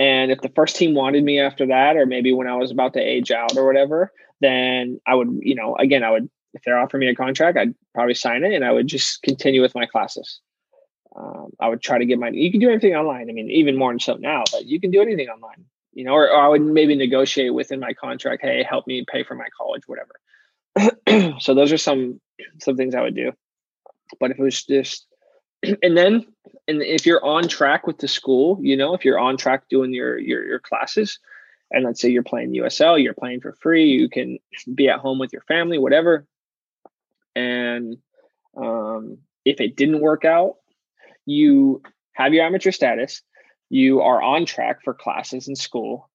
And 0.00 0.32
if 0.32 0.40
the 0.40 0.48
first 0.48 0.76
team 0.76 0.94
wanted 0.94 1.22
me 1.22 1.38
after 1.38 1.66
that, 1.66 1.98
or 1.98 2.06
maybe 2.06 2.32
when 2.32 2.48
I 2.48 2.56
was 2.56 2.70
about 2.70 2.94
to 2.94 3.00
age 3.00 3.30
out 3.30 3.54
or 3.54 3.66
whatever, 3.66 4.10
then 4.40 4.98
I 5.06 5.14
would, 5.14 5.28
you 5.42 5.54
know, 5.54 5.76
again, 5.76 6.02
I 6.02 6.10
would, 6.10 6.30
if 6.54 6.62
they're 6.62 6.78
offering 6.78 7.02
me 7.02 7.08
a 7.08 7.14
contract, 7.14 7.58
I'd 7.58 7.74
probably 7.94 8.14
sign 8.14 8.42
it 8.42 8.54
and 8.54 8.64
I 8.64 8.72
would 8.72 8.86
just 8.86 9.20
continue 9.22 9.60
with 9.60 9.74
my 9.74 9.84
classes. 9.84 10.40
Um, 11.14 11.50
I 11.60 11.68
would 11.68 11.82
try 11.82 11.98
to 11.98 12.06
get 12.06 12.18
my, 12.18 12.30
you 12.30 12.50
can 12.50 12.60
do 12.60 12.70
anything 12.70 12.94
online. 12.94 13.28
I 13.28 13.34
mean, 13.34 13.50
even 13.50 13.76
more 13.76 13.92
than 13.92 14.00
so 14.00 14.14
now, 14.14 14.44
but 14.50 14.64
you 14.64 14.80
can 14.80 14.90
do 14.90 15.02
anything 15.02 15.28
online, 15.28 15.66
you 15.92 16.04
know, 16.04 16.12
or, 16.12 16.30
or 16.30 16.40
I 16.40 16.48
would 16.48 16.62
maybe 16.62 16.94
negotiate 16.94 17.52
within 17.52 17.78
my 17.78 17.92
contract, 17.92 18.40
hey, 18.42 18.64
help 18.66 18.86
me 18.86 19.04
pay 19.06 19.22
for 19.22 19.34
my 19.34 19.48
college, 19.54 19.82
whatever. 19.86 21.34
so 21.40 21.52
those 21.52 21.72
are 21.72 21.78
some, 21.78 22.18
some 22.58 22.78
things 22.78 22.94
I 22.94 23.02
would 23.02 23.14
do. 23.14 23.32
But 24.18 24.30
if 24.30 24.38
it 24.38 24.42
was 24.42 24.64
just, 24.64 25.06
and 25.82 25.94
then 25.94 26.24
and 26.68 26.82
if 26.82 27.06
you're 27.06 27.24
on 27.24 27.48
track 27.48 27.86
with 27.86 27.98
the 27.98 28.08
school 28.08 28.58
you 28.60 28.76
know 28.76 28.94
if 28.94 29.04
you're 29.04 29.18
on 29.18 29.36
track 29.36 29.68
doing 29.68 29.92
your 29.92 30.18
your, 30.18 30.44
your 30.44 30.58
classes 30.58 31.18
and 31.70 31.84
let's 31.84 32.00
say 32.00 32.08
you're 32.08 32.22
playing 32.22 32.52
usl 32.54 33.02
you're 33.02 33.14
playing 33.14 33.40
for 33.40 33.52
free 33.60 33.86
you 33.86 34.08
can 34.08 34.38
be 34.74 34.88
at 34.88 34.98
home 34.98 35.18
with 35.18 35.32
your 35.32 35.42
family 35.42 35.78
whatever. 35.78 36.26
And 37.36 37.98
um, 38.56 39.18
if 39.44 39.60
it 39.60 39.76
didn't 39.76 40.00
work 40.00 40.24
out 40.24 40.56
you 41.26 41.82
have 42.12 42.34
your 42.34 42.44
amateur 42.44 42.72
status 42.72 43.22
you 43.68 44.00
are 44.00 44.20
on 44.20 44.46
track 44.46 44.82
for 44.82 44.94
classes 44.94 45.48
in 45.48 45.54
school 45.54 46.10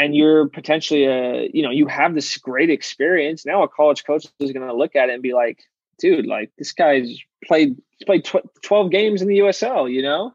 and 0.00 0.14
you're 0.14 0.48
potentially 0.48 1.04
a 1.04 1.50
you 1.52 1.62
know 1.62 1.70
you 1.70 1.86
have 1.86 2.14
this 2.14 2.38
great 2.38 2.70
experience. 2.70 3.44
Now 3.44 3.62
a 3.62 3.68
college 3.68 4.04
coach 4.04 4.26
is 4.38 4.52
going 4.52 4.66
to 4.66 4.74
look 4.74 4.96
at 4.96 5.10
it 5.10 5.12
and 5.12 5.22
be 5.22 5.34
like 5.34 5.62
dude 6.00 6.26
like 6.26 6.50
this 6.58 6.72
guy's 6.72 7.16
played 7.44 7.76
played 8.04 8.24
tw- 8.24 8.48
12 8.62 8.90
games 8.90 9.22
in 9.22 9.28
the 9.28 9.38
USL, 9.38 9.92
you 9.92 10.02
know? 10.02 10.32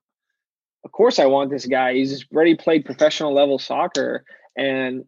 Of 0.84 0.92
course 0.92 1.20
I 1.20 1.26
want 1.26 1.50
this 1.50 1.66
guy. 1.66 1.96
He's 1.96 2.26
already 2.34 2.56
played 2.56 2.86
professional 2.86 3.34
level 3.34 3.58
soccer 3.60 4.24
and 4.56 5.06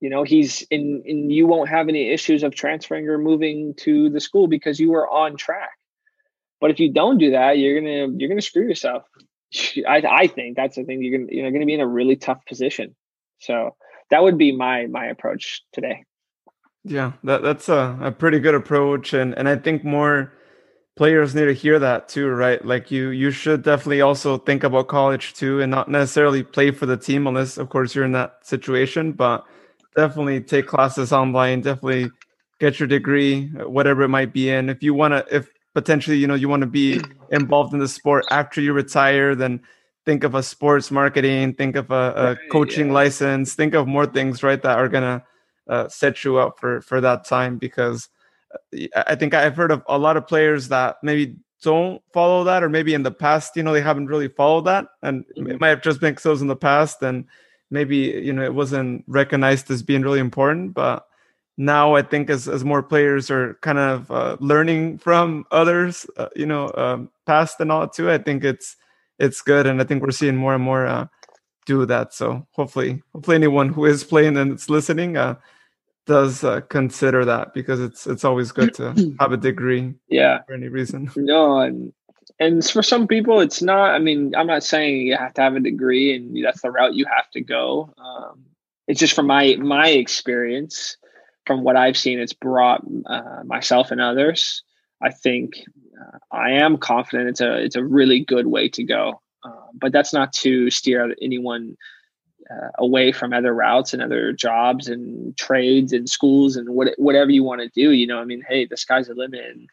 you 0.00 0.10
know, 0.10 0.24
he's 0.24 0.62
in 0.62 1.02
and 1.06 1.32
you 1.32 1.46
won't 1.46 1.68
have 1.68 1.88
any 1.88 2.10
issues 2.10 2.42
of 2.42 2.54
transferring 2.56 3.08
or 3.08 3.18
moving 3.18 3.74
to 3.78 4.10
the 4.10 4.20
school 4.20 4.48
because 4.48 4.80
you 4.80 4.90
were 4.90 5.08
on 5.08 5.36
track. 5.36 5.78
But 6.60 6.72
if 6.72 6.80
you 6.80 6.92
don't 6.92 7.18
do 7.18 7.30
that, 7.30 7.58
you're 7.58 7.80
to 7.80 8.14
you're 8.18 8.34
to 8.34 8.42
screw 8.42 8.66
yourself. 8.66 9.04
I 9.86 10.02
I 10.08 10.26
think 10.26 10.56
that's 10.56 10.74
the 10.74 10.82
thing 10.82 11.02
you're 11.02 11.26
to 11.26 11.34
you're 11.34 11.50
to 11.52 11.66
be 11.66 11.74
in 11.74 11.80
a 11.80 11.86
really 11.86 12.16
tough 12.16 12.44
position. 12.46 12.96
So, 13.38 13.76
that 14.10 14.24
would 14.24 14.38
be 14.38 14.50
my 14.50 14.86
my 14.86 15.06
approach 15.06 15.62
today. 15.72 16.04
Yeah, 16.84 17.12
that 17.24 17.42
that's 17.42 17.68
a, 17.68 17.96
a 18.00 18.12
pretty 18.12 18.40
good 18.40 18.54
approach 18.54 19.12
and 19.12 19.34
and 19.38 19.48
I 19.48 19.56
think 19.56 19.84
more 19.84 20.32
players 20.96 21.34
need 21.34 21.46
to 21.46 21.52
hear 21.52 21.78
that 21.78 22.08
too, 22.08 22.28
right? 22.28 22.64
Like 22.64 22.90
you 22.90 23.10
you 23.10 23.30
should 23.30 23.62
definitely 23.62 24.00
also 24.00 24.38
think 24.38 24.64
about 24.64 24.88
college 24.88 25.34
too 25.34 25.60
and 25.60 25.70
not 25.70 25.88
necessarily 25.88 26.42
play 26.42 26.70
for 26.70 26.86
the 26.86 26.96
team 26.96 27.26
unless 27.26 27.56
of 27.56 27.68
course 27.70 27.94
you're 27.94 28.04
in 28.04 28.12
that 28.12 28.44
situation, 28.44 29.12
but 29.12 29.44
definitely 29.94 30.40
take 30.40 30.66
classes 30.66 31.12
online, 31.12 31.60
definitely 31.60 32.10
get 32.58 32.80
your 32.80 32.88
degree, 32.88 33.46
whatever 33.48 34.02
it 34.02 34.08
might 34.08 34.32
be 34.32 34.50
in. 34.50 34.68
If 34.68 34.82
you 34.82 34.92
want 34.94 35.12
to 35.12 35.24
if 35.34 35.48
potentially, 35.74 36.16
you 36.16 36.26
know, 36.26 36.34
you 36.34 36.48
want 36.48 36.62
to 36.62 36.66
be 36.66 37.00
involved 37.30 37.72
in 37.72 37.80
the 37.80 37.88
sport 37.88 38.24
after 38.30 38.60
you 38.60 38.72
retire, 38.72 39.34
then 39.34 39.60
think 40.04 40.24
of 40.24 40.34
a 40.34 40.42
sports 40.42 40.90
marketing, 40.90 41.54
think 41.54 41.76
of 41.76 41.90
a, 41.90 42.38
a 42.40 42.50
coaching 42.50 42.88
yeah. 42.88 42.92
license, 42.92 43.54
think 43.54 43.74
of 43.74 43.86
more 43.86 44.06
things, 44.06 44.42
right, 44.42 44.62
that 44.62 44.78
are 44.78 44.88
going 44.88 45.04
to 45.04 45.24
uh, 45.68 45.88
set 45.88 46.24
you 46.24 46.38
up 46.38 46.58
for 46.58 46.80
for 46.80 47.00
that 47.00 47.24
time 47.24 47.58
because 47.58 48.08
I 49.06 49.14
think 49.14 49.34
I've 49.34 49.56
heard 49.56 49.70
of 49.70 49.82
a 49.88 49.98
lot 49.98 50.16
of 50.16 50.26
players 50.26 50.68
that 50.68 50.96
maybe 51.02 51.36
don't 51.62 52.02
follow 52.12 52.44
that, 52.44 52.62
or 52.62 52.68
maybe 52.68 52.92
in 52.92 53.02
the 53.02 53.10
past, 53.10 53.56
you 53.56 53.62
know, 53.62 53.72
they 53.72 53.80
haven't 53.80 54.08
really 54.08 54.28
followed 54.28 54.66
that, 54.66 54.86
and 55.02 55.24
mm-hmm. 55.24 55.52
it 55.52 55.60
might 55.60 55.68
have 55.68 55.82
just 55.82 56.00
been 56.00 56.16
so 56.16 56.32
in 56.32 56.48
the 56.48 56.56
past, 56.56 57.02
and 57.02 57.24
maybe 57.70 57.96
you 57.96 58.32
know 58.32 58.42
it 58.42 58.54
wasn't 58.54 59.04
recognized 59.06 59.70
as 59.70 59.82
being 59.82 60.02
really 60.02 60.20
important. 60.20 60.74
But 60.74 61.06
now 61.56 61.94
I 61.94 62.02
think 62.02 62.30
as 62.30 62.48
as 62.48 62.64
more 62.64 62.82
players 62.82 63.30
are 63.30 63.54
kind 63.62 63.78
of 63.78 64.10
uh, 64.10 64.36
learning 64.40 64.98
from 64.98 65.44
others, 65.50 66.06
uh, 66.16 66.28
you 66.36 66.46
know, 66.46 66.70
um, 66.76 67.10
past 67.26 67.60
and 67.60 67.70
all 67.72 67.88
too, 67.88 68.10
I 68.10 68.18
think 68.18 68.44
it's 68.44 68.76
it's 69.18 69.40
good, 69.40 69.66
and 69.66 69.80
I 69.80 69.84
think 69.84 70.02
we're 70.02 70.10
seeing 70.10 70.36
more 70.36 70.54
and 70.54 70.64
more 70.64 70.86
uh, 70.86 71.06
do 71.66 71.86
that. 71.86 72.14
So 72.14 72.46
hopefully, 72.52 73.02
hopefully 73.12 73.36
anyone 73.36 73.68
who 73.70 73.84
is 73.84 74.04
playing 74.04 74.36
and 74.36 74.52
it's 74.52 74.70
listening 74.70 75.16
uh, 75.16 75.36
does 76.06 76.44
uh, 76.44 76.60
consider 76.62 77.24
that 77.24 77.54
because 77.54 77.80
it's 77.80 78.06
it's 78.06 78.24
always 78.24 78.52
good 78.52 78.74
to 78.74 79.14
have 79.20 79.32
a 79.32 79.36
degree. 79.36 79.94
Yeah, 80.08 80.42
for 80.46 80.54
any 80.54 80.68
reason. 80.68 81.10
No, 81.16 81.58
and 81.58 81.92
and 82.38 82.64
for 82.64 82.82
some 82.82 83.06
people, 83.06 83.40
it's 83.40 83.62
not. 83.62 83.94
I 83.94 83.98
mean, 83.98 84.34
I'm 84.34 84.46
not 84.46 84.64
saying 84.64 85.06
you 85.06 85.16
have 85.16 85.34
to 85.34 85.42
have 85.42 85.54
a 85.54 85.60
degree 85.60 86.14
and 86.14 86.44
that's 86.44 86.62
the 86.62 86.70
route 86.70 86.94
you 86.94 87.06
have 87.06 87.30
to 87.32 87.40
go. 87.40 87.92
Um, 87.98 88.44
it's 88.88 89.00
just 89.00 89.14
from 89.14 89.26
my 89.26 89.56
my 89.56 89.88
experience, 89.88 90.96
from 91.46 91.62
what 91.62 91.76
I've 91.76 91.96
seen, 91.96 92.18
it's 92.18 92.32
brought 92.32 92.84
uh, 93.06 93.42
myself 93.44 93.90
and 93.90 94.00
others. 94.00 94.62
I 95.00 95.10
think 95.10 95.54
uh, 96.00 96.18
I 96.30 96.52
am 96.52 96.78
confident 96.78 97.30
it's 97.30 97.40
a 97.40 97.56
it's 97.56 97.76
a 97.76 97.84
really 97.84 98.20
good 98.20 98.46
way 98.46 98.68
to 98.70 98.82
go. 98.82 99.21
Uh, 99.44 99.66
but 99.74 99.92
that's 99.92 100.12
not 100.12 100.32
to 100.32 100.70
steer 100.70 101.14
anyone 101.20 101.76
uh, 102.50 102.68
away 102.78 103.12
from 103.12 103.32
other 103.32 103.54
routes 103.54 103.92
and 103.92 104.02
other 104.02 104.32
jobs 104.32 104.88
and 104.88 105.36
trades 105.36 105.92
and 105.92 106.08
schools 106.08 106.56
and 106.56 106.68
what, 106.70 106.88
whatever 106.96 107.30
you 107.30 107.42
want 107.42 107.60
to 107.60 107.68
do. 107.68 107.92
You 107.92 108.06
know, 108.06 108.18
I 108.18 108.24
mean, 108.24 108.42
hey, 108.48 108.66
the 108.66 108.76
sky's 108.76 109.08
the 109.08 109.14
limit. 109.14 109.44
And 109.44 109.68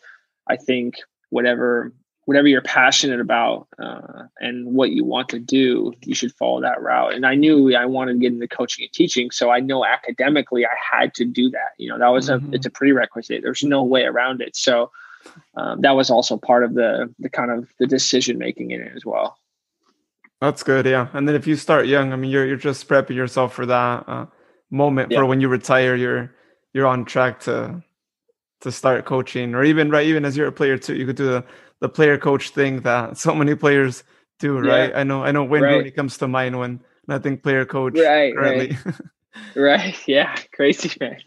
I 0.48 0.56
think 0.56 0.96
whatever 1.30 1.94
whatever 2.30 2.48
you're 2.48 2.62
passionate 2.62 3.20
about 3.20 3.68
uh, 3.80 4.26
and 4.40 4.76
what 4.76 4.92
you 4.92 5.04
want 5.04 5.28
to 5.30 5.40
do, 5.40 5.92
you 6.04 6.14
should 6.14 6.32
follow 6.36 6.62
that 6.62 6.80
route. 6.80 7.16
And 7.16 7.26
I 7.26 7.34
knew 7.34 7.76
I 7.76 7.88
wanted 7.88 8.14
to 8.14 8.20
get 8.20 8.32
into 8.32 8.48
coaching 8.48 8.86
and 8.86 8.94
teaching, 8.94 9.32
so 9.32 9.50
I 9.50 9.60
know 9.62 9.84
academically 9.84 10.64
I 10.64 10.76
had 10.92 11.16
to 11.16 11.26
do 11.26 11.50
that. 11.50 11.72
You 11.80 11.90
know, 11.90 11.98
that 11.98 12.10
was 12.10 12.30
mm-hmm. 12.30 12.54
a 12.54 12.56
it's 12.56 12.68
a 12.68 12.70
prerequisite. 12.70 13.42
There's 13.42 13.64
no 13.64 13.84
way 13.84 14.04
around 14.04 14.42
it. 14.42 14.56
So 14.56 14.92
um, 15.56 15.82
that 15.82 15.96
was 15.96 16.12
also 16.12 16.38
part 16.38 16.64
of 16.64 16.76
the 16.76 17.12
the 17.18 17.30
kind 17.30 17.50
of 17.50 17.68
the 17.80 17.88
decision 17.88 18.38
making 18.38 18.70
in 18.70 18.82
it 18.82 18.92
as 18.96 19.04
well. 19.04 19.36
That's 20.42 20.64
good, 20.64 20.86
yeah. 20.86 21.08
And 21.14 21.28
then 21.28 21.36
if 21.36 21.48
you 21.48 21.56
start 21.56 21.88
young, 21.88 22.14
I 22.14 22.16
mean, 22.16 22.32
you're 22.32 22.46
you're 22.46 22.56
just 22.56 22.88
prepping 22.88 23.16
yourself 23.16 23.54
for 23.54 23.66
that 23.66 24.08
uh, 24.08 24.26
moment 24.72 25.12
yeah. 25.12 25.20
for 25.20 25.26
when 25.26 25.42
you 25.42 25.50
retire. 25.50 25.96
You're 25.96 26.34
you're 26.74 26.88
on 26.88 27.06
track 27.06 27.42
to 27.42 27.84
to 28.62 28.72
start 28.72 29.06
coaching, 29.06 29.54
or 29.54 29.64
even 29.64 29.90
right, 29.90 30.08
even 30.08 30.24
as 30.24 30.38
you're 30.38 30.48
a 30.48 30.52
player 30.52 30.78
too, 30.78 30.96
you 30.96 31.06
could 31.06 31.18
do 31.18 31.26
the 31.26 31.44
the 31.82 31.90
player 31.90 32.18
coach 32.18 32.52
thing 32.52 32.82
that 32.82 33.18
so 33.26 33.36
many 33.36 33.56
players 33.56 34.04
do, 34.40 34.60
right? 34.60 34.92
Yeah. 34.92 35.00
I 35.00 35.04
know, 35.04 35.24
I 35.24 35.32
know. 35.32 35.44
When 35.44 35.62
right. 35.62 35.76
Rooney 35.76 35.92
comes 35.92 36.18
to 36.20 36.28
mind 36.28 36.58
when 36.58 36.80
I 37.10 37.20
think 37.20 37.44
player 37.44 37.66
coach 37.66 37.98
right, 37.98 38.34
currently. 38.34 38.78
Right. 38.86 38.96
right. 39.56 40.08
Yeah. 40.08 40.36
Crazy 40.54 40.92
man. 41.02 41.18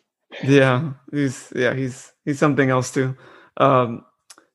yeah, 0.42 0.92
he's 1.12 1.52
yeah 1.54 1.74
he's 1.74 2.12
he's 2.24 2.38
something 2.38 2.70
else 2.70 2.90
too. 2.90 3.14
Um, 3.58 4.06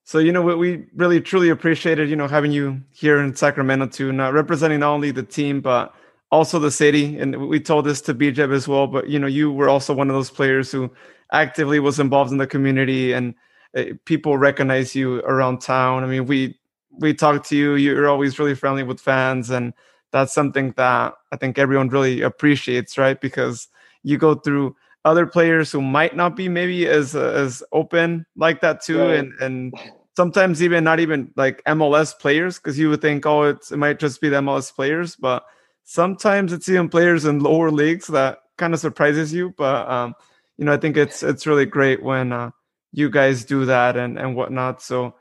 so 0.07 0.19
you 0.19 0.31
know 0.31 0.41
what 0.41 0.57
we 0.57 0.85
really 0.95 1.19
truly 1.19 1.49
appreciated, 1.49 2.09
you 2.09 2.15
know, 2.15 2.29
having 2.29 2.53
you 2.53 2.81
here 2.91 3.19
in 3.19 3.35
Sacramento 3.35 3.87
too, 3.87 4.13
not 4.13 4.31
representing 4.31 4.79
not 4.79 4.93
only 4.93 5.11
the 5.11 5.21
team 5.21 5.59
but 5.59 5.93
also 6.31 6.59
the 6.59 6.71
city. 6.71 7.19
And 7.19 7.49
we 7.49 7.59
told 7.59 7.85
this 7.85 7.99
to 8.03 8.13
Bijev 8.13 8.53
as 8.53 8.69
well, 8.69 8.87
but 8.87 9.09
you 9.09 9.19
know, 9.19 9.27
you 9.27 9.51
were 9.51 9.67
also 9.67 9.93
one 9.93 10.09
of 10.09 10.15
those 10.15 10.31
players 10.31 10.71
who 10.71 10.89
actively 11.33 11.81
was 11.81 11.99
involved 11.99 12.31
in 12.31 12.37
the 12.37 12.47
community 12.47 13.11
and 13.11 13.35
uh, 13.75 13.83
people 14.05 14.37
recognize 14.37 14.95
you 14.95 15.17
around 15.25 15.59
town. 15.59 16.05
I 16.05 16.07
mean, 16.07 16.25
we 16.25 16.57
we 16.99 17.13
talked 17.13 17.49
to 17.49 17.57
you. 17.57 17.75
You're 17.75 18.07
always 18.07 18.39
really 18.39 18.55
friendly 18.55 18.83
with 18.83 19.01
fans, 19.01 19.49
and 19.49 19.73
that's 20.11 20.33
something 20.33 20.71
that 20.77 21.15
I 21.33 21.35
think 21.35 21.59
everyone 21.59 21.89
really 21.89 22.21
appreciates, 22.21 22.97
right? 22.97 23.19
Because 23.19 23.67
you 24.03 24.17
go 24.17 24.35
through 24.35 24.73
other 25.03 25.25
players 25.25 25.69
who 25.69 25.81
might 25.81 26.15
not 26.15 26.37
be 26.37 26.47
maybe 26.47 26.87
as 26.87 27.13
uh, 27.13 27.31
as 27.31 27.61
open 27.73 28.25
like 28.37 28.61
that 28.61 28.81
too, 28.81 28.99
right. 28.99 29.19
and 29.19 29.33
and 29.41 29.73
sometimes 30.18 30.63
even 30.63 30.84
not 30.84 30.99
even 30.99 31.32
like 31.36 31.63
MLS 31.65 32.18
players 32.18 32.57
because 32.57 32.80
you 32.80 32.89
would 32.89 33.01
think, 33.01 33.24
oh, 33.28 33.43
it's, 33.43 33.72
it 33.72 33.78
might 33.78 33.99
just 33.99 34.20
be 34.20 34.30
the 34.30 34.38
MLS 34.38 34.74
players, 34.74 35.15
but 35.15 35.45
sometimes 35.84 36.51
it's 36.51 36.68
even 36.68 36.89
players 36.89 37.24
in 37.26 37.39
lower 37.39 37.70
leagues 37.70 38.07
that 38.07 38.39
kind 38.57 38.74
of 38.74 38.80
surprises 38.80 39.32
you. 39.32 39.53
But 39.55 39.88
um, 39.88 40.15
you 40.57 40.65
know, 40.65 40.74
I 40.74 40.78
think 40.78 40.97
it's 40.97 41.22
it's 41.22 41.45
really 41.45 41.68
great 41.68 42.01
when 42.01 42.34
uh, 42.34 42.49
you 42.91 43.11
guys 43.11 43.45
do 43.45 43.65
that 43.65 43.95
and 43.95 44.18
and 44.18 44.36
whatnot. 44.36 44.82
So, 44.82 45.13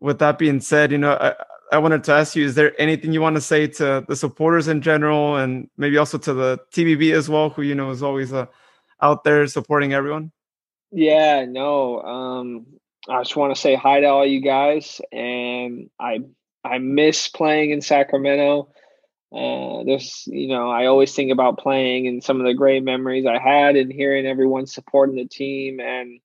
with 0.00 0.18
that 0.18 0.36
being 0.38 0.60
said, 0.60 0.92
you 0.92 0.98
know, 0.98 1.12
I, 1.14 1.32
I 1.74 1.78
wanted 1.78 2.04
to 2.04 2.12
ask 2.12 2.36
you: 2.36 2.44
Is 2.44 2.54
there 2.54 2.78
anything 2.78 3.14
you 3.14 3.22
want 3.22 3.36
to 3.36 3.40
say 3.40 3.66
to 3.68 4.04
the 4.06 4.16
supporters 4.16 4.68
in 4.68 4.82
general, 4.82 5.36
and 5.36 5.70
maybe 5.78 5.96
also 5.96 6.18
to 6.18 6.34
the 6.34 6.58
TBB 6.72 7.14
as 7.14 7.26
well, 7.26 7.48
who 7.48 7.62
you 7.62 7.74
know 7.74 7.90
is 7.90 8.02
always 8.02 8.34
uh, 8.34 8.44
out 9.00 9.24
there 9.24 9.46
supporting 9.46 9.94
everyone? 9.94 10.30
Yeah, 10.90 11.46
no. 11.46 12.02
Um, 12.02 12.66
I 13.08 13.20
just 13.22 13.36
want 13.36 13.54
to 13.54 13.60
say 13.60 13.74
hi 13.74 14.00
to 14.00 14.06
all 14.06 14.26
you 14.26 14.40
guys, 14.40 15.00
and 15.12 15.90
I 16.00 16.20
I 16.64 16.78
miss 16.78 17.28
playing 17.28 17.70
in 17.72 17.80
Sacramento. 17.80 18.68
uh, 19.34 19.84
there's, 19.84 20.24
you 20.26 20.48
know, 20.48 20.70
I 20.70 20.86
always 20.86 21.14
think 21.14 21.32
about 21.32 21.58
playing 21.58 22.06
and 22.06 22.22
some 22.22 22.40
of 22.40 22.46
the 22.46 22.54
great 22.54 22.84
memories 22.84 23.26
I 23.26 23.38
had 23.38 23.76
and 23.76 23.92
hearing 23.92 24.26
everyone 24.26 24.66
supporting 24.66 25.16
the 25.16 25.26
team. 25.26 25.80
And 25.80 26.20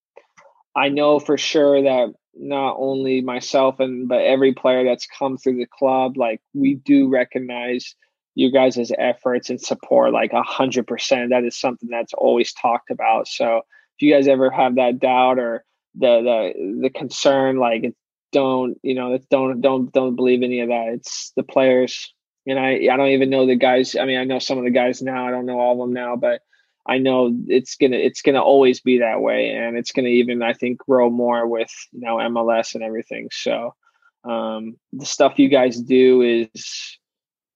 I 0.76 0.90
know 0.90 1.20
for 1.20 1.38
sure 1.38 1.82
that 1.84 2.14
not 2.36 2.76
only 2.78 3.22
myself 3.22 3.80
and 3.80 4.08
but 4.08 4.22
every 4.22 4.54
player 4.54 4.84
that's 4.84 5.08
come 5.08 5.38
through 5.38 5.58
the 5.58 5.68
club, 5.68 6.18
like 6.18 6.42
we 6.54 6.76
do 6.76 7.10
recognize 7.10 7.96
you 8.36 8.52
guys' 8.52 8.92
efforts 8.98 9.50
and 9.50 9.60
support 9.62 10.14
like 10.14 10.34
a 10.34 10.44
hundred 10.44 10.86
percent. 10.88 11.32
That 11.32 11.46
is 11.46 11.58
something 11.60 11.90
that's 11.90 12.14
always 12.14 12.54
talked 12.54 12.92
about. 12.92 13.28
So 13.28 13.58
if 13.58 14.02
you 14.02 14.14
guys 14.14 14.28
ever 14.28 14.52
have 14.52 14.76
that 14.76 15.00
doubt 15.00 15.40
or 15.40 15.64
the 15.98 16.22
the 16.22 16.80
the 16.84 16.90
concern, 16.90 17.58
like 17.58 17.94
don't 18.32 18.78
you 18.84 18.96
know 18.96 19.18
don't 19.30 19.62
don't 19.62 19.92
don't 19.92 20.16
believe 20.16 20.44
any 20.44 20.62
of 20.62 20.70
that. 20.70 20.90
It's 20.94 21.32
the 21.36 21.44
players, 21.44 22.14
and 22.46 22.60
I 22.60 22.88
I 22.92 22.98
don't 22.98 23.10
even 23.10 23.30
know 23.30 23.46
the 23.46 23.56
guys. 23.56 23.96
I 23.96 24.06
mean, 24.06 24.18
I 24.18 24.24
know 24.24 24.40
some 24.40 24.58
of 24.58 24.64
the 24.64 24.72
guys 24.72 25.02
now. 25.02 25.28
I 25.28 25.32
don't 25.32 25.46
know 25.46 25.60
all 25.60 25.74
of 25.74 25.88
them 25.88 25.94
now, 25.94 26.16
but 26.16 26.42
I 26.86 26.98
know 27.00 27.36
it's 27.48 27.76
gonna 27.76 27.98
it's 27.98 28.22
gonna 28.22 28.42
always 28.42 28.80
be 28.80 29.00
that 29.00 29.22
way, 29.22 29.50
and 29.50 29.78
it's 29.78 29.92
gonna 29.92 30.10
even 30.10 30.42
I 30.42 30.54
think 30.54 30.80
grow 30.80 31.10
more 31.10 31.48
with 31.48 31.72
you 31.92 32.02
know 32.02 32.18
MLS 32.18 32.76
and 32.76 32.84
everything. 32.84 33.30
So 33.32 33.76
um, 34.24 34.78
the 34.94 35.06
stuff 35.06 35.40
you 35.40 35.50
guys 35.50 35.80
do 35.80 36.22
is 36.22 36.98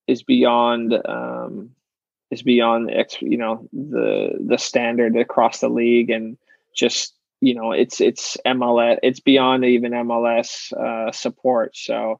is 0.07 0.23
beyond 0.23 0.93
um, 1.05 1.71
is 2.29 2.43
beyond 2.43 2.91
you 3.19 3.37
know 3.37 3.67
the 3.71 4.37
the 4.39 4.57
standard 4.57 5.15
across 5.15 5.59
the 5.59 5.69
league 5.69 6.09
and 6.09 6.37
just 6.75 7.13
you 7.41 7.55
know 7.55 7.71
it's 7.71 7.99
it's 7.99 8.37
MLS 8.45 8.97
it's 9.03 9.19
beyond 9.19 9.65
even 9.65 9.91
MLS 9.91 10.71
uh, 10.73 11.11
support 11.11 11.75
so 11.75 12.19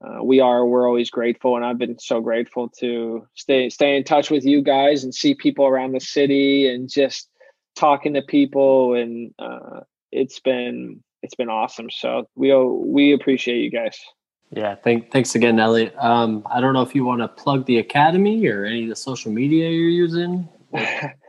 uh, 0.00 0.22
we 0.22 0.40
are 0.40 0.64
we're 0.64 0.86
always 0.86 1.10
grateful 1.10 1.56
and 1.56 1.64
I've 1.64 1.78
been 1.78 1.98
so 1.98 2.20
grateful 2.20 2.70
to 2.78 3.26
stay 3.34 3.68
stay 3.68 3.96
in 3.96 4.04
touch 4.04 4.30
with 4.30 4.44
you 4.44 4.62
guys 4.62 5.04
and 5.04 5.14
see 5.14 5.34
people 5.34 5.66
around 5.66 5.92
the 5.92 6.00
city 6.00 6.68
and 6.68 6.88
just 6.88 7.28
talking 7.76 8.14
to 8.14 8.22
people 8.22 8.94
and 8.94 9.34
uh, 9.38 9.80
it's 10.12 10.40
been 10.40 11.02
it's 11.22 11.34
been 11.34 11.50
awesome 11.50 11.90
so 11.90 12.28
we 12.36 12.54
we 12.54 13.12
appreciate 13.12 13.58
you 13.58 13.70
guys 13.70 13.98
yeah, 14.50 14.76
thank, 14.76 15.12
thanks 15.12 15.34
again, 15.34 15.60
Elliot. 15.60 15.94
Um, 15.98 16.42
I 16.50 16.60
don't 16.62 16.72
know 16.72 16.80
if 16.80 16.94
you 16.94 17.04
want 17.04 17.20
to 17.20 17.28
plug 17.28 17.66
the 17.66 17.78
academy 17.78 18.46
or 18.46 18.64
any 18.64 18.84
of 18.84 18.88
the 18.88 18.96
social 18.96 19.30
media 19.30 19.68
you're 19.68 19.90
using. 19.90 20.48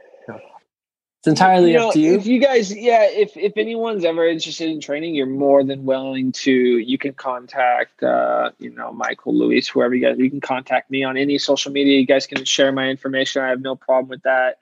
It's 1.20 1.28
entirely 1.28 1.72
you 1.72 1.78
know, 1.78 1.90
up 1.90 1.94
to 1.96 2.00
you. 2.00 2.16
If 2.16 2.26
you 2.26 2.40
guys, 2.40 2.74
yeah, 2.74 3.04
if 3.04 3.36
if 3.36 3.58
anyone's 3.58 4.06
ever 4.06 4.26
interested 4.26 4.70
in 4.70 4.80
training, 4.80 5.16
you're 5.16 5.26
more 5.26 5.66
than 5.66 5.84
willing 5.84 6.32
to. 6.32 6.52
You 6.52 6.98
can 6.98 7.14
contact, 7.14 8.02
uh, 8.02 8.52
you 8.58 8.70
know, 8.70 8.94
Michael, 8.94 9.38
Luis, 9.38 9.68
whoever 9.68 9.94
you 9.94 10.06
guys. 10.06 10.18
You 10.18 10.30
can 10.30 10.40
contact 10.40 10.90
me 10.90 11.04
on 11.04 11.18
any 11.18 11.38
social 11.38 11.74
media. 11.74 12.00
You 12.00 12.06
guys 12.06 12.26
can 12.26 12.46
share 12.46 12.72
my 12.72 12.88
information. 12.88 13.42
I 13.42 13.50
have 13.50 13.60
no 13.62 13.76
problem 13.76 14.08
with 14.08 14.24
that. 14.24 14.60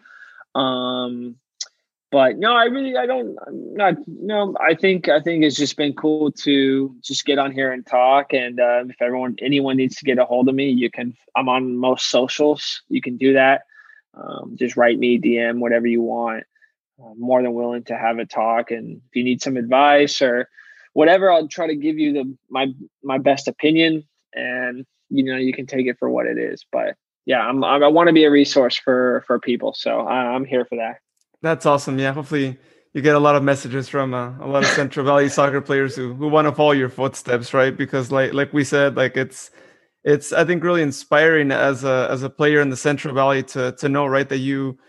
Um, 0.60 1.36
but 2.10 2.38
no, 2.38 2.56
I 2.56 2.66
really, 2.66 2.96
I 2.96 3.06
don't, 3.06 3.38
I'm 3.46 3.76
not, 3.76 3.96
no, 4.08 4.56
I 4.66 4.76
think, 4.76 5.10
I 5.10 5.20
think 5.20 5.44
it's 5.44 5.58
just 5.58 5.76
been 5.76 5.94
cool 5.94 6.32
to 6.32 6.96
just 7.02 7.26
get 7.26 7.38
on 7.38 7.52
here 7.52 7.72
and 7.72 7.86
talk. 7.86 8.34
And 8.34 8.60
uh, 8.60 8.86
if 8.88 9.02
everyone, 9.02 9.36
anyone 9.42 9.76
needs 9.76 9.98
to 9.98 10.06
get 10.06 10.18
a 10.18 10.24
hold 10.26 10.48
of 10.48 10.56
me, 10.56 10.70
you 10.70 10.90
can, 10.90 11.16
I'm 11.36 11.50
on 11.50 11.76
most 11.76 12.10
socials. 12.10 12.82
You 12.88 13.02
can 13.02 13.18
do 13.18 13.34
that. 13.34 13.64
Um, 14.18 14.56
just 14.56 14.78
write 14.78 14.98
me, 14.98 15.20
DM, 15.20 15.60
whatever 15.60 15.88
you 15.88 16.02
want. 16.02 16.44
I'm 17.04 17.20
more 17.20 17.42
than 17.42 17.54
willing 17.54 17.84
to 17.86 17.98
have 17.98 18.18
a 18.18 18.26
talk. 18.26 18.72
And 18.72 18.98
if 18.98 19.16
you 19.16 19.24
need 19.24 19.42
some 19.42 19.58
advice 19.58 20.22
or 20.22 20.50
whatever, 20.94 21.32
I'll 21.32 21.48
try 21.48 21.68
to 21.68 21.76
give 21.76 22.00
you 22.00 22.14
the, 22.14 22.38
my, 22.50 22.68
my 23.04 23.20
best 23.20 23.48
opinion 23.48 24.08
and, 24.34 24.86
you 25.10 25.24
know, 25.24 25.38
you 25.38 25.54
can 25.54 25.68
take 25.68 25.86
it 25.86 25.98
for 26.00 26.10
what 26.10 26.26
it 26.26 26.38
is. 26.38 26.66
But 26.72 26.96
yeah, 27.26 27.40
I'm, 27.40 27.64
I 27.64 27.88
want 27.88 28.08
to 28.08 28.14
be 28.14 28.24
a 28.24 28.32
resource 28.32 28.76
for, 28.76 29.24
for 29.28 29.40
people. 29.40 29.74
So 29.74 30.08
I'm 30.08 30.46
here 30.46 30.66
for 30.66 30.78
that. 30.78 30.98
That's 31.42 31.66
awesome. 31.66 32.00
Yeah, 32.00 32.14
hopefully 32.14 32.58
you 32.94 33.02
get 33.02 33.16
a 33.16 33.20
lot 33.20 33.36
of 33.36 33.44
messages 33.44 33.88
from 33.88 34.14
uh, 34.14 34.34
a 34.40 34.48
lot 34.48 34.64
of 34.64 34.70
Central 34.70 35.06
Valley 35.06 35.30
soccer 35.30 35.62
players 35.62 35.96
who 35.96 36.16
who 36.16 36.28
want 36.28 36.48
to 36.48 36.52
follow 36.52 36.72
your 36.72 36.90
footsteps, 36.90 37.54
right? 37.54 37.78
Because 37.78 38.12
like 38.12 38.34
like 38.34 38.52
we 38.54 38.64
said, 38.64 38.96
like 38.96 39.16
it's 39.16 39.52
it's 40.08 40.32
I 40.32 40.46
think 40.46 40.64
really 40.64 40.82
inspiring 40.82 41.52
as 41.52 41.84
a 41.84 42.08
as 42.10 42.24
a 42.24 42.30
player 42.30 42.62
in 42.62 42.70
the 42.70 42.78
Central 42.78 43.14
Valley 43.14 43.44
to 43.44 43.74
to 43.74 43.90
know 43.90 44.06
right 44.06 44.30
that 44.30 44.38
you 44.38 44.80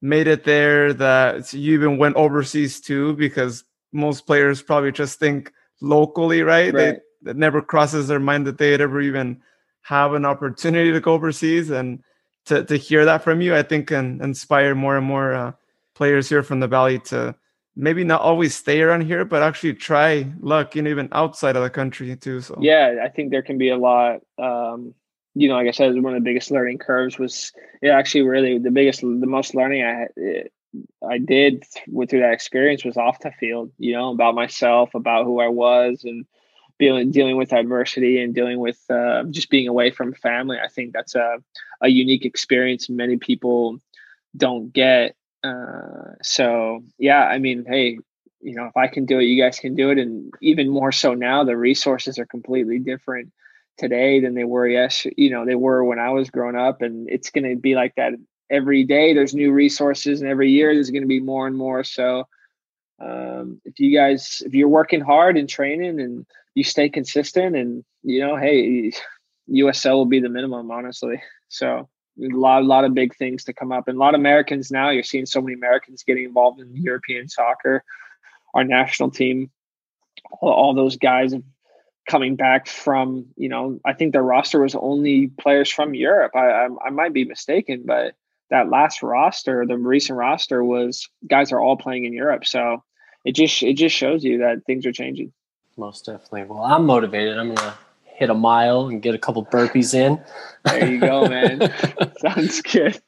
made 0.00 0.28
it 0.28 0.44
there, 0.44 0.92
that 0.94 1.52
you 1.52 1.74
even 1.74 1.98
went 1.98 2.14
overseas 2.14 2.80
too, 2.80 3.14
because 3.14 3.64
most 3.92 4.24
players 4.24 4.62
probably 4.62 4.92
just 4.92 5.18
think 5.18 5.52
locally, 5.80 6.42
right? 6.42 6.72
right. 6.72 7.00
They, 7.22 7.30
it 7.30 7.36
never 7.36 7.60
crosses 7.60 8.06
their 8.06 8.20
mind 8.20 8.46
that 8.46 8.58
they'd 8.58 8.80
ever 8.80 9.00
even 9.00 9.42
have 9.82 10.14
an 10.14 10.24
opportunity 10.24 10.92
to 10.92 11.00
go 11.00 11.14
overseas 11.14 11.70
and 11.70 12.00
to, 12.44 12.62
to 12.64 12.76
hear 12.76 13.04
that 13.04 13.24
from 13.24 13.40
you, 13.40 13.56
I 13.56 13.64
think 13.64 13.88
can 13.88 14.20
inspire 14.22 14.76
more 14.76 14.96
and 14.96 15.04
more 15.04 15.34
uh, 15.34 15.52
players 15.96 16.28
here 16.28 16.44
from 16.44 16.60
the 16.60 16.68
valley 16.68 17.00
to 17.00 17.34
maybe 17.78 18.02
not 18.02 18.20
always 18.20 18.54
stay 18.54 18.82
around 18.82 19.02
here, 19.02 19.24
but 19.24 19.42
actually 19.42 19.72
try 19.72 20.30
luck, 20.40 20.74
you 20.74 20.82
know, 20.82 20.90
even 20.90 21.08
outside 21.12 21.56
of 21.56 21.62
the 21.62 21.70
country 21.70 22.14
too. 22.16 22.40
So 22.40 22.58
yeah, 22.60 22.96
I 23.02 23.08
think 23.08 23.30
there 23.30 23.42
can 23.42 23.56
be 23.56 23.70
a 23.70 23.78
lot. 23.78 24.20
Um, 24.36 24.94
you 25.34 25.48
know, 25.48 25.54
like 25.54 25.68
I 25.68 25.70
said, 25.70 25.94
one 26.02 26.14
of 26.14 26.20
the 26.20 26.28
biggest 26.28 26.50
learning 26.50 26.78
curves 26.78 27.18
was 27.18 27.52
it 27.80 27.88
actually 27.88 28.22
really 28.22 28.58
the 28.58 28.72
biggest, 28.72 29.00
the 29.02 29.06
most 29.06 29.54
learning 29.54 29.84
I 29.84 30.06
it, 30.16 30.52
I 31.08 31.18
did 31.18 31.64
with 31.86 32.10
through 32.10 32.20
that 32.20 32.32
experience 32.32 32.84
was 32.84 32.96
off 32.96 33.20
the 33.20 33.30
field. 33.30 33.70
You 33.78 33.92
know, 33.92 34.10
about 34.10 34.34
myself, 34.34 34.94
about 34.94 35.24
who 35.24 35.40
I 35.40 35.48
was, 35.48 36.02
and 36.04 36.26
dealing 36.80 37.12
dealing 37.12 37.36
with 37.36 37.52
adversity 37.52 38.20
and 38.20 38.34
dealing 38.34 38.58
with 38.58 38.78
uh, 38.90 39.22
just 39.30 39.50
being 39.50 39.68
away 39.68 39.92
from 39.92 40.12
family. 40.14 40.58
I 40.62 40.68
think 40.68 40.92
that's 40.92 41.14
a 41.14 41.38
a 41.80 41.88
unique 41.88 42.24
experience 42.24 42.90
many 42.90 43.16
people 43.16 43.78
don't 44.36 44.72
get 44.72 45.14
uh, 45.44 46.14
so 46.22 46.82
yeah, 46.98 47.24
I 47.24 47.38
mean, 47.38 47.64
hey, 47.66 47.98
you 48.40 48.54
know, 48.54 48.66
if 48.66 48.76
I 48.76 48.86
can 48.88 49.04
do 49.04 49.18
it, 49.18 49.24
you 49.24 49.42
guys 49.42 49.58
can 49.58 49.74
do 49.74 49.90
it, 49.90 49.98
and 49.98 50.32
even 50.40 50.68
more 50.68 50.92
so 50.92 51.14
now, 51.14 51.44
the 51.44 51.56
resources 51.56 52.18
are 52.18 52.26
completely 52.26 52.78
different 52.78 53.32
today 53.76 54.20
than 54.20 54.34
they 54.34 54.44
were 54.44 54.66
yes, 54.66 55.06
you 55.16 55.30
know, 55.30 55.44
they 55.44 55.54
were 55.54 55.84
when 55.84 55.98
I 55.98 56.10
was 56.10 56.30
growing 56.30 56.56
up, 56.56 56.82
and 56.82 57.08
it's 57.08 57.30
going 57.30 57.48
to 57.48 57.56
be 57.56 57.74
like 57.74 57.94
that 57.96 58.12
every 58.50 58.84
day. 58.84 59.14
There's 59.14 59.34
new 59.34 59.52
resources, 59.52 60.20
and 60.20 60.28
every 60.28 60.50
year 60.50 60.74
there's 60.74 60.90
going 60.90 61.02
to 61.02 61.08
be 61.08 61.20
more 61.20 61.46
and 61.46 61.56
more. 61.56 61.84
So 61.84 62.26
um, 63.00 63.60
if 63.64 63.78
you 63.78 63.96
guys, 63.96 64.42
if 64.44 64.54
you're 64.54 64.68
working 64.68 65.00
hard 65.00 65.36
and 65.36 65.48
training, 65.48 66.00
and 66.00 66.26
you 66.54 66.64
stay 66.64 66.88
consistent, 66.88 67.56
and 67.56 67.84
you 68.02 68.20
know, 68.20 68.36
hey, 68.36 68.92
USL 69.50 69.94
will 69.94 70.06
be 70.06 70.20
the 70.20 70.28
minimum, 70.28 70.70
honestly. 70.70 71.22
So 71.48 71.88
a 72.20 72.36
lot, 72.36 72.62
a 72.62 72.66
lot 72.66 72.84
of 72.84 72.94
big 72.94 73.16
things 73.16 73.44
to 73.44 73.52
come 73.52 73.72
up, 73.72 73.88
and 73.88 73.96
a 73.96 74.00
lot 74.00 74.14
of 74.14 74.20
Americans 74.20 74.70
now. 74.70 74.90
You're 74.90 75.02
seeing 75.02 75.26
so 75.26 75.40
many 75.40 75.54
Americans 75.54 76.02
getting 76.02 76.24
involved 76.24 76.60
in 76.60 76.74
European 76.76 77.28
soccer. 77.28 77.84
Our 78.54 78.64
national 78.64 79.10
team, 79.10 79.50
all, 80.40 80.52
all 80.52 80.74
those 80.74 80.96
guys 80.96 81.34
coming 82.08 82.36
back 82.36 82.66
from, 82.66 83.26
you 83.36 83.48
know, 83.48 83.78
I 83.84 83.92
think 83.92 84.12
their 84.12 84.22
roster 84.22 84.60
was 84.60 84.74
only 84.74 85.28
players 85.28 85.70
from 85.70 85.94
Europe. 85.94 86.32
I, 86.34 86.48
I, 86.48 86.68
I 86.86 86.90
might 86.90 87.12
be 87.12 87.24
mistaken, 87.24 87.82
but 87.84 88.14
that 88.50 88.70
last 88.70 89.02
roster, 89.02 89.66
the 89.66 89.76
recent 89.76 90.18
roster, 90.18 90.64
was 90.64 91.08
guys 91.26 91.52
are 91.52 91.60
all 91.60 91.76
playing 91.76 92.06
in 92.06 92.14
Europe. 92.14 92.46
So 92.46 92.82
it 93.24 93.34
just 93.34 93.62
it 93.62 93.74
just 93.74 93.94
shows 93.94 94.24
you 94.24 94.38
that 94.38 94.64
things 94.66 94.86
are 94.86 94.92
changing. 94.92 95.32
Most 95.76 96.06
definitely. 96.06 96.44
Well, 96.44 96.64
I'm 96.64 96.86
motivated. 96.86 97.38
I'm 97.38 97.54
gonna 97.54 97.76
hit 98.18 98.30
a 98.30 98.34
mile 98.34 98.88
and 98.88 99.00
get 99.00 99.14
a 99.14 99.18
couple 99.18 99.46
burpees 99.46 99.94
in. 99.94 100.20
There 100.64 100.90
you 100.90 101.00
go, 101.00 101.28
man. 101.28 101.72
Sounds 102.18 102.60
good. 102.62 103.00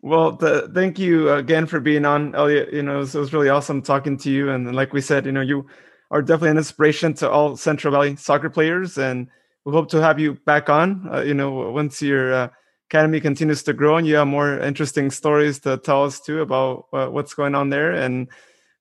well, 0.00 0.32
the, 0.36 0.70
thank 0.72 0.98
you 0.98 1.28
again 1.32 1.66
for 1.66 1.80
being 1.80 2.04
on, 2.04 2.36
Elliot. 2.36 2.72
You 2.72 2.84
know, 2.84 2.94
it 2.94 2.98
was, 2.98 3.14
it 3.16 3.18
was 3.18 3.32
really 3.32 3.48
awesome 3.48 3.82
talking 3.82 4.16
to 4.18 4.30
you. 4.30 4.50
And 4.50 4.74
like 4.76 4.92
we 4.92 5.00
said, 5.00 5.26
you 5.26 5.32
know, 5.32 5.40
you 5.40 5.66
are 6.12 6.22
definitely 6.22 6.50
an 6.50 6.58
inspiration 6.58 7.14
to 7.14 7.28
all 7.28 7.56
Central 7.56 7.92
Valley 7.92 8.14
soccer 8.14 8.48
players, 8.48 8.96
and 8.96 9.26
we 9.64 9.72
hope 9.72 9.90
to 9.90 10.00
have 10.00 10.20
you 10.20 10.34
back 10.46 10.68
on. 10.68 11.08
Uh, 11.12 11.22
you 11.22 11.34
know, 11.34 11.50
once 11.72 12.00
your 12.00 12.32
uh, 12.32 12.48
academy 12.90 13.20
continues 13.20 13.64
to 13.64 13.72
grow 13.72 13.96
and 13.96 14.06
you 14.06 14.14
have 14.14 14.28
more 14.28 14.60
interesting 14.60 15.10
stories 15.10 15.58
to 15.60 15.78
tell 15.78 16.04
us 16.04 16.20
too 16.20 16.42
about 16.42 16.86
uh, 16.92 17.06
what's 17.06 17.34
going 17.34 17.56
on 17.56 17.70
there, 17.70 17.90
and 17.90 18.28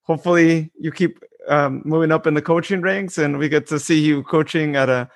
hopefully 0.04 0.70
you 0.78 0.92
keep 0.92 1.24
um, 1.48 1.82
moving 1.86 2.12
up 2.12 2.28
in 2.28 2.34
the 2.34 2.42
coaching 2.42 2.82
ranks, 2.82 3.18
and 3.18 3.38
we 3.38 3.50
get 3.50 3.68
to 3.68 3.80
see 3.80 4.00
you 4.00 4.24
coaching 4.24 4.76
at 4.76 4.90
a 4.90 5.10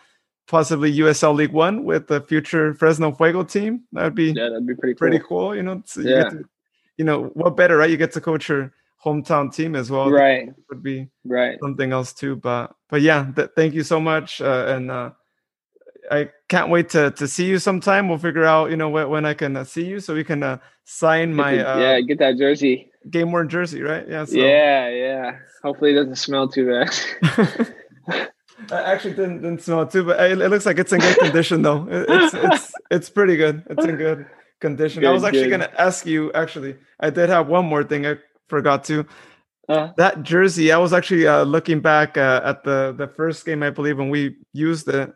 possibly 0.48 0.96
USL 0.98 1.36
League 1.36 1.52
One 1.52 1.84
with 1.84 2.08
the 2.08 2.22
future 2.22 2.74
Fresno 2.74 3.12
Fuego 3.12 3.44
team. 3.44 3.84
That'd 3.92 4.16
be 4.16 4.32
yeah, 4.32 4.50
that'd 4.50 4.66
be 4.66 4.76
pretty 4.76 4.94
cool. 4.94 4.98
pretty 4.98 5.20
cool. 5.20 5.56
You 5.56 5.64
know, 5.64 5.84
you 5.96 6.10
yeah. 6.10 6.30
To, 6.30 6.44
you 6.98 7.06
know, 7.06 7.26
what 7.34 7.58
better, 7.58 7.78
right? 7.78 7.90
You 7.90 7.98
get 7.98 8.14
to 8.14 8.22
coach 8.22 8.50
your 8.50 8.72
hometown 9.04 9.54
team 9.54 9.76
as 9.76 9.92
well. 9.92 10.10
Right, 10.10 10.48
that 10.48 10.56
would 10.70 10.84
be 10.84 11.10
right 11.24 11.58
something 11.62 11.92
else 11.92 12.14
too. 12.14 12.36
But 12.36 12.76
but 12.90 13.02
yeah, 13.02 13.32
th- 13.36 13.52
thank 13.56 13.74
you 13.74 13.84
so 13.84 14.00
much, 14.00 14.42
uh, 14.42 14.66
and 14.70 14.92
uh, 14.92 15.12
I 16.10 16.30
can't 16.50 16.70
wait 16.70 16.90
to 16.90 17.12
to 17.12 17.28
see 17.28 17.46
you 17.46 17.60
sometime. 17.60 18.10
We'll 18.10 18.18
figure 18.18 18.46
out 18.46 18.70
you 18.72 18.78
know 18.78 18.90
when, 18.90 19.10
when 19.10 19.26
I 19.26 19.34
can 19.34 19.58
uh, 19.58 19.64
see 19.64 19.86
you 19.86 20.00
so 20.00 20.14
we 20.14 20.24
can 20.24 20.44
uh, 20.44 20.58
sign 20.86 21.34
my 21.34 21.60
uh, 21.60 21.80
yeah 21.80 22.02
get 22.02 22.20
that 22.20 22.38
jersey 22.38 22.92
game 23.10 23.32
worn 23.32 23.50
jersey, 23.50 23.82
right? 23.82 24.08
Yeah. 24.08 24.26
So. 24.26 24.36
Yeah, 24.38 24.90
yeah. 24.90 25.38
Hopefully, 25.64 25.92
it 25.92 25.96
doesn't 25.96 26.16
smell 26.18 26.48
too 26.48 26.68
bad. 26.68 27.80
I 28.72 28.82
actually 28.94 29.14
didn't, 29.16 29.42
didn't 29.42 29.62
smell 29.62 29.82
it 29.82 29.92
too, 29.92 30.04
but 30.06 30.20
it, 30.20 30.40
it 30.42 30.50
looks 30.50 30.66
like 30.66 30.80
it's 30.80 30.94
in 30.94 31.00
good 31.00 31.18
condition 31.18 31.62
though. 31.62 31.88
It, 31.90 32.06
it's 32.10 32.34
it's 32.34 32.74
it's 32.90 33.10
pretty 33.10 33.36
good. 33.36 33.64
It's 33.70 33.86
in 33.86 33.96
good 33.98 34.26
condition. 34.62 35.02
Good, 35.02 35.10
I 35.10 35.12
was 35.12 35.24
actually 35.24 35.50
good. 35.50 35.62
gonna 35.62 35.72
ask 35.78 36.06
you. 36.06 36.32
Actually, 36.34 36.76
I 37.00 37.10
did 37.10 37.30
have 37.30 37.48
one 37.48 37.66
more 37.66 37.84
thing 37.84 38.06
I 38.08 38.16
forgot 38.48 38.84
to. 38.86 39.06
Uh, 39.68 39.92
That 39.98 40.24
jersey, 40.24 40.72
I 40.72 40.78
was 40.78 40.94
actually 40.94 41.28
uh, 41.28 41.44
looking 41.44 41.82
back 41.82 42.18
uh, 42.18 42.42
at 42.46 42.64
the 42.64 42.94
the 42.98 43.08
first 43.08 43.46
game, 43.46 43.62
I 43.62 43.72
believe, 43.72 43.98
when 43.98 44.10
we 44.10 44.38
used 44.54 44.88
it. 44.88 45.12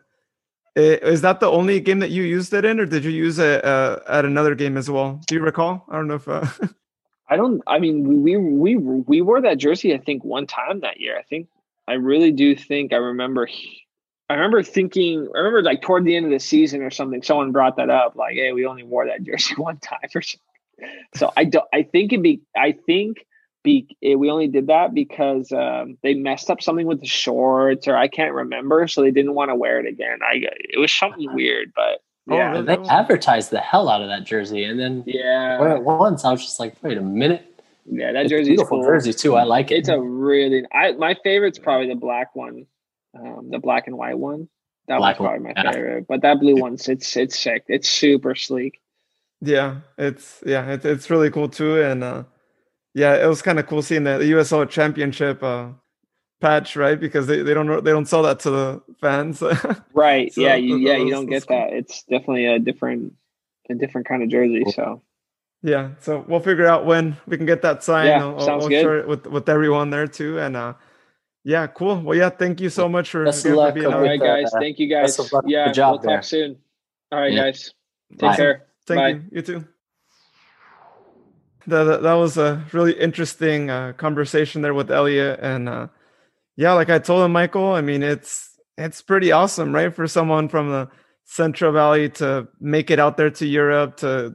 I- 0.76 1.00
Is 1.02 1.22
that 1.22 1.40
the 1.40 1.50
only 1.50 1.80
game 1.80 2.00
that 2.00 2.10
you 2.10 2.22
used 2.22 2.52
it 2.52 2.64
in, 2.64 2.78
or 2.78 2.86
did 2.86 3.04
you 3.04 3.10
use 3.10 3.38
it 3.38 3.64
uh, 3.64 3.98
at 4.08 4.24
another 4.24 4.54
game 4.54 4.76
as 4.76 4.90
well? 4.90 5.20
Do 5.26 5.34
you 5.34 5.40
recall? 5.40 5.86
I 5.88 5.96
don't 5.96 6.08
know 6.08 6.20
if. 6.22 6.28
I 7.30 7.36
don't. 7.36 7.62
I 7.66 7.78
mean, 7.78 8.22
we 8.22 8.36
we 8.36 8.76
we 8.76 9.22
wore 9.22 9.40
that 9.40 9.58
jersey. 9.58 9.94
I 9.94 9.98
think 9.98 10.24
one 10.24 10.48
time 10.48 10.80
that 10.80 11.00
year. 11.00 11.16
I 11.16 11.22
think 11.22 11.48
I 11.86 11.92
really 11.94 12.32
do 12.32 12.56
think 12.56 12.92
I 12.92 12.96
remember. 12.96 13.48
I 14.28 14.34
remember 14.34 14.64
thinking. 14.64 15.28
I 15.32 15.38
remember 15.38 15.62
like 15.62 15.80
toward 15.80 16.04
the 16.04 16.16
end 16.16 16.26
of 16.26 16.32
the 16.32 16.40
season 16.40 16.82
or 16.82 16.90
something. 16.90 17.22
Someone 17.22 17.52
brought 17.52 17.76
that 17.76 17.88
up. 17.88 18.16
Like, 18.16 18.34
hey, 18.34 18.52
we 18.52 18.66
only 18.66 18.82
wore 18.82 19.06
that 19.06 19.22
jersey 19.24 19.54
one 19.56 19.78
time 19.78 20.00
or 20.12 20.22
something. 20.22 20.96
So 21.14 21.32
I 21.36 21.44
don't. 21.44 21.66
I 21.72 21.84
think 21.84 22.12
it 22.12 22.20
be. 22.20 22.42
I 22.56 22.72
think 22.72 23.24
be. 23.62 23.96
It, 24.00 24.18
we 24.18 24.28
only 24.28 24.48
did 24.48 24.66
that 24.66 24.92
because 24.92 25.52
um, 25.52 25.98
they 26.02 26.14
messed 26.14 26.50
up 26.50 26.60
something 26.60 26.86
with 26.86 27.00
the 27.00 27.06
shorts, 27.06 27.86
or 27.86 27.96
I 27.96 28.08
can't 28.08 28.34
remember. 28.34 28.88
So 28.88 29.02
they 29.02 29.12
didn't 29.12 29.34
want 29.34 29.50
to 29.50 29.54
wear 29.54 29.78
it 29.78 29.86
again. 29.86 30.18
I. 30.20 30.40
It 30.42 30.80
was 30.80 30.92
something 30.92 31.32
weird, 31.32 31.72
but 31.76 32.02
Oh, 32.30 32.36
yeah, 32.36 32.50
really? 32.52 32.64
They 32.64 32.88
advertised 32.88 33.50
the 33.50 33.60
hell 33.60 33.88
out 33.88 34.02
of 34.02 34.08
that 34.08 34.24
jersey, 34.24 34.64
and 34.64 34.78
then 34.78 35.02
yeah, 35.06 35.60
when 35.60 35.72
it 35.72 35.82
once 35.82 36.24
I 36.24 36.30
was 36.30 36.42
just 36.42 36.60
like, 36.60 36.80
wait 36.82 36.96
a 36.96 37.02
minute, 37.02 37.62
yeah. 37.86 38.12
That 38.12 38.28
jersey, 38.28 38.50
beautiful 38.50 38.80
cool. 38.80 38.86
jersey 38.86 39.12
too. 39.12 39.36
I 39.36 39.42
like 39.42 39.70
it. 39.70 39.78
It's 39.78 39.88
a 39.88 40.00
really 40.00 40.64
I 40.72 40.92
my 40.92 41.16
favorite's 41.24 41.58
probably 41.58 41.88
the 41.88 41.96
black 41.96 42.34
one, 42.36 42.66
um, 43.18 43.48
the 43.50 43.58
black 43.58 43.86
and 43.86 43.98
white 43.98 44.18
one. 44.18 44.48
That 44.90 44.98
Black 44.98 45.20
one's 45.20 45.28
probably 45.28 45.54
my 45.54 45.62
yeah. 45.62 45.72
favorite. 45.72 46.06
But 46.08 46.22
that 46.22 46.40
blue 46.40 46.56
one's 46.56 46.88
it's 46.88 47.16
it's 47.16 47.38
sick. 47.38 47.64
It's 47.68 47.88
super 47.88 48.34
sleek. 48.34 48.80
Yeah, 49.40 49.76
it's 49.96 50.42
yeah, 50.44 50.72
it's 50.72 50.84
it's 50.84 51.10
really 51.10 51.30
cool 51.30 51.48
too, 51.48 51.80
and 51.80 52.02
uh, 52.02 52.24
yeah, 52.94 53.14
it 53.14 53.26
was 53.26 53.40
kind 53.40 53.58
of 53.58 53.66
cool 53.66 53.82
seeing 53.82 54.04
the, 54.04 54.18
the 54.18 54.32
USL 54.32 54.68
Championship 54.68 55.42
uh, 55.42 55.68
patch, 56.40 56.74
right? 56.76 56.98
Because 56.98 57.26
they, 57.26 57.42
they 57.42 57.54
don't 57.54 57.66
know- 57.66 57.80
they 57.80 57.90
don't 57.90 58.06
sell 58.06 58.22
that 58.22 58.40
to 58.40 58.50
the 58.50 58.82
fans. 59.00 59.42
Right. 59.94 60.32
So 60.32 60.40
yeah. 60.40 60.54
You, 60.56 60.76
yeah. 60.76 60.96
You 61.04 61.10
don't 61.10 61.26
get 61.26 61.46
that. 61.48 61.72
It's 61.72 62.02
definitely 62.04 62.46
a 62.46 62.58
different 62.58 63.14
a 63.68 63.74
different 63.74 64.06
kind 64.08 64.22
of 64.22 64.28
jersey. 64.30 64.64
So 64.74 65.02
yeah, 65.62 65.90
so 66.00 66.24
we'll 66.26 66.40
figure 66.40 66.66
out 66.66 66.86
when 66.86 67.16
we 67.26 67.36
can 67.36 67.44
get 67.46 67.60
that 67.62 67.84
signed. 67.84 68.08
Yeah, 68.08 68.24
I'll, 68.24 68.34
I'll- 68.38 68.40
sounds 68.40 68.64
I'll 68.64 68.68
good. 68.70 68.80
share 68.82 68.98
it 68.98 69.06
with 69.08 69.26
with 69.26 69.48
everyone 69.48 69.90
there 69.90 70.06
too, 70.06 70.38
and 70.38 70.56
uh, 70.56 70.72
yeah, 71.44 71.66
cool. 71.66 72.00
Well, 72.00 72.16
yeah, 72.16 72.30
thank 72.30 72.60
you 72.60 72.70
so 72.70 72.88
much 72.88 73.10
for, 73.10 73.24
Best 73.26 73.44
of 73.44 73.52
again, 73.52 73.56
for 73.56 73.62
luck 73.62 73.74
being 73.74 73.86
with 73.86 73.94
all 73.94 74.00
on. 74.00 74.06
right, 74.06 74.20
uh, 74.20 74.24
guys. 74.24 74.50
Thank 74.58 74.78
you 74.78 74.88
guys. 74.88 75.16
best 75.16 75.20
of 75.20 75.32
luck 75.32 75.44
with 75.44 75.52
Yeah. 75.52 75.68
the 75.68 75.74
job 75.74 75.92
we'll 75.92 75.98
there. 76.08 76.16
talk 76.16 76.24
soon. 76.24 76.56
All 77.12 77.20
right, 77.20 77.32
Yeah. 77.32 77.42
guys. 77.44 77.74
Take 78.12 78.20
Bye. 78.20 78.36
care. 78.36 78.66
Thank 78.86 78.98
Bye. 78.98 79.08
you. 79.08 79.22
You 79.32 79.42
too. 79.42 79.64
That, 81.66 81.84
that, 81.84 82.02
that 82.02 82.14
was 82.14 82.36
a 82.38 82.64
really 82.72 82.92
interesting 82.98 83.70
uh, 83.70 83.92
conversation 83.92 84.62
there 84.62 84.74
with 84.74 84.90
Elliot, 84.90 85.40
and 85.42 85.68
uh, 85.68 85.86
yeah, 86.60 86.74
like 86.74 86.90
I 86.90 86.98
told 86.98 87.24
him, 87.24 87.32
Michael. 87.32 87.72
I 87.72 87.80
mean, 87.80 88.02
it's 88.02 88.50
it's 88.76 89.00
pretty 89.00 89.32
awesome, 89.32 89.74
right, 89.74 89.94
for 89.94 90.06
someone 90.06 90.46
from 90.46 90.68
the 90.68 90.90
Central 91.24 91.72
Valley 91.72 92.10
to 92.10 92.48
make 92.60 92.90
it 92.90 92.98
out 92.98 93.16
there 93.16 93.30
to 93.30 93.46
Europe 93.46 93.96
to 93.98 94.34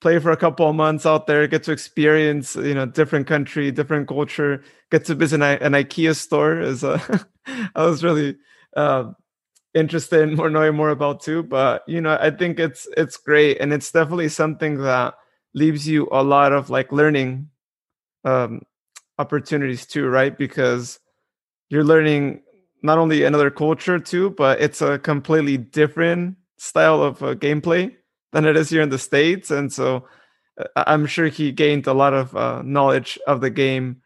play 0.00 0.20
for 0.20 0.30
a 0.30 0.36
couple 0.36 0.70
of 0.70 0.76
months 0.76 1.04
out 1.04 1.26
there, 1.26 1.48
get 1.48 1.64
to 1.64 1.72
experience, 1.72 2.54
you 2.54 2.74
know, 2.74 2.86
different 2.86 3.26
country, 3.26 3.72
different 3.72 4.06
culture, 4.06 4.62
get 4.92 5.04
to 5.06 5.16
visit 5.16 5.42
an, 5.42 5.58
an 5.62 5.72
IKEA 5.72 6.14
store. 6.14 6.60
Is 6.60 6.84
uh, 6.84 7.00
I 7.74 7.84
was 7.84 8.04
really 8.04 8.36
uh, 8.76 9.10
interested 9.74 10.20
in 10.20 10.36
more 10.36 10.50
knowing 10.50 10.76
more 10.76 10.90
about 10.90 11.22
too. 11.22 11.42
But 11.42 11.82
you 11.88 12.00
know, 12.00 12.16
I 12.20 12.30
think 12.30 12.60
it's 12.60 12.86
it's 12.96 13.16
great, 13.16 13.60
and 13.60 13.72
it's 13.72 13.90
definitely 13.90 14.28
something 14.28 14.78
that 14.82 15.14
leaves 15.54 15.88
you 15.88 16.08
a 16.12 16.22
lot 16.22 16.52
of 16.52 16.70
like 16.70 16.92
learning 16.92 17.48
um, 18.24 18.62
opportunities 19.18 19.86
too, 19.86 20.06
right? 20.06 20.38
Because 20.38 21.00
you're 21.68 21.84
learning 21.84 22.42
not 22.82 22.98
only 22.98 23.24
another 23.24 23.50
culture 23.50 23.98
too, 23.98 24.30
but 24.30 24.60
it's 24.60 24.82
a 24.82 24.98
completely 24.98 25.56
different 25.56 26.36
style 26.58 27.02
of 27.02 27.22
uh, 27.22 27.34
gameplay 27.34 27.94
than 28.32 28.44
it 28.44 28.56
is 28.56 28.70
here 28.70 28.82
in 28.82 28.90
the 28.90 28.98
states, 28.98 29.50
and 29.50 29.72
so 29.72 30.06
uh, 30.58 30.84
I'm 30.86 31.06
sure 31.06 31.28
he 31.28 31.52
gained 31.52 31.86
a 31.86 31.94
lot 31.94 32.14
of 32.14 32.36
uh, 32.36 32.62
knowledge 32.62 33.18
of 33.26 33.40
the 33.40 33.50
game 33.50 34.02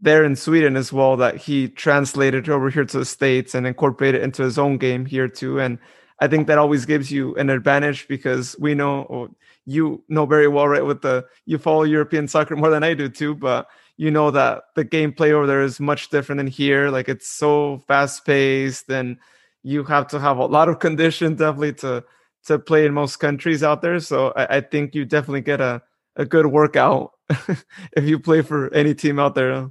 there 0.00 0.24
in 0.24 0.36
Sweden 0.36 0.76
as 0.76 0.92
well 0.92 1.16
that 1.16 1.36
he 1.36 1.68
translated 1.68 2.48
over 2.48 2.68
here 2.68 2.84
to 2.84 2.98
the 2.98 3.04
states 3.04 3.54
and 3.54 3.66
incorporated 3.66 4.22
into 4.22 4.42
his 4.42 4.58
own 4.58 4.76
game 4.76 5.06
here 5.06 5.28
too. 5.28 5.58
And 5.58 5.78
I 6.20 6.28
think 6.28 6.46
that 6.46 6.58
always 6.58 6.84
gives 6.84 7.10
you 7.10 7.34
an 7.36 7.50
advantage 7.50 8.06
because 8.08 8.56
we 8.58 8.74
know 8.74 9.30
you 9.64 10.02
know 10.08 10.26
very 10.26 10.48
well, 10.48 10.68
right? 10.68 10.84
With 10.84 11.02
the 11.02 11.26
you 11.44 11.58
follow 11.58 11.82
European 11.82 12.28
soccer 12.28 12.56
more 12.56 12.70
than 12.70 12.82
I 12.82 12.94
do 12.94 13.08
too, 13.08 13.34
but 13.34 13.68
you 13.96 14.10
know 14.10 14.30
that 14.30 14.64
the 14.74 14.84
gameplay 14.84 15.32
over 15.32 15.46
there 15.46 15.62
is 15.62 15.80
much 15.80 16.10
different 16.10 16.38
than 16.38 16.46
here. 16.46 16.90
Like 16.90 17.08
it's 17.08 17.28
so 17.28 17.82
fast 17.88 18.24
paced 18.24 18.90
and 18.90 19.16
you 19.62 19.84
have 19.84 20.06
to 20.08 20.20
have 20.20 20.38
a 20.38 20.46
lot 20.46 20.68
of 20.68 20.78
conditions 20.86 21.38
definitely 21.38 21.74
to 21.74 22.04
to 22.46 22.58
play 22.58 22.86
in 22.86 22.94
most 22.94 23.16
countries 23.16 23.62
out 23.62 23.82
there. 23.82 23.98
So 23.98 24.32
I, 24.36 24.56
I 24.56 24.60
think 24.60 24.94
you 24.94 25.04
definitely 25.04 25.40
get 25.40 25.60
a, 25.60 25.82
a 26.14 26.24
good 26.24 26.46
workout 26.46 27.12
if 27.28 28.04
you 28.04 28.20
play 28.20 28.42
for 28.42 28.72
any 28.72 28.94
team 28.94 29.18
out 29.18 29.34
there. 29.34 29.70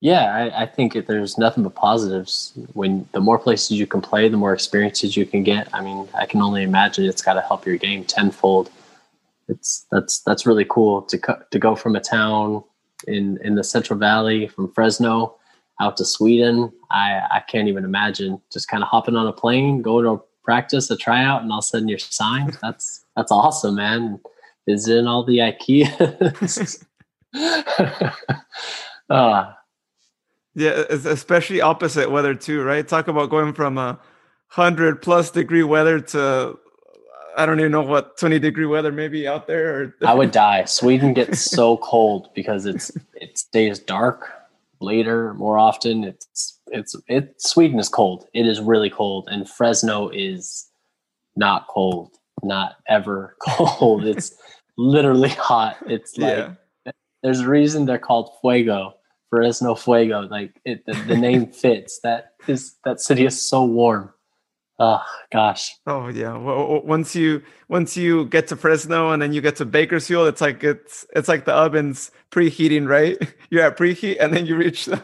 Yeah, 0.00 0.34
I, 0.34 0.62
I 0.62 0.66
think 0.66 0.94
there's 1.06 1.38
nothing 1.38 1.62
but 1.62 1.76
positives. 1.76 2.54
When 2.72 3.06
the 3.12 3.20
more 3.20 3.38
places 3.38 3.72
you 3.72 3.86
can 3.86 4.00
play, 4.00 4.28
the 4.28 4.36
more 4.36 4.52
experiences 4.52 5.16
you 5.16 5.26
can 5.26 5.44
get. 5.44 5.68
I 5.72 5.80
mean, 5.80 6.08
I 6.14 6.26
can 6.26 6.42
only 6.42 6.64
imagine 6.64 7.04
it's 7.04 7.22
got 7.22 7.34
to 7.34 7.40
help 7.40 7.66
your 7.66 7.76
game 7.76 8.04
tenfold. 8.04 8.70
It's 9.48 9.86
that's 9.92 10.20
that's 10.20 10.46
really 10.46 10.64
cool 10.64 11.02
to 11.02 11.18
co- 11.18 11.42
to 11.50 11.58
go 11.58 11.76
from 11.76 11.94
a 11.94 12.00
town 12.00 12.64
in 13.04 13.38
in 13.42 13.54
the 13.54 13.64
Central 13.64 13.98
Valley 13.98 14.48
from 14.48 14.72
Fresno 14.72 15.36
out 15.80 15.96
to 15.98 16.04
Sweden. 16.04 16.72
I 16.90 17.20
I 17.30 17.42
can't 17.48 17.68
even 17.68 17.84
imagine 17.84 18.40
just 18.52 18.68
kind 18.68 18.82
of 18.82 18.88
hopping 18.88 19.16
on 19.16 19.26
a 19.26 19.32
plane, 19.32 19.82
going 19.82 20.04
to 20.04 20.22
practice, 20.44 20.90
a 20.90 20.96
tryout, 20.96 21.42
and 21.42 21.50
all 21.52 21.58
of 21.58 21.62
a 21.64 21.66
sudden 21.66 21.88
you're 21.88 21.98
signed. 21.98 22.58
That's 22.62 23.04
that's 23.16 23.32
awesome, 23.32 23.76
man. 23.76 24.20
Visiting 24.68 25.06
all 25.06 25.24
the 25.24 25.38
IKEA. 25.38 26.86
Ah. 29.10 29.58
Yeah, 30.54 30.84
es- 30.88 31.04
especially 31.04 31.60
opposite 31.60 32.10
weather 32.10 32.34
too, 32.34 32.62
right? 32.62 32.86
Talk 32.86 33.08
about 33.08 33.28
going 33.28 33.52
from 33.52 33.76
a 33.76 33.98
hundred 34.48 35.02
plus 35.02 35.30
degree 35.30 35.62
weather 35.62 36.00
to 36.00 36.58
I 37.36 37.46
don't 37.46 37.60
even 37.60 37.72
know 37.72 37.82
what 37.82 38.18
twenty 38.18 38.38
degree 38.38 38.66
weather 38.66 38.92
maybe 38.92 39.26
out 39.26 39.46
there. 39.46 39.80
Or 39.80 39.94
I 40.06 40.14
would 40.14 40.30
die. 40.32 40.64
Sweden 40.64 41.14
gets 41.14 41.40
so 41.40 41.76
cold 41.78 42.30
because 42.34 42.66
it's 42.66 42.90
it 43.14 43.38
stays 43.38 43.78
dark 43.78 44.28
later 44.80 45.34
more 45.34 45.58
often. 45.58 46.04
It's 46.04 46.58
it's 46.68 46.94
it 47.08 47.40
Sweden 47.40 47.78
is 47.78 47.88
cold. 47.88 48.26
It 48.34 48.46
is 48.46 48.60
really 48.60 48.90
cold, 48.90 49.28
and 49.30 49.48
Fresno 49.48 50.08
is 50.10 50.68
not 51.36 51.66
cold, 51.68 52.10
not 52.42 52.76
ever 52.88 53.36
cold. 53.42 54.04
It's 54.04 54.34
literally 54.76 55.30
hot. 55.30 55.76
It's 55.86 56.16
like 56.18 56.48
yeah, 56.84 56.92
there's 57.22 57.40
a 57.40 57.48
reason 57.48 57.86
they're 57.86 57.98
called 57.98 58.30
Fuego, 58.40 58.94
Fresno 59.30 59.74
Fuego. 59.74 60.22
Like 60.22 60.60
it, 60.64 60.84
the, 60.86 60.94
the 61.06 61.16
name 61.16 61.46
fits. 61.46 62.00
That 62.02 62.32
is 62.46 62.74
that 62.84 63.00
city 63.00 63.24
is 63.24 63.40
so 63.40 63.64
warm. 63.64 64.12
Oh 64.84 65.00
gosh, 65.30 65.76
oh 65.86 66.08
yeah. 66.08 66.36
Well, 66.36 66.82
once 66.82 67.14
you 67.14 67.40
once 67.68 67.96
you 67.96 68.24
get 68.24 68.48
to 68.48 68.56
Fresno 68.56 69.12
and 69.12 69.22
then 69.22 69.32
you 69.32 69.40
get 69.40 69.54
to 69.56 69.64
Bakersfield, 69.64 70.26
it's 70.26 70.40
like 70.40 70.64
it's 70.64 71.06
it's 71.14 71.28
like 71.28 71.44
the 71.44 71.52
ovens 71.52 72.10
preheating, 72.32 72.88
right? 72.88 73.16
You're 73.50 73.62
at 73.62 73.78
preheat 73.78 74.16
and 74.18 74.34
then 74.34 74.44
you 74.44 74.56
reach 74.56 74.86
the 74.86 74.96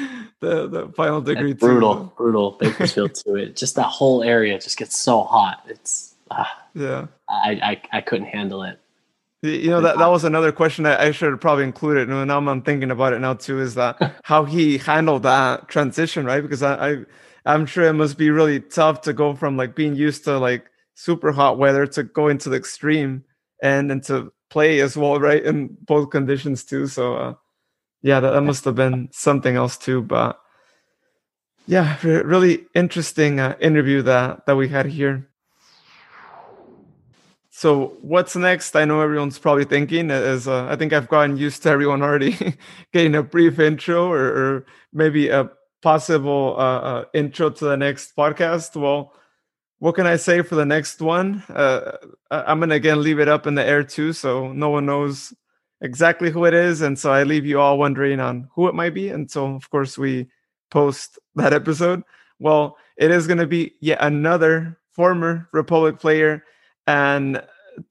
the, 0.40 0.66
the 0.68 0.88
final 0.96 1.20
degree. 1.20 1.50
It's 1.50 1.60
too. 1.60 1.66
brutal, 1.66 2.14
brutal 2.16 2.52
Bakersfield 2.52 3.16
to 3.16 3.34
it. 3.34 3.54
Just 3.54 3.76
that 3.76 3.82
whole 3.82 4.22
area 4.22 4.58
just 4.58 4.78
gets 4.78 4.96
so 4.96 5.24
hot. 5.24 5.62
It's 5.68 6.14
ah, 6.30 6.64
Yeah. 6.72 7.08
I, 7.28 7.82
I 7.92 7.98
I 7.98 8.00
couldn't 8.00 8.28
handle 8.28 8.62
it. 8.62 8.80
You 9.42 9.68
know 9.68 9.82
that 9.82 9.98
that 9.98 10.06
was 10.06 10.24
another 10.24 10.52
question 10.52 10.84
that 10.84 11.00
I 11.00 11.10
should 11.10 11.32
have 11.32 11.40
probably 11.40 11.64
included. 11.64 12.08
And 12.08 12.28
now 12.28 12.38
I'm 12.38 12.62
thinking 12.62 12.90
about 12.90 13.12
it 13.12 13.18
now 13.18 13.34
too. 13.34 13.60
Is 13.60 13.74
that 13.74 14.14
how 14.22 14.44
he 14.44 14.78
handled 14.78 15.24
that 15.24 15.68
transition, 15.68 16.24
right? 16.24 16.40
Because 16.40 16.62
I, 16.62 16.92
I 16.92 17.04
I'm 17.48 17.64
sure 17.64 17.84
it 17.84 17.94
must 17.94 18.18
be 18.18 18.30
really 18.30 18.60
tough 18.60 19.00
to 19.02 19.14
go 19.14 19.34
from 19.34 19.56
like 19.56 19.74
being 19.74 19.96
used 19.96 20.24
to 20.24 20.38
like 20.38 20.66
super 20.94 21.32
hot 21.32 21.56
weather 21.56 21.86
to 21.86 22.02
go 22.02 22.28
into 22.28 22.50
the 22.50 22.56
extreme 22.56 23.24
and 23.62 23.90
and 23.90 24.02
to 24.04 24.32
play 24.50 24.80
as 24.80 24.96
well, 24.96 25.18
right? 25.28 25.42
In 25.42 25.76
both 25.80 26.10
conditions 26.10 26.62
too. 26.62 26.86
So 26.86 27.14
uh, 27.14 27.34
yeah, 28.02 28.20
that, 28.20 28.32
that 28.32 28.42
must 28.42 28.66
have 28.66 28.74
been 28.74 29.08
something 29.12 29.56
else 29.56 29.78
too. 29.78 30.02
But 30.02 30.38
yeah, 31.66 31.96
really 32.02 32.66
interesting 32.74 33.40
uh, 33.40 33.56
interview 33.60 34.02
that 34.02 34.44
that 34.44 34.56
we 34.56 34.68
had 34.68 34.86
here. 34.86 35.28
So 37.50 37.96
what's 38.02 38.36
next? 38.36 38.76
I 38.76 38.84
know 38.84 39.00
everyone's 39.00 39.38
probably 39.38 39.64
thinking 39.64 40.10
is 40.10 40.46
uh, 40.46 40.66
I 40.66 40.76
think 40.76 40.92
I've 40.92 41.08
gotten 41.08 41.38
used 41.38 41.62
to 41.62 41.70
everyone 41.70 42.02
already 42.02 42.56
getting 42.92 43.14
a 43.14 43.22
brief 43.22 43.58
intro 43.58 44.12
or, 44.12 44.26
or 44.26 44.66
maybe 44.92 45.28
a 45.28 45.50
possible 45.82 46.54
uh, 46.58 46.80
uh, 46.80 47.04
intro 47.14 47.50
to 47.50 47.64
the 47.64 47.76
next 47.76 48.16
podcast. 48.16 48.80
Well, 48.80 49.12
what 49.78 49.94
can 49.94 50.06
I 50.06 50.16
say 50.16 50.42
for 50.42 50.56
the 50.56 50.66
next 50.66 51.00
one? 51.00 51.42
Uh, 51.48 51.92
I'm 52.30 52.60
gonna 52.60 52.74
again 52.74 53.02
leave 53.02 53.20
it 53.20 53.28
up 53.28 53.46
in 53.46 53.54
the 53.54 53.64
air 53.64 53.84
too, 53.84 54.12
so 54.12 54.52
no 54.52 54.70
one 54.70 54.86
knows 54.86 55.32
exactly 55.80 56.30
who 56.30 56.44
it 56.44 56.54
is, 56.54 56.80
and 56.80 56.98
so 56.98 57.12
I 57.12 57.22
leave 57.22 57.46
you 57.46 57.60
all 57.60 57.78
wondering 57.78 58.18
on 58.18 58.48
who 58.54 58.66
it 58.68 58.74
might 58.74 58.94
be 58.94 59.08
until, 59.10 59.54
of 59.54 59.70
course, 59.70 59.96
we 59.96 60.26
post 60.70 61.18
that 61.36 61.52
episode. 61.52 62.02
Well, 62.40 62.76
it 62.96 63.10
is 63.10 63.26
gonna 63.28 63.46
be 63.46 63.74
yet 63.80 63.98
another 64.00 64.78
former 64.90 65.48
Republic 65.52 66.00
player, 66.00 66.42
and 66.88 67.40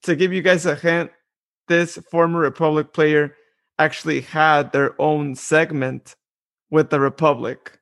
to 0.02 0.14
give 0.14 0.32
you 0.32 0.42
guys 0.42 0.66
a 0.66 0.74
hint, 0.74 1.10
this 1.68 1.96
former 2.10 2.40
Republic 2.40 2.92
player 2.92 3.34
actually 3.78 4.20
had 4.20 4.72
their 4.72 5.00
own 5.00 5.34
segment 5.34 6.16
with 6.70 6.90
the 6.90 7.00
Republic. 7.00 7.77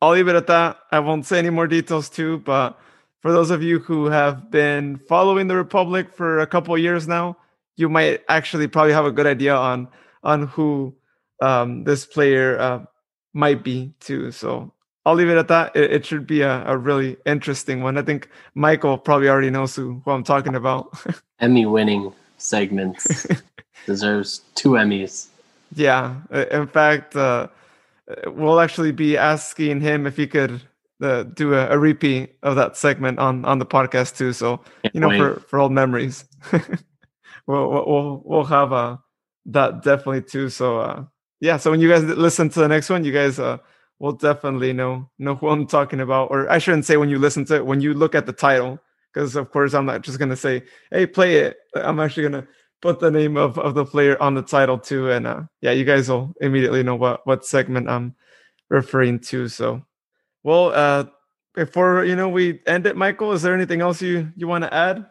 I'll 0.00 0.12
leave 0.12 0.28
it 0.28 0.36
at 0.36 0.46
that. 0.46 0.78
I 0.92 1.00
won't 1.00 1.26
say 1.26 1.38
any 1.38 1.50
more 1.50 1.66
details 1.66 2.08
too, 2.08 2.38
but 2.38 2.78
for 3.20 3.32
those 3.32 3.50
of 3.50 3.62
you 3.62 3.80
who 3.80 4.06
have 4.06 4.50
been 4.50 4.98
following 5.08 5.48
the 5.48 5.56
Republic 5.56 6.12
for 6.12 6.38
a 6.38 6.46
couple 6.46 6.76
years 6.78 7.08
now, 7.08 7.36
you 7.76 7.88
might 7.88 8.22
actually 8.28 8.68
probably 8.68 8.92
have 8.92 9.06
a 9.06 9.12
good 9.12 9.26
idea 9.26 9.54
on 9.54 9.88
on 10.22 10.48
who 10.48 10.94
um, 11.40 11.84
this 11.84 12.04
player 12.04 12.58
uh, 12.58 12.84
might 13.32 13.62
be 13.62 13.92
too. 14.00 14.32
So 14.32 14.72
I'll 15.06 15.14
leave 15.14 15.28
it 15.28 15.38
at 15.38 15.48
that. 15.48 15.74
It, 15.74 15.92
it 15.92 16.06
should 16.06 16.26
be 16.26 16.42
a, 16.42 16.64
a, 16.66 16.76
really 16.76 17.16
interesting 17.24 17.82
one. 17.82 17.96
I 17.96 18.02
think 18.02 18.28
Michael 18.54 18.98
probably 18.98 19.28
already 19.28 19.50
knows 19.50 19.74
who, 19.76 20.02
who 20.04 20.10
I'm 20.10 20.24
talking 20.24 20.54
about. 20.54 20.92
Emmy 21.40 21.66
winning 21.66 22.12
segments 22.36 23.26
deserves 23.86 24.42
two 24.54 24.70
Emmys. 24.70 25.28
Yeah. 25.74 26.16
In 26.50 26.66
fact, 26.66 27.14
uh, 27.14 27.46
we'll 28.26 28.60
actually 28.60 28.92
be 28.92 29.16
asking 29.16 29.80
him 29.80 30.06
if 30.06 30.16
he 30.16 30.26
could 30.26 30.60
uh, 31.02 31.24
do 31.24 31.54
a, 31.54 31.68
a, 31.68 31.78
repeat 31.78 32.36
of 32.42 32.56
that 32.56 32.76
segment 32.76 33.18
on 33.18 33.44
on 33.44 33.58
the 33.58 33.66
podcast 33.66 34.16
too. 34.16 34.32
So 34.32 34.60
you 34.92 35.00
know, 35.00 35.10
for 35.16 35.40
for 35.40 35.58
old 35.58 35.72
memories, 35.72 36.24
we'll 37.46 37.70
we'll 37.70 38.22
we'll 38.24 38.44
have 38.44 38.72
uh, 38.72 38.96
that 39.46 39.82
definitely 39.82 40.22
too. 40.22 40.48
So 40.48 40.78
uh, 40.80 41.04
yeah. 41.40 41.56
So 41.56 41.70
when 41.70 41.80
you 41.80 41.88
guys 41.88 42.02
listen 42.04 42.48
to 42.50 42.60
the 42.60 42.68
next 42.68 42.90
one, 42.90 43.04
you 43.04 43.12
guys 43.12 43.38
uh, 43.38 43.58
will 43.98 44.12
definitely 44.12 44.72
know 44.72 45.08
know 45.18 45.36
who 45.36 45.48
I'm 45.48 45.66
talking 45.66 46.00
about. 46.00 46.30
Or 46.30 46.50
I 46.50 46.58
shouldn't 46.58 46.86
say 46.86 46.96
when 46.96 47.10
you 47.10 47.18
listen 47.18 47.44
to 47.46 47.56
it. 47.56 47.66
When 47.66 47.80
you 47.80 47.94
look 47.94 48.14
at 48.14 48.26
the 48.26 48.32
title, 48.32 48.80
because 49.12 49.36
of 49.36 49.50
course 49.50 49.74
I'm 49.74 49.86
not 49.86 50.02
just 50.02 50.18
gonna 50.18 50.36
say, 50.36 50.64
"Hey, 50.90 51.06
play 51.06 51.36
it." 51.36 51.58
I'm 51.76 52.00
actually 52.00 52.24
gonna 52.24 52.46
put 52.80 53.00
the 53.00 53.10
name 53.10 53.36
of, 53.36 53.58
of 53.58 53.74
the 53.74 53.84
player 53.84 54.20
on 54.22 54.34
the 54.34 54.42
title 54.42 54.78
too 54.78 55.10
and 55.10 55.26
uh, 55.26 55.42
yeah 55.60 55.72
you 55.72 55.84
guys 55.84 56.08
will 56.08 56.32
immediately 56.40 56.82
know 56.82 56.94
what 56.94 57.26
what 57.26 57.44
segment 57.44 57.88
i'm 57.88 58.14
referring 58.68 59.18
to 59.18 59.48
so. 59.48 59.82
Well 60.42 60.72
uh 60.72 61.06
before 61.54 62.04
you 62.04 62.14
know 62.14 62.28
we 62.28 62.60
end 62.66 62.86
it 62.86 62.96
michael 62.96 63.32
is 63.32 63.42
there 63.42 63.54
anything 63.54 63.80
else 63.80 64.00
you 64.00 64.32
you 64.36 64.46
want 64.46 64.64
to 64.64 64.72
add? 64.72 65.06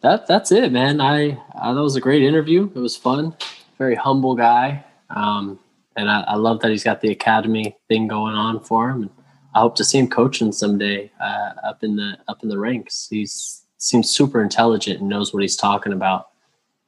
That 0.00 0.26
that's 0.26 0.52
it 0.52 0.72
man. 0.72 1.00
I 1.00 1.38
uh, 1.56 1.74
that 1.74 1.82
was 1.82 1.96
a 1.96 2.00
great 2.00 2.22
interview. 2.22 2.70
It 2.74 2.78
was 2.78 2.96
fun. 2.96 3.36
Very 3.78 3.94
humble 3.94 4.34
guy 4.34 4.84
um 5.10 5.58
and 5.96 6.10
I, 6.10 6.22
I 6.22 6.34
love 6.36 6.60
that 6.60 6.70
he's 6.70 6.84
got 6.84 7.00
the 7.00 7.10
academy 7.10 7.76
thing 7.88 8.08
going 8.08 8.34
on 8.34 8.58
for 8.60 8.90
him 8.90 9.02
and 9.02 9.10
i 9.54 9.60
hope 9.60 9.76
to 9.76 9.84
see 9.84 9.98
him 9.98 10.08
coaching 10.08 10.50
someday 10.50 11.10
uh, 11.20 11.52
up 11.62 11.84
in 11.84 11.96
the 11.96 12.16
up 12.28 12.42
in 12.42 12.48
the 12.48 12.58
ranks. 12.58 13.06
He's 13.10 13.64
seems 13.78 14.08
super 14.08 14.42
intelligent 14.42 15.00
and 15.00 15.08
knows 15.08 15.34
what 15.34 15.42
he's 15.42 15.56
talking 15.56 15.92
about 15.92 16.28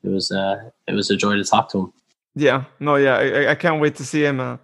it 0.07 0.11
was 0.11 0.31
uh, 0.31 0.71
it 0.87 0.95
was 0.95 1.11
a 1.11 1.17
joy 1.17 1.35
to 1.37 1.45
talk 1.45 1.71
to 1.71 1.79
him. 1.81 1.93
Yeah, 2.35 2.65
no, 2.81 2.97
yeah, 2.97 3.17
I, 3.17 3.51
I 3.51 3.55
can't 3.55 3.81
wait 3.81 3.97
to 3.97 4.05
see 4.05 4.25
him 4.25 4.41
uh, 4.41 4.59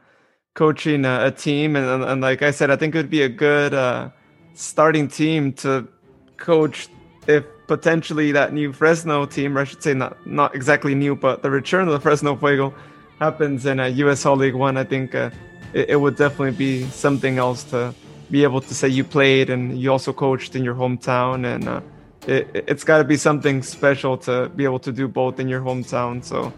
coaching 0.55 1.05
a, 1.05 1.27
a 1.27 1.31
team, 1.31 1.77
and, 1.77 1.87
and, 1.87 2.05
and 2.05 2.21
like 2.21 2.43
I 2.43 2.51
said, 2.51 2.71
I 2.71 2.77
think 2.77 2.95
it 2.95 2.99
would 2.99 3.11
be 3.11 3.23
a 3.23 3.29
good 3.29 3.75
uh, 3.75 4.11
starting 4.55 5.09
team 5.09 5.53
to 5.55 5.89
coach 6.37 6.89
if 7.27 7.45
potentially 7.67 8.33
that 8.33 8.53
new 8.53 8.73
Fresno 8.73 9.27
team, 9.27 9.57
or 9.57 9.63
I 9.63 9.65
should 9.65 9.83
say 9.83 9.95
not 9.95 10.27
not 10.27 10.55
exactly 10.55 10.95
new, 10.95 11.17
but 11.17 11.43
the 11.43 11.51
return 11.51 11.89
of 11.89 11.95
the 11.95 12.01
Fresno 12.01 12.37
Fuego 12.37 12.75
happens 13.19 13.67
in 13.67 13.81
a 13.81 13.85
USL 13.85 14.37
League 14.37 14.55
One. 14.55 14.77
I 14.77 14.85
think 14.85 15.15
uh, 15.15 15.31
it, 15.73 15.91
it 15.91 15.97
would 15.97 16.17
definitely 16.17 16.57
be 16.57 16.85
something 16.91 17.39
else 17.39 17.65
to 17.65 17.95
be 18.31 18.43
able 18.43 18.61
to 18.61 18.75
say 18.75 18.89
you 18.89 19.05
played 19.05 19.51
and 19.51 19.79
you 19.79 19.93
also 19.93 20.13
coached 20.13 20.57
in 20.57 20.65
your 20.65 20.75
hometown 20.75 21.45
and 21.55 21.69
uh, 21.69 21.81
it, 22.27 22.69
has 22.69 22.85
got 22.85 22.99
to 22.99 23.05
be 23.05 23.17
something 23.17 23.63
special 23.63 24.17
to 24.19 24.49
be 24.51 24.65
able 24.65 24.79
to 24.81 24.93
do 24.93 25.09
both 25.09 25.41
in 25.41 25.49
your 25.49 25.61
hometown. 25.61 26.25
So, 26.25 26.53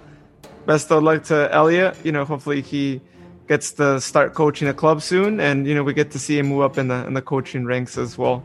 best 0.66 0.90
of 0.90 1.02
luck 1.02 1.24
to 1.24 1.52
Elliot. 1.52 1.96
You 2.04 2.12
know, 2.12 2.24
hopefully 2.24 2.60
he 2.60 3.00
gets 3.48 3.72
to 3.72 4.00
start 4.00 4.34
coaching 4.34 4.68
a 4.68 4.74
club 4.74 5.02
soon, 5.02 5.40
and 5.40 5.66
you 5.66 5.74
know 5.74 5.82
we 5.82 5.94
get 5.94 6.10
to 6.12 6.18
see 6.18 6.38
him 6.38 6.46
move 6.46 6.62
up 6.62 6.78
in 6.78 6.88
the 6.88 7.06
in 7.06 7.14
the 7.14 7.22
coaching 7.22 7.64
ranks 7.64 7.98
as 7.98 8.18
well. 8.18 8.44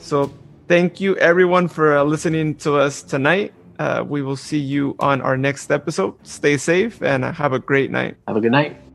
So, 0.00 0.32
thank 0.68 1.00
you 1.00 1.16
everyone 1.16 1.68
for 1.68 1.98
uh, 1.98 2.04
listening 2.04 2.54
to 2.56 2.76
us 2.76 3.02
tonight. 3.02 3.52
Uh, 3.78 4.04
we 4.06 4.20
will 4.20 4.36
see 4.36 4.58
you 4.58 4.94
on 4.98 5.22
our 5.22 5.38
next 5.38 5.70
episode. 5.70 6.14
Stay 6.26 6.58
safe 6.58 7.02
and 7.02 7.24
have 7.24 7.54
a 7.54 7.58
great 7.58 7.90
night. 7.90 8.16
Have 8.28 8.36
a 8.36 8.40
good 8.40 8.52
night. 8.52 8.89